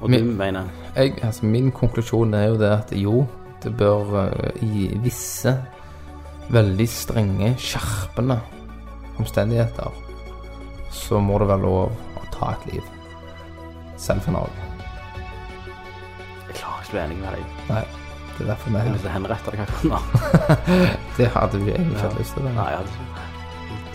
Og 0.01 0.11
min, 0.11 0.29
du 0.29 0.37
mener 0.39 0.69
Jeg, 0.95 1.17
altså, 1.23 1.47
min 1.47 1.73
konklusjon 1.75 2.35
er 2.35 2.45
jo 2.53 2.59
det 2.61 2.71
at 2.71 2.93
jo, 2.95 3.25
det 3.65 3.73
bør 3.77 4.13
uh, 4.15 4.63
i 4.63 4.87
visse 5.03 5.57
veldig 6.55 6.87
strenge, 6.89 7.57
skjerpende 7.59 8.39
omstendigheter 9.19 10.08
så 10.91 11.21
må 11.21 11.39
det 11.39 11.49
være 11.49 11.63
lov 11.63 11.93
å 12.19 12.25
ta 12.35 12.53
et 12.57 12.73
liv. 12.73 12.83
Selv 13.99 14.23
for 14.23 14.33
Norge. 14.33 14.67
Jeg 16.49 16.59
klarer 16.61 16.83
ikke 16.83 16.91
å 16.91 16.95
bli 16.95 17.01
enig 17.05 17.19
med 17.23 17.33
deg. 17.35 17.57
Nei, 17.69 17.83
det 18.39 18.45
er 18.45 18.51
derfor 18.53 18.71
vi 18.71 18.77
Jeg 18.79 18.85
har 18.87 18.93
lyst 18.95 19.03
til 19.05 19.11
å 19.11 19.17
henrette 19.17 19.51
deg 19.51 19.65
akkurat 19.65 19.89
nå. 19.93 19.99
Det 21.19 21.29
hadde 21.35 21.59
vi 21.65 21.73
egentlig 21.75 21.97
ikke 21.97 22.07
hatt 22.07 22.21
lyst 22.23 22.35
til. 22.39 22.45
Nei, 22.45 22.53
Det. 22.55 22.69
jeg 22.69 22.79
hadde 22.79 22.91
ikke 22.95 23.27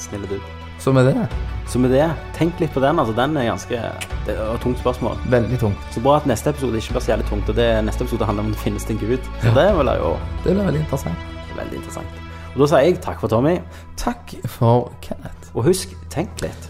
Snille 0.04 0.28
du. 0.28 0.38
Så 0.84 0.92
med 0.92 1.06
det, 1.08 1.28
Så 1.72 1.80
med 1.80 1.94
det, 1.96 2.04
tenk 2.36 2.60
litt 2.60 2.74
på 2.74 2.82
den. 2.84 2.98
altså 3.00 3.14
Den 3.16 3.38
er 3.40 3.46
ganske 3.48 3.78
Det 4.26 4.34
er 4.36 4.42
et 4.56 4.62
tungt 4.62 4.80
spørsmål. 4.82 5.16
veldig 5.32 5.60
tungt. 5.62 5.78
Så 5.96 6.02
bra 6.04 6.18
at 6.18 6.26
neste 6.28 6.50
episode 6.52 6.76
ikke 6.82 6.98
blir 6.98 7.06
så 7.06 7.14
jævlig 7.14 7.28
tungt. 7.30 7.48
Og 7.50 7.56
det 7.56 7.70
neste 7.86 8.04
episode 8.04 8.26
handler 8.28 8.44
om 8.44 8.52
det 8.52 8.60
finnes 8.60 8.90
en 8.90 8.98
gud. 9.00 9.30
Så 9.46 9.54
det 9.56 9.70
vil 9.78 9.88
jeg 9.94 10.02
jo 10.04 10.12
Det 10.44 10.52
blir 10.58 10.66
veldig 10.66 10.82
interessant. 10.84 11.18
veldig 11.56 11.78
interessant. 11.80 12.20
Og 12.54 12.60
da 12.60 12.68
sier 12.68 12.84
jeg 12.90 13.00
takk 13.02 13.20
for 13.24 13.28
Tommy. 13.32 13.56
Takk 13.96 14.36
for 14.48 14.92
Kenneth. 15.02 15.54
Og 15.56 15.64
husk, 15.70 15.96
tenk 16.10 16.42
litt. 16.42 16.70